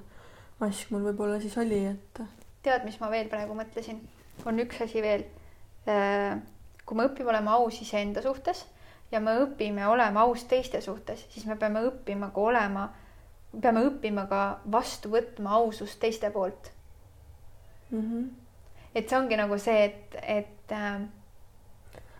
mask 0.59 0.91
mul 0.91 1.01
võib-olla 1.11 1.39
siis 1.41 1.57
oli, 1.57 1.85
et 1.85 2.21
tead, 2.63 2.85
mis 2.85 2.99
ma 2.99 3.09
veel 3.09 3.27
praegu 3.29 3.53
mõtlesin? 3.55 3.99
on 4.45 4.59
üks 4.59 4.81
asi 4.83 5.01
veel. 5.01 5.23
kui 6.85 6.95
me 6.97 7.03
õpime 7.07 7.29
olema 7.29 7.51
aus 7.51 7.81
iseenda 7.81 8.21
suhtes 8.21 8.65
ja 9.11 9.19
me 9.19 9.31
õpime 9.39 9.85
olema 9.87 10.19
aus 10.21 10.43
teiste 10.43 10.81
suhtes, 10.81 11.25
siis 11.29 11.45
me 11.45 11.55
peame 11.55 11.79
õppima 11.79 12.31
ka 12.33 12.41
olema, 12.41 12.89
peame 13.61 13.83
õppima 13.89 14.27
ka 14.29 14.59
vastu 14.71 15.09
võtma 15.09 15.49
ausust 15.49 15.99
teiste 15.99 16.29
poolt. 16.31 16.71
mm. 17.91 18.01
-hmm. 18.01 18.25
et 18.95 19.09
see 19.09 19.17
ongi 19.19 19.35
nagu 19.37 19.57
see, 19.57 19.83
et, 19.85 20.15
et 20.23 20.71
äh, 20.71 21.01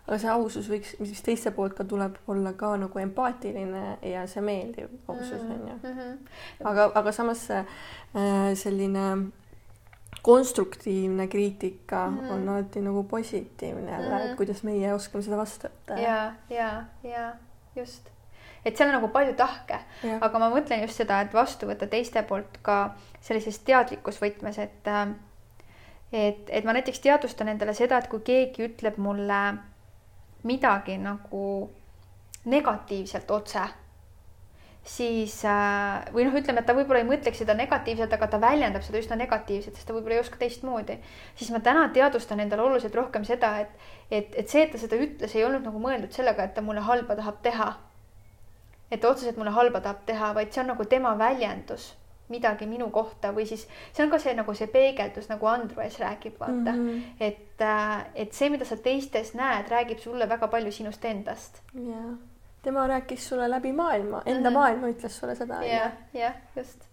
aga 0.08 0.18
see 0.18 0.30
ausus 0.30 0.68
võiks, 0.70 0.94
mis 1.00 1.22
teiste 1.22 1.50
poolt 1.50 1.74
ka 1.74 1.84
tuleb, 1.84 2.16
olla 2.26 2.52
ka 2.52 2.76
nagu 2.76 2.98
empaatiline 2.98 3.98
ja 4.02 4.26
see 4.26 4.40
meeldiv 4.42 4.88
ausus 5.08 5.42
on 5.42 5.68
ju. 5.68 5.74
-hmm. 5.82 6.18
aga, 6.64 6.90
aga 6.94 7.12
samas 7.12 7.50
äh, 7.50 7.66
selline 8.54 9.30
konstruktiivne 10.22 11.26
kriitika 11.28 12.06
mm 12.06 12.14
Mhm. 12.16 12.24
-hmm. 12.26 12.32
on 12.32 12.48
alati 12.48 12.80
nagu 12.80 13.02
positiivne 13.04 13.90
jälle 13.90 14.08
mm, 14.08 14.14
Mhm. 14.14 14.22
-hmm. 14.22 14.30
et 14.30 14.36
kuidas 14.36 14.62
meie 14.62 14.94
oskame 14.94 15.22
seda 15.22 15.36
vastu 15.36 15.66
võtta. 15.66 15.98
ja, 16.00 16.32
ja, 16.50 16.84
ja 17.02 17.32
just, 17.76 18.08
et 18.64 18.76
seal 18.76 18.90
on 18.90 18.98
nagu 18.98 19.08
palju 19.14 19.34
tahke, 19.38 19.80
aga 20.20 20.42
ma 20.42 20.50
mõtlen 20.52 20.82
just 20.84 21.00
seda, 21.00 21.20
et 21.22 21.34
vastu 21.34 21.68
võtta 21.70 21.86
teiste 21.90 22.22
poolt 22.28 22.60
ka 22.62 22.78
sellises 23.20 23.60
teadlikkusvõtmes, 23.68 24.58
et 24.58 24.92
äh, 24.92 25.08
et, 26.12 26.46
et 26.48 26.64
ma 26.64 26.72
näiteks 26.76 27.02
teadvustan 27.04 27.50
endale 27.52 27.74
seda, 27.76 27.98
et 27.98 28.08
kui 28.08 28.22
keegi 28.24 28.64
ütleb 28.70 28.96
mulle 29.02 29.42
midagi 30.48 30.96
nagu 31.02 31.42
negatiivselt 32.48 33.30
otse, 33.34 33.64
siis 34.88 35.34
äh, 35.44 36.06
või 36.14 36.24
noh, 36.24 36.36
ütleme, 36.38 36.62
et 36.62 36.68
ta 36.68 36.76
võib-olla 36.76 37.02
ei 37.02 37.08
mõtleks 37.08 37.42
seda 37.42 37.56
negatiivselt, 37.58 38.12
aga 38.14 38.28
ta 38.30 38.40
väljendab 38.40 38.84
seda 38.86 39.02
üsna 39.02 39.18
negatiivselt, 39.20 39.76
sest 39.76 39.88
ta 39.88 39.96
võib-olla 39.96 40.16
ei 40.16 40.22
oska 40.22 40.40
teistmoodi, 40.40 40.96
siis 41.36 41.50
ma 41.52 41.60
täna 41.64 41.88
teadvustan 41.92 42.40
endale 42.40 42.64
oluliselt 42.64 42.96
rohkem 42.96 43.26
seda, 43.28 43.58
et 43.64 43.88
et, 44.08 44.32
et 44.40 44.48
see, 44.48 44.62
et 44.64 44.72
ta 44.72 44.80
seda 44.80 44.96
ütles, 44.96 45.34
ei 45.36 45.44
olnud 45.44 45.66
nagu 45.68 45.82
mõeldud 45.82 46.14
sellega, 46.16 46.46
et 46.46 46.54
ta 46.56 46.64
mulle 46.64 46.80
halba 46.86 47.18
tahab 47.18 47.42
teha 47.44 47.68
et 48.90 49.04
otseselt 49.04 49.36
mulle 49.36 49.50
halba 49.50 49.80
tahab 49.80 50.04
teha, 50.06 50.34
vaid 50.34 50.52
see 50.52 50.62
on 50.62 50.72
nagu 50.74 50.84
tema 50.84 51.14
väljendus 51.18 51.94
midagi 52.28 52.66
minu 52.68 52.90
kohta 52.92 53.32
või 53.32 53.46
siis 53.48 53.64
see 53.92 54.04
on 54.04 54.10
ka 54.12 54.18
see 54.20 54.34
nagu 54.36 54.54
see 54.54 54.68
peegeldus, 54.72 55.28
nagu 55.30 55.46
Andrus 55.48 55.98
räägib, 56.00 56.36
vaata 56.40 56.72
mm. 56.72 56.88
-hmm. 56.88 57.02
et, 57.20 57.62
et 58.14 58.32
see, 58.32 58.50
mida 58.52 58.64
sa 58.68 58.76
teistes 58.76 59.34
näed, 59.34 59.70
räägib 59.72 59.98
sulle 60.04 60.28
väga 60.28 60.48
palju 60.48 60.72
sinust 60.72 61.04
endast. 61.04 61.62
ja 61.74 62.02
tema 62.62 62.86
rääkis 62.86 63.28
sulle 63.28 63.50
läbi 63.50 63.72
maailma, 63.72 64.22
enda 64.26 64.40
mm. 64.40 64.46
-hmm. 64.46 64.58
maailma 64.58 64.88
ütles 64.88 65.20
sulle 65.20 65.34
seda. 65.34 65.62
jah, 65.64 65.92
jah, 66.14 66.34
just, 66.56 66.87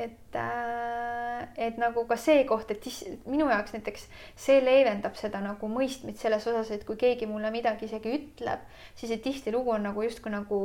et 0.00 0.36
äh,, 0.36 1.48
et 1.56 1.78
nagu 1.78 2.04
ka 2.08 2.16
see 2.16 2.44
koht, 2.48 2.70
et 2.70 2.80
tis- 2.84 3.04
minu 3.26 3.48
jaoks 3.50 3.72
näiteks 3.76 4.06
see 4.36 4.60
leevendab 4.64 5.16
seda 5.16 5.40
nagu 5.44 5.68
mõistmist 5.68 6.22
selles 6.24 6.46
osas, 6.46 6.70
et 6.70 6.84
kui 6.88 6.96
keegi 7.00 7.26
mulle 7.30 7.50
midagi 7.54 7.88
isegi 7.88 8.14
ütleb, 8.18 8.62
siis 8.94 9.12
see 9.12 9.22
tihtilugu 9.24 9.74
on 9.76 9.88
nagu 9.88 10.04
justkui 10.06 10.32
nagu 10.32 10.60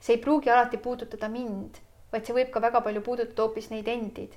see 0.00 0.16
ei 0.16 0.22
pruugi 0.22 0.50
alati 0.50 0.78
puudutada 0.78 1.28
mind, 1.32 1.78
vaid 2.12 2.26
see 2.26 2.36
võib 2.36 2.50
ka 2.54 2.60
väga 2.60 2.82
palju 2.84 3.02
puudutada 3.06 3.46
hoopis 3.46 3.70
neid 3.70 3.88
endid. 3.88 4.34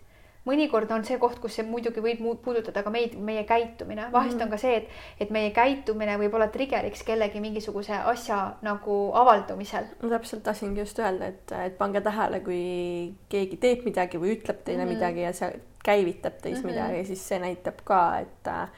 Mõnikord 0.47 0.91
on 0.95 1.03
see 1.03 1.17
koht, 1.19 1.39
kus 1.43 1.55
see 1.59 1.65
muidugi 1.67 1.99
võib 2.01 2.21
puudutada 2.43 2.83
ka 2.83 2.89
meid, 2.89 3.15
meie 3.19 3.43
käitumine, 3.43 4.07
vahest 4.11 4.35
Mhm. 4.37 4.43
on 4.43 4.49
ka 4.49 4.57
see, 4.57 4.75
et, 4.77 4.87
et 5.19 5.29
meie 5.29 5.51
käitumine 5.51 6.17
võib 6.17 6.33
olla 6.39 6.47
trigger'iks 6.47 7.03
kellegi 7.03 7.39
mingisuguse 7.43 7.93
asja 7.93 8.55
nagu 8.63 9.11
avaldumisel. 9.13 9.85
ma 10.01 10.09
täpselt 10.09 10.43
tahtsingi 10.43 10.79
just 10.79 10.99
öelda, 10.99 11.25
et, 11.27 11.51
et 11.51 11.77
pange 11.77 12.01
tähele, 12.01 12.39
kui 12.39 13.13
keegi 13.29 13.57
teeb 13.57 13.83
midagi 13.85 14.17
või 14.17 14.37
ütleb 14.37 14.63
teile 14.63 14.85
mm 14.85 14.89
Mhm. 14.89 14.93
-hmm. 14.93 14.95
midagi 14.95 15.21
ja 15.21 15.33
see 15.33 15.59
käivitab 15.83 16.41
teis 16.41 16.57
mm 16.57 16.63
Mhm. 16.63 16.75
-hmm. 16.77 16.87
midagi, 16.87 17.05
siis 17.05 17.27
see 17.27 17.39
näitab 17.39 17.81
ka, 17.83 18.19
et 18.19 18.47
äh, 18.47 18.69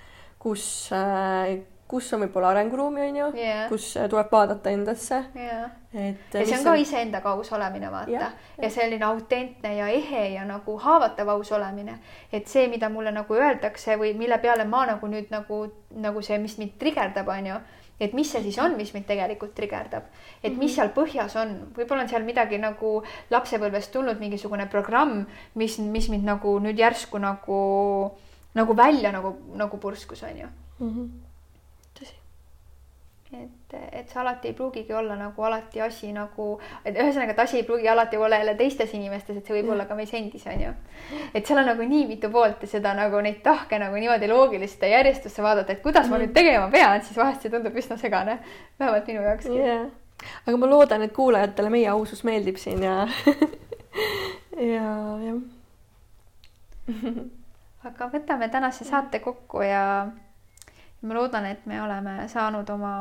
kus, 1.89 2.13
on 2.13 2.23
võib-olla 2.23 2.53
arenguruumi, 2.53 3.01
on 3.09 3.19
ju 3.19 3.27
Jah. 3.41 3.67
kus 3.69 3.91
äh, 3.97 4.09
tuleb 4.09 4.31
vaadata 4.31 4.69
endasse, 4.69 5.23
jah 5.35 5.69
et. 5.93 6.33
ja 6.33 6.45
see 6.45 6.57
on 6.59 6.63
ka 6.67 6.75
iseendaga 6.77 7.31
aus 7.33 7.49
olemine, 7.55 7.89
vaata 7.91 8.11
ja, 8.13 8.21
Jah, 8.21 8.33
ja. 8.57 8.63
ja 8.63 8.69
selline 8.73 9.05
autentne 9.05 9.73
ja 9.75 9.87
ehe 9.89 10.27
ja 10.35 10.45
nagu 10.45 10.77
haavatav 10.77 11.33
aus 11.33 11.51
olemine, 11.55 11.97
et 12.31 12.47
see, 12.47 12.67
mida 12.69 12.91
mulle 12.93 13.13
nagu 13.15 13.35
öeldakse 13.35 13.97
või 13.97 14.13
mille 14.17 14.37
peale 14.43 14.67
ma 14.69 14.85
nagu 14.91 15.09
nüüd 15.09 15.33
nagu, 15.33 15.63
nagu 15.97 16.21
see, 16.25 16.37
mis 16.41 16.57
mind 16.61 16.77
trigerdab, 16.81 17.31
on 17.33 17.49
ju, 17.49 17.59
et 17.99 18.13
mis 18.13 18.29
see 18.31 18.43
siis 18.45 18.59
on, 18.61 18.77
mis 18.77 18.93
mind 18.93 19.07
tegelikult 19.09 19.55
trigerdab, 19.57 20.11
et 20.43 20.57
mis 20.57 20.75
seal 20.75 20.93
põhjas 20.95 21.35
on, 21.41 21.55
võib-olla 21.75 22.05
on 22.05 22.11
seal 22.11 22.27
midagi 22.27 22.61
nagu 22.61 22.99
lapsepõlvest 23.33 23.91
tulnud 23.95 24.21
mingisugune 24.21 24.69
programm, 24.69 25.23
mis, 25.59 25.79
mis 25.81 26.11
mind 26.13 26.29
nagu 26.29 26.59
nüüd 26.61 26.79
järsku 26.79 27.21
nagu, 27.23 27.63
nagu 28.55 28.77
välja 28.77 29.11
nagu, 29.15 29.33
nagu 29.57 29.81
purskus, 29.81 30.23
on 30.23 30.45
ju. 30.45 30.53
mm. 30.79 30.93
-hmm. 30.93 31.28
Et, 33.34 33.73
et 33.91 34.09
see 34.09 34.19
alati 34.21 34.49
ei 34.49 34.53
pruugigi 34.57 34.93
olla 34.93 35.15
nagu 35.15 35.43
alati 35.45 35.82
asi 35.86 36.09
nagu, 36.13 36.47
et 36.86 36.97
ühesõnaga, 36.97 37.36
et 37.36 37.41
asi 37.43 37.59
ei 37.59 37.65
pruugi 37.67 37.89
alati 37.89 38.17
olla 38.17 38.39
jälle 38.41 38.55
teistes 38.57 38.93
inimestes, 38.97 39.38
et 39.38 39.45
see 39.45 39.59
võib 39.59 39.69
olla 39.75 39.86
ka 39.86 39.97
meis 39.97 40.13
endis, 40.17 40.47
on 40.49 40.63
ju. 40.63 40.73
et 41.34 41.45
seal 41.45 41.61
on 41.61 41.69
nagu 41.69 41.86
nii 41.91 42.07
mitu 42.09 42.32
poolt 42.34 42.65
ja 42.65 42.71
seda 42.71 42.93
nagu 42.97 43.21
neid 43.21 43.43
tahke 43.45 43.80
nagu 43.80 43.95
niimoodi 44.01 44.30
loogiliste 44.32 44.89
järjestusse 44.89 45.45
vaadata, 45.45 45.75
et 45.75 45.86
kuidas 45.86 46.09
ma 46.09 46.17
nüüd 46.21 46.34
tegema 46.34 46.71
pean, 46.73 47.05
siis 47.05 47.17
vahest 47.17 47.45
see 47.45 47.53
tundub 47.53 47.77
üsna 47.77 47.97
segane. 48.01 48.39
vähemalt 48.80 49.07
minu 49.13 49.21
jaokski 49.27 49.57
yeah.. 49.61 49.86
aga 50.47 50.57
ma 50.57 50.69
loodan, 50.73 51.05
et 51.05 51.13
kuulajatele 51.13 51.69
meie 51.69 51.88
ausus 51.93 52.23
meeldib 52.25 52.57
siin 52.57 52.84
ja 52.84 53.03
ja 54.73 54.95
jah 55.27 55.39
aga 57.84 58.09
võtame 58.11 58.49
tänase 58.49 58.86
saate 58.88 59.19
kokku 59.23 59.61
ja 59.63 59.84
ma 61.02 61.16
loodan, 61.16 61.45
et 61.45 61.66
me 61.66 61.82
oleme 61.82 62.28
saanud 62.28 62.70
oma 62.70 62.93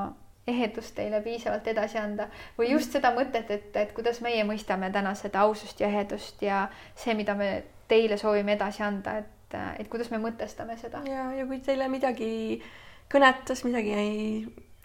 ehedust 0.49 0.95
teile 0.97 1.21
piisavalt 1.21 1.67
edasi 1.69 1.99
anda 2.01 2.29
või 2.59 2.71
just 2.73 2.95
seda 2.95 3.11
mõtet, 3.17 3.51
et, 3.53 3.75
et 3.77 3.93
kuidas 3.97 4.23
meie 4.25 4.45
mõistame 4.49 4.91
täna 4.93 5.15
seda 5.19 5.45
ausust 5.45 5.81
ja 5.81 5.91
ehedust 5.91 6.43
ja 6.43 6.67
see, 6.95 7.15
mida 7.19 7.35
me 7.39 7.51
teile 7.89 8.17
soovime 8.21 8.55
edasi 8.57 8.85
anda, 8.85 9.19
et, 9.23 9.59
et 9.83 9.91
kuidas 9.93 10.11
me 10.13 10.21
mõtestame 10.23 10.79
seda. 10.81 11.03
ja, 11.09 11.31
ja 11.37 11.47
kui 11.49 11.61
teile 11.65 11.89
midagi 11.93 12.31
kõnetas, 13.13 13.65
midagi 13.67 13.93
jäi 13.93 14.17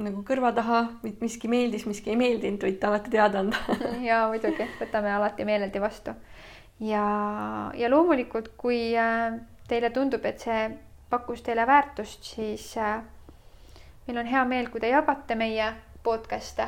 nagu 0.04 0.24
kõrva 0.26 0.52
taha, 0.56 0.86
miski 1.22 1.50
meeldis, 1.52 1.86
miski 1.88 2.14
ei 2.14 2.20
meeldinud, 2.20 2.64
võite 2.66 2.90
alati 2.90 3.14
teada 3.14 3.44
anda 3.44 3.78
ja 4.10 4.24
muidugi, 4.32 4.68
võtame 4.80 5.14
alati 5.14 5.46
meeleldi 5.48 5.82
vastu. 5.84 6.16
ja, 6.84 7.04
ja 7.78 7.92
loomulikult, 7.94 8.54
kui 8.58 8.96
äh, 9.00 9.38
teile 9.70 9.94
tundub, 9.96 10.26
et 10.26 10.44
see 10.44 10.66
pakkus 11.14 11.42
teile 11.46 11.68
väärtust, 11.68 12.24
siis 12.24 12.72
äh, 12.78 13.04
meil 14.08 14.18
on 14.18 14.26
hea 14.26 14.46
meel, 14.50 14.70
kui 14.74 14.82
te 14.82 14.90
jagate 14.90 15.36
meie 15.38 15.68
podcast'e. 16.04 16.66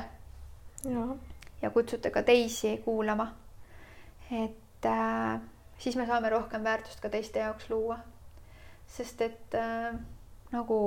ja 1.62 1.70
kutsute 1.74 2.12
ka 2.14 2.22
teisi 2.24 2.78
kuulama. 2.86 3.28
et 4.32 4.86
äh, 4.86 5.41
siis 5.78 5.96
me 5.96 6.06
saame 6.06 6.30
rohkem 6.30 6.64
väärtust 6.64 7.02
ka 7.02 7.10
teiste 7.10 7.39
jaoks 7.39 7.70
luua. 7.70 7.98
sest 8.88 9.22
et 9.22 9.56
äh, 9.58 9.98
nagu 10.52 10.80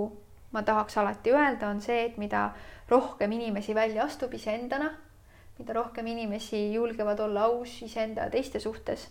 ma 0.53 0.63
tahaks 0.63 0.99
alati 0.99 1.35
öelda, 1.35 1.69
on 1.69 1.81
see, 1.81 2.05
et 2.05 2.17
mida 2.17 2.51
rohkem 2.89 3.33
inimesi 3.33 3.75
välja 3.75 4.05
astub 4.05 4.35
iseendana, 4.35 4.93
mida 5.59 5.73
rohkem 5.73 6.07
inimesi 6.07 6.73
julgevad 6.75 7.21
olla 7.21 7.51
aus 7.51 7.83
iseenda 7.83 8.23
ja 8.23 8.31
teiste 8.31 8.61
suhtes, 8.61 9.11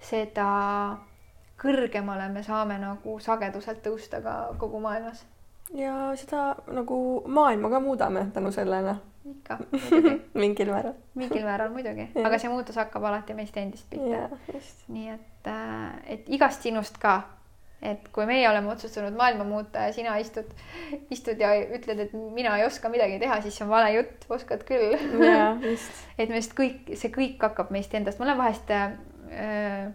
seda 0.00 0.46
kõrgemale 1.62 2.28
me 2.32 2.42
saame 2.46 2.78
nagu 2.82 3.18
sageduselt 3.22 3.82
tõusta 3.84 4.22
ka 4.24 4.36
kogu 4.58 4.80
maailmas. 4.82 5.24
ja 5.74 6.12
seda 6.18 6.52
nagu 6.74 7.22
maailma 7.26 7.70
ka 7.70 7.80
muudame 7.80 8.26
tänu 8.34 8.52
sellele. 8.52 8.96
ikka 9.30 9.58
mingil 10.42 10.72
määral. 10.72 10.96
mingil 11.14 11.44
määral 11.44 11.70
muidugi, 11.70 12.08
aga 12.24 12.38
see 12.38 12.50
muutus 12.50 12.76
hakkab 12.76 13.04
alati 13.04 13.34
meist 13.34 13.56
endist 13.56 13.86
pihta. 13.90 14.28
nii 14.88 15.14
et, 15.14 15.46
äh, 15.46 15.94
et 16.16 16.28
igast 16.28 16.62
sinust 16.62 16.98
ka 16.98 17.20
et 17.82 18.08
kui 18.14 18.26
meie 18.26 18.46
oleme 18.46 18.70
otsustanud 18.70 19.16
maailma 19.18 19.44
muuta 19.44 19.88
ja 19.88 19.92
sina 19.92 20.14
istud, 20.22 20.50
istud 21.10 21.40
ja 21.42 21.50
ütled, 21.76 21.98
et 22.04 22.12
mina 22.14 22.54
ei 22.58 22.66
oska 22.66 22.90
midagi 22.92 23.18
teha, 23.18 23.40
siis 23.42 23.56
see 23.58 23.64
on 23.66 23.72
vale 23.72 23.88
jutt, 23.96 24.26
oskad 24.30 24.62
küll. 24.68 24.94
et 26.20 26.30
meist 26.30 26.54
kõik, 26.58 26.92
see 26.94 27.10
kõik 27.14 27.42
hakkab 27.42 27.72
meist 27.74 27.94
endast, 27.98 28.22
ma 28.22 28.28
olen 28.28 28.38
vahest 28.38 28.70
äh, 28.70 29.90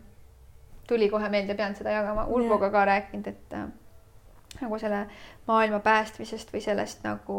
tuli 0.88 1.10
kohe 1.10 1.30
meelde, 1.30 1.56
pean 1.56 1.76
seda 1.76 1.92
jagama, 1.92 2.26
Urboga 2.26 2.70
ka 2.72 2.86
rääkinud, 2.86 3.28
et 3.28 3.54
äh, 3.54 3.68
nagu 4.62 4.80
selle 4.80 5.04
maailma 5.48 5.80
päästmisest 5.84 6.52
või 6.54 6.62
sellest 6.64 7.04
nagu, 7.06 7.38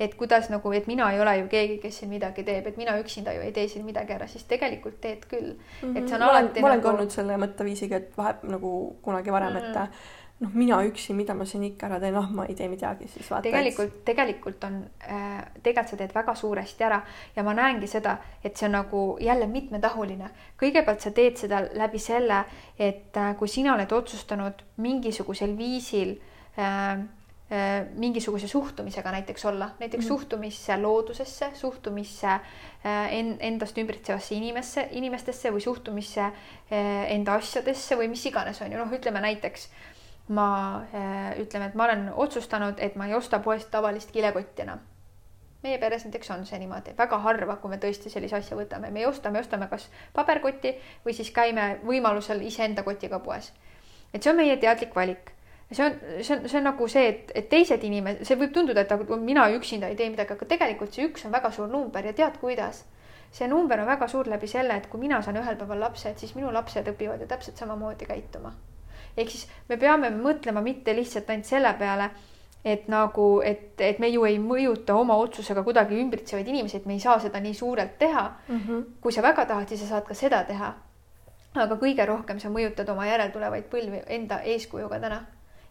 et 0.00 0.14
kuidas 0.18 0.48
nagu, 0.52 0.72
et 0.76 0.86
mina 0.90 1.10
ei 1.12 1.20
ole 1.20 1.36
ju 1.40 1.48
keegi, 1.52 1.78
kes 1.82 2.00
siin 2.00 2.10
midagi 2.12 2.44
teeb, 2.46 2.68
et 2.70 2.78
mina 2.80 2.96
üksinda 3.00 3.34
ju 3.36 3.44
ei 3.44 3.52
tee 3.56 3.66
siin 3.68 3.84
midagi 3.84 4.14
ära, 4.16 4.28
siis 4.30 4.46
tegelikult 4.50 5.00
teed 5.00 5.26
küll 5.30 5.52
mm. 5.54 5.82
-hmm. 5.82 5.98
et 5.98 6.08
see 6.08 6.16
on 6.16 6.24
ma 6.24 6.30
alati. 6.34 6.60
ma 6.60 6.68
olen 6.68 6.78
nagu... 6.78 6.88
ka 6.88 6.94
olnud 6.94 7.16
selle 7.16 7.36
mõtteviisiga, 7.44 7.96
et 7.96 8.16
vahe 8.16 8.34
nagu 8.42 8.72
kunagi 9.02 9.32
varem 9.32 9.52
mm, 9.52 9.58
-hmm. 9.58 9.68
et 9.68 10.19
noh, 10.40 10.54
mina 10.56 10.78
üksi, 10.88 11.14
mida 11.16 11.34
ma 11.36 11.44
siin 11.48 11.66
ikka 11.68 11.88
ära 11.90 11.98
teen, 12.00 12.14
noh, 12.16 12.30
ma 12.36 12.46
ei 12.48 12.56
tee 12.56 12.68
midagi, 12.72 13.08
siis 13.12 13.28
vaata. 13.28 13.44
tegelikult, 13.48 14.00
tegelikult 14.08 14.64
on 14.68 14.80
äh,, 15.04 15.36
tegelikult 15.60 15.92
sa 15.92 16.00
teed 16.00 16.16
väga 16.16 16.34
suuresti 16.38 16.86
ära 16.86 17.00
ja 17.36 17.44
ma 17.46 17.54
näengi 17.56 17.88
seda, 17.90 18.16
et 18.44 18.56
see 18.56 18.68
on 18.70 18.76
nagu 18.78 19.04
jälle 19.20 19.48
mitmetahuline. 19.50 20.32
kõigepealt 20.60 21.04
sa 21.04 21.12
teed 21.16 21.36
seda 21.40 21.62
läbi 21.76 22.00
selle, 22.00 22.44
et 22.78 23.16
äh, 23.20 23.32
kui 23.36 23.52
sina 23.52 23.74
oled 23.76 23.92
otsustanud 23.92 24.64
mingisugusel 24.80 25.56
viisil 25.58 26.16
äh, 26.56 26.92
äh 27.50 27.86
mingisuguse 27.98 28.48
suhtumisega 28.48 29.10
näiteks 29.10 29.44
olla, 29.44 29.72
näiteks 29.80 30.04
mm 30.04 30.06
-hmm. 30.06 30.08
suhtumisse 30.08 30.76
loodusesse, 30.76 31.50
suhtumisse 31.54 32.28
äh, 32.30 33.12
en, 33.12 33.36
endast 33.40 33.78
ümbritsevasse 33.78 34.34
inimesse, 34.34 34.88
inimestesse 34.90 35.52
või 35.52 35.60
suhtumisse 35.60 36.22
äh, 36.22 37.12
enda 37.12 37.34
asjadesse 37.34 37.96
või 37.96 38.08
mis 38.08 38.26
iganes 38.26 38.62
on 38.62 38.72
ju, 38.72 38.78
noh, 38.78 38.92
ütleme 38.92 39.20
näiteks 39.20 39.68
ma 40.30 40.82
äh, 40.94 41.40
ütleme, 41.42 41.66
et 41.66 41.74
ma 41.74 41.84
olen 41.84 42.06
otsustanud, 42.14 42.78
et 42.78 42.94
ma 42.96 43.08
ei 43.08 43.14
osta 43.14 43.40
poest 43.42 43.70
tavalist 43.70 44.12
kilekotti 44.14 44.62
enam. 44.62 44.86
meie 45.62 45.76
peres 45.78 46.06
näiteks 46.06 46.30
on 46.30 46.46
see 46.48 46.58
niimoodi, 46.58 46.94
väga 46.96 47.18
harva, 47.20 47.58
kui 47.60 47.68
me 47.68 47.76
tõesti 47.76 48.08
sellise 48.08 48.38
asja 48.38 48.56
võtame, 48.56 48.88
me 48.90 49.02
ei 49.02 49.06
osta, 49.06 49.30
me 49.30 49.42
ostame 49.42 49.66
kas 49.68 49.90
paberkotti 50.16 50.72
või 51.04 51.12
siis 51.12 51.28
käime 51.36 51.66
võimalusel 51.84 52.40
iseenda 52.46 52.82
kotiga 52.86 53.18
poes. 53.18 53.52
et 54.14 54.22
see 54.22 54.30
on 54.30 54.38
meie 54.38 54.56
teadlik 54.56 54.94
valik. 54.96 55.34
see 55.72 55.84
on, 55.84 55.98
see 56.22 56.36
on, 56.36 56.48
see 56.48 56.58
on 56.62 56.66
nagu 56.70 56.88
see, 56.88 57.04
et, 57.08 57.34
et 57.34 57.50
teised 57.50 57.84
inimesed, 57.90 58.24
see 58.24 58.38
võib 58.38 58.54
tunduda, 58.54 58.86
et 58.86 59.12
mina 59.26 59.50
üksinda 59.58 59.90
ei 59.90 59.98
tee 59.98 60.08
midagi, 60.14 60.38
aga 60.38 60.50
tegelikult 60.54 60.94
see 60.94 61.10
üks 61.10 61.26
on 61.26 61.34
väga 61.34 61.50
suur 61.58 61.68
number 61.68 62.06
ja 62.06 62.14
tead, 62.14 62.38
kuidas 62.38 62.84
see 63.32 63.50
number 63.50 63.82
on 63.82 63.86
väga 63.90 64.08
suur 64.08 64.30
läbi 64.30 64.46
selle, 64.46 64.78
et 64.78 64.86
kui 64.86 65.00
mina 65.00 65.22
saan 65.22 65.42
ühel 65.42 65.58
päeval 65.58 65.88
lapse, 65.90 66.08
et 66.08 66.18
siis 66.18 66.34
minu 66.38 66.54
lapsed 66.54 66.86
õpivad 66.94 67.20
ju 67.20 67.26
täpselt 67.26 67.58
samamoodi 67.58 68.06
käituma 68.06 68.54
ehk 69.20 69.30
siis 69.30 69.46
me 69.68 69.76
peame 69.76 70.10
mõtlema 70.14 70.62
mitte 70.64 70.94
lihtsalt 70.96 71.30
ainult 71.30 71.48
selle 71.48 71.72
peale, 71.78 72.10
et 72.64 72.88
nagu, 72.92 73.40
et, 73.44 73.80
et 73.80 73.98
me 74.02 74.08
ju 74.10 74.24
ei 74.28 74.36
mõjuta 74.40 74.94
oma 75.00 75.16
otsusega 75.20 75.62
kuidagi 75.64 75.96
ümbritsevaid 75.96 76.48
inimesi, 76.48 76.76
et 76.76 76.86
me 76.86 76.96
ei 76.96 77.00
saa 77.00 77.16
seda 77.22 77.40
nii 77.40 77.54
suurelt 77.56 77.96
teha 77.98 78.24
mm. 78.48 78.60
-hmm. 78.66 78.82
kui 79.00 79.12
sa 79.12 79.22
väga 79.22 79.46
tahad, 79.46 79.68
siis 79.68 79.80
sa 79.80 79.86
saad 79.94 80.06
ka 80.08 80.14
seda 80.14 80.44
teha. 80.44 80.74
aga 81.54 81.74
kõige 81.74 82.06
rohkem 82.06 82.38
sa 82.40 82.48
mõjutad 82.48 82.90
oma 82.92 83.06
järeltulevaid 83.06 83.64
põlvi 83.70 84.02
enda 84.06 84.40
eeskujuga 84.40 85.00
täna. 85.00 85.24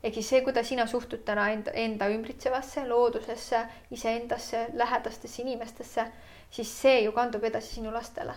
ehk 0.03 0.13
siis 0.13 0.29
see, 0.29 0.41
kuidas 0.41 0.67
sina 0.67 0.85
suhtud 0.85 1.23
täna 1.25 1.49
enda, 1.49 1.71
enda 1.71 2.09
ümbritsevasse 2.09 2.87
loodusesse, 2.87 3.65
iseendasse, 3.91 4.67
lähedastesse 4.73 5.41
inimestesse, 5.41 6.05
siis 6.49 6.81
see 6.81 7.01
ju 7.01 7.11
kandub 7.11 7.43
edasi 7.43 7.75
sinu 7.75 7.93
lastele. 7.93 8.33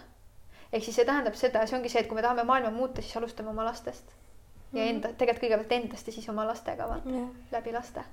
ehk 0.73 0.85
siis 0.85 0.97
see 0.97 1.05
tähendab 1.05 1.35
seda, 1.35 1.67
see 1.67 1.79
ongi 1.79 1.89
see, 1.89 2.01
et 2.01 2.09
kui 2.09 2.15
me 2.15 2.23
tahame 2.23 2.45
maailma 2.45 2.71
muuta, 2.71 3.03
siis 3.03 3.17
alustame 3.17 3.49
oma 3.49 3.65
lastest 3.65 4.22
ja 4.73 4.85
enda, 4.89 5.13
tegelikult 5.19 5.45
kõigepealt 5.47 5.75
endast 5.77 6.09
ja 6.09 6.15
siis 6.15 6.29
oma 6.33 6.47
lastega 6.49 6.89
vaata, 6.89 7.27
läbi 7.53 7.73
laste. 7.75 8.05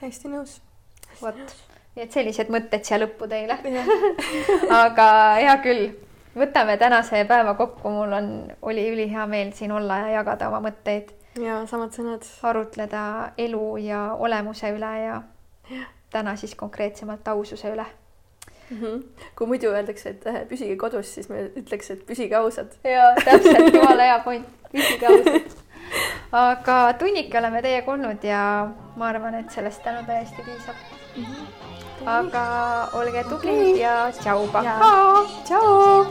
täiesti 0.00 0.30
nõus. 0.30 0.60
vot, 1.22 1.40
nii 1.96 2.04
et 2.04 2.12
sellised 2.12 2.50
mõtted 2.52 2.86
siia 2.86 3.00
lõppu 3.02 3.28
teile 3.30 3.58
aga 4.82 5.06
hea 5.40 5.56
küll, 5.64 5.86
võtame 6.36 6.76
tänase 6.78 7.24
päeva 7.28 7.54
kokku, 7.58 7.90
mul 7.90 8.18
on, 8.18 8.28
oli 8.62 8.88
ülihea 8.92 9.26
meel 9.26 9.54
siin 9.56 9.72
olla 9.72 10.04
ja 10.04 10.18
jagada 10.20 10.50
oma 10.52 10.62
mõtteid. 10.70 11.10
ja 11.42 11.62
samad 11.66 11.94
sõnad. 11.96 12.26
arutleda 12.42 13.32
elu 13.38 13.64
ja 13.86 14.04
olemuse 14.18 14.70
üle 14.76 14.92
ja, 15.04 15.22
ja. 15.70 15.88
täna 16.10 16.36
siis 16.36 16.54
konkreetsemalt 16.54 17.28
aususe 17.28 17.74
üle 17.74 17.86
Mm 18.70 18.78
-hmm. 18.80 19.02
kui 19.36 19.46
muidu 19.46 19.66
öeldakse, 19.66 20.10
et 20.10 20.26
äh, 20.26 20.34
püsige 20.48 20.76
kodus, 20.76 21.14
siis 21.14 21.28
me 21.28 21.50
ütleks, 21.56 21.90
et 21.90 22.06
püsige 22.06 22.36
ausad. 22.36 22.68
ja 22.84 23.14
täpselt, 23.24 23.74
jumala 23.74 24.02
hea 24.02 24.18
point, 24.24 24.46
püsige 24.72 25.06
ausad 25.06 25.56
aga 26.32 26.78
tunnike 26.98 27.38
oleme 27.38 27.62
teiega 27.62 27.92
olnud 27.92 28.24
ja 28.24 28.42
ma 28.96 29.08
arvan, 29.08 29.34
et 29.34 29.50
sellest 29.50 29.82
täna 29.82 30.02
täiesti 30.06 30.42
piisab 30.46 30.76
mm. 31.16 31.24
-hmm. 31.24 32.10
aga 32.18 32.44
olge 32.92 33.24
tublid 33.24 33.62
mhm. 33.70 33.80
ja 33.80 34.10
tšau, 34.22 34.48
pahaa. 34.52 35.24
tšau. 35.44 36.06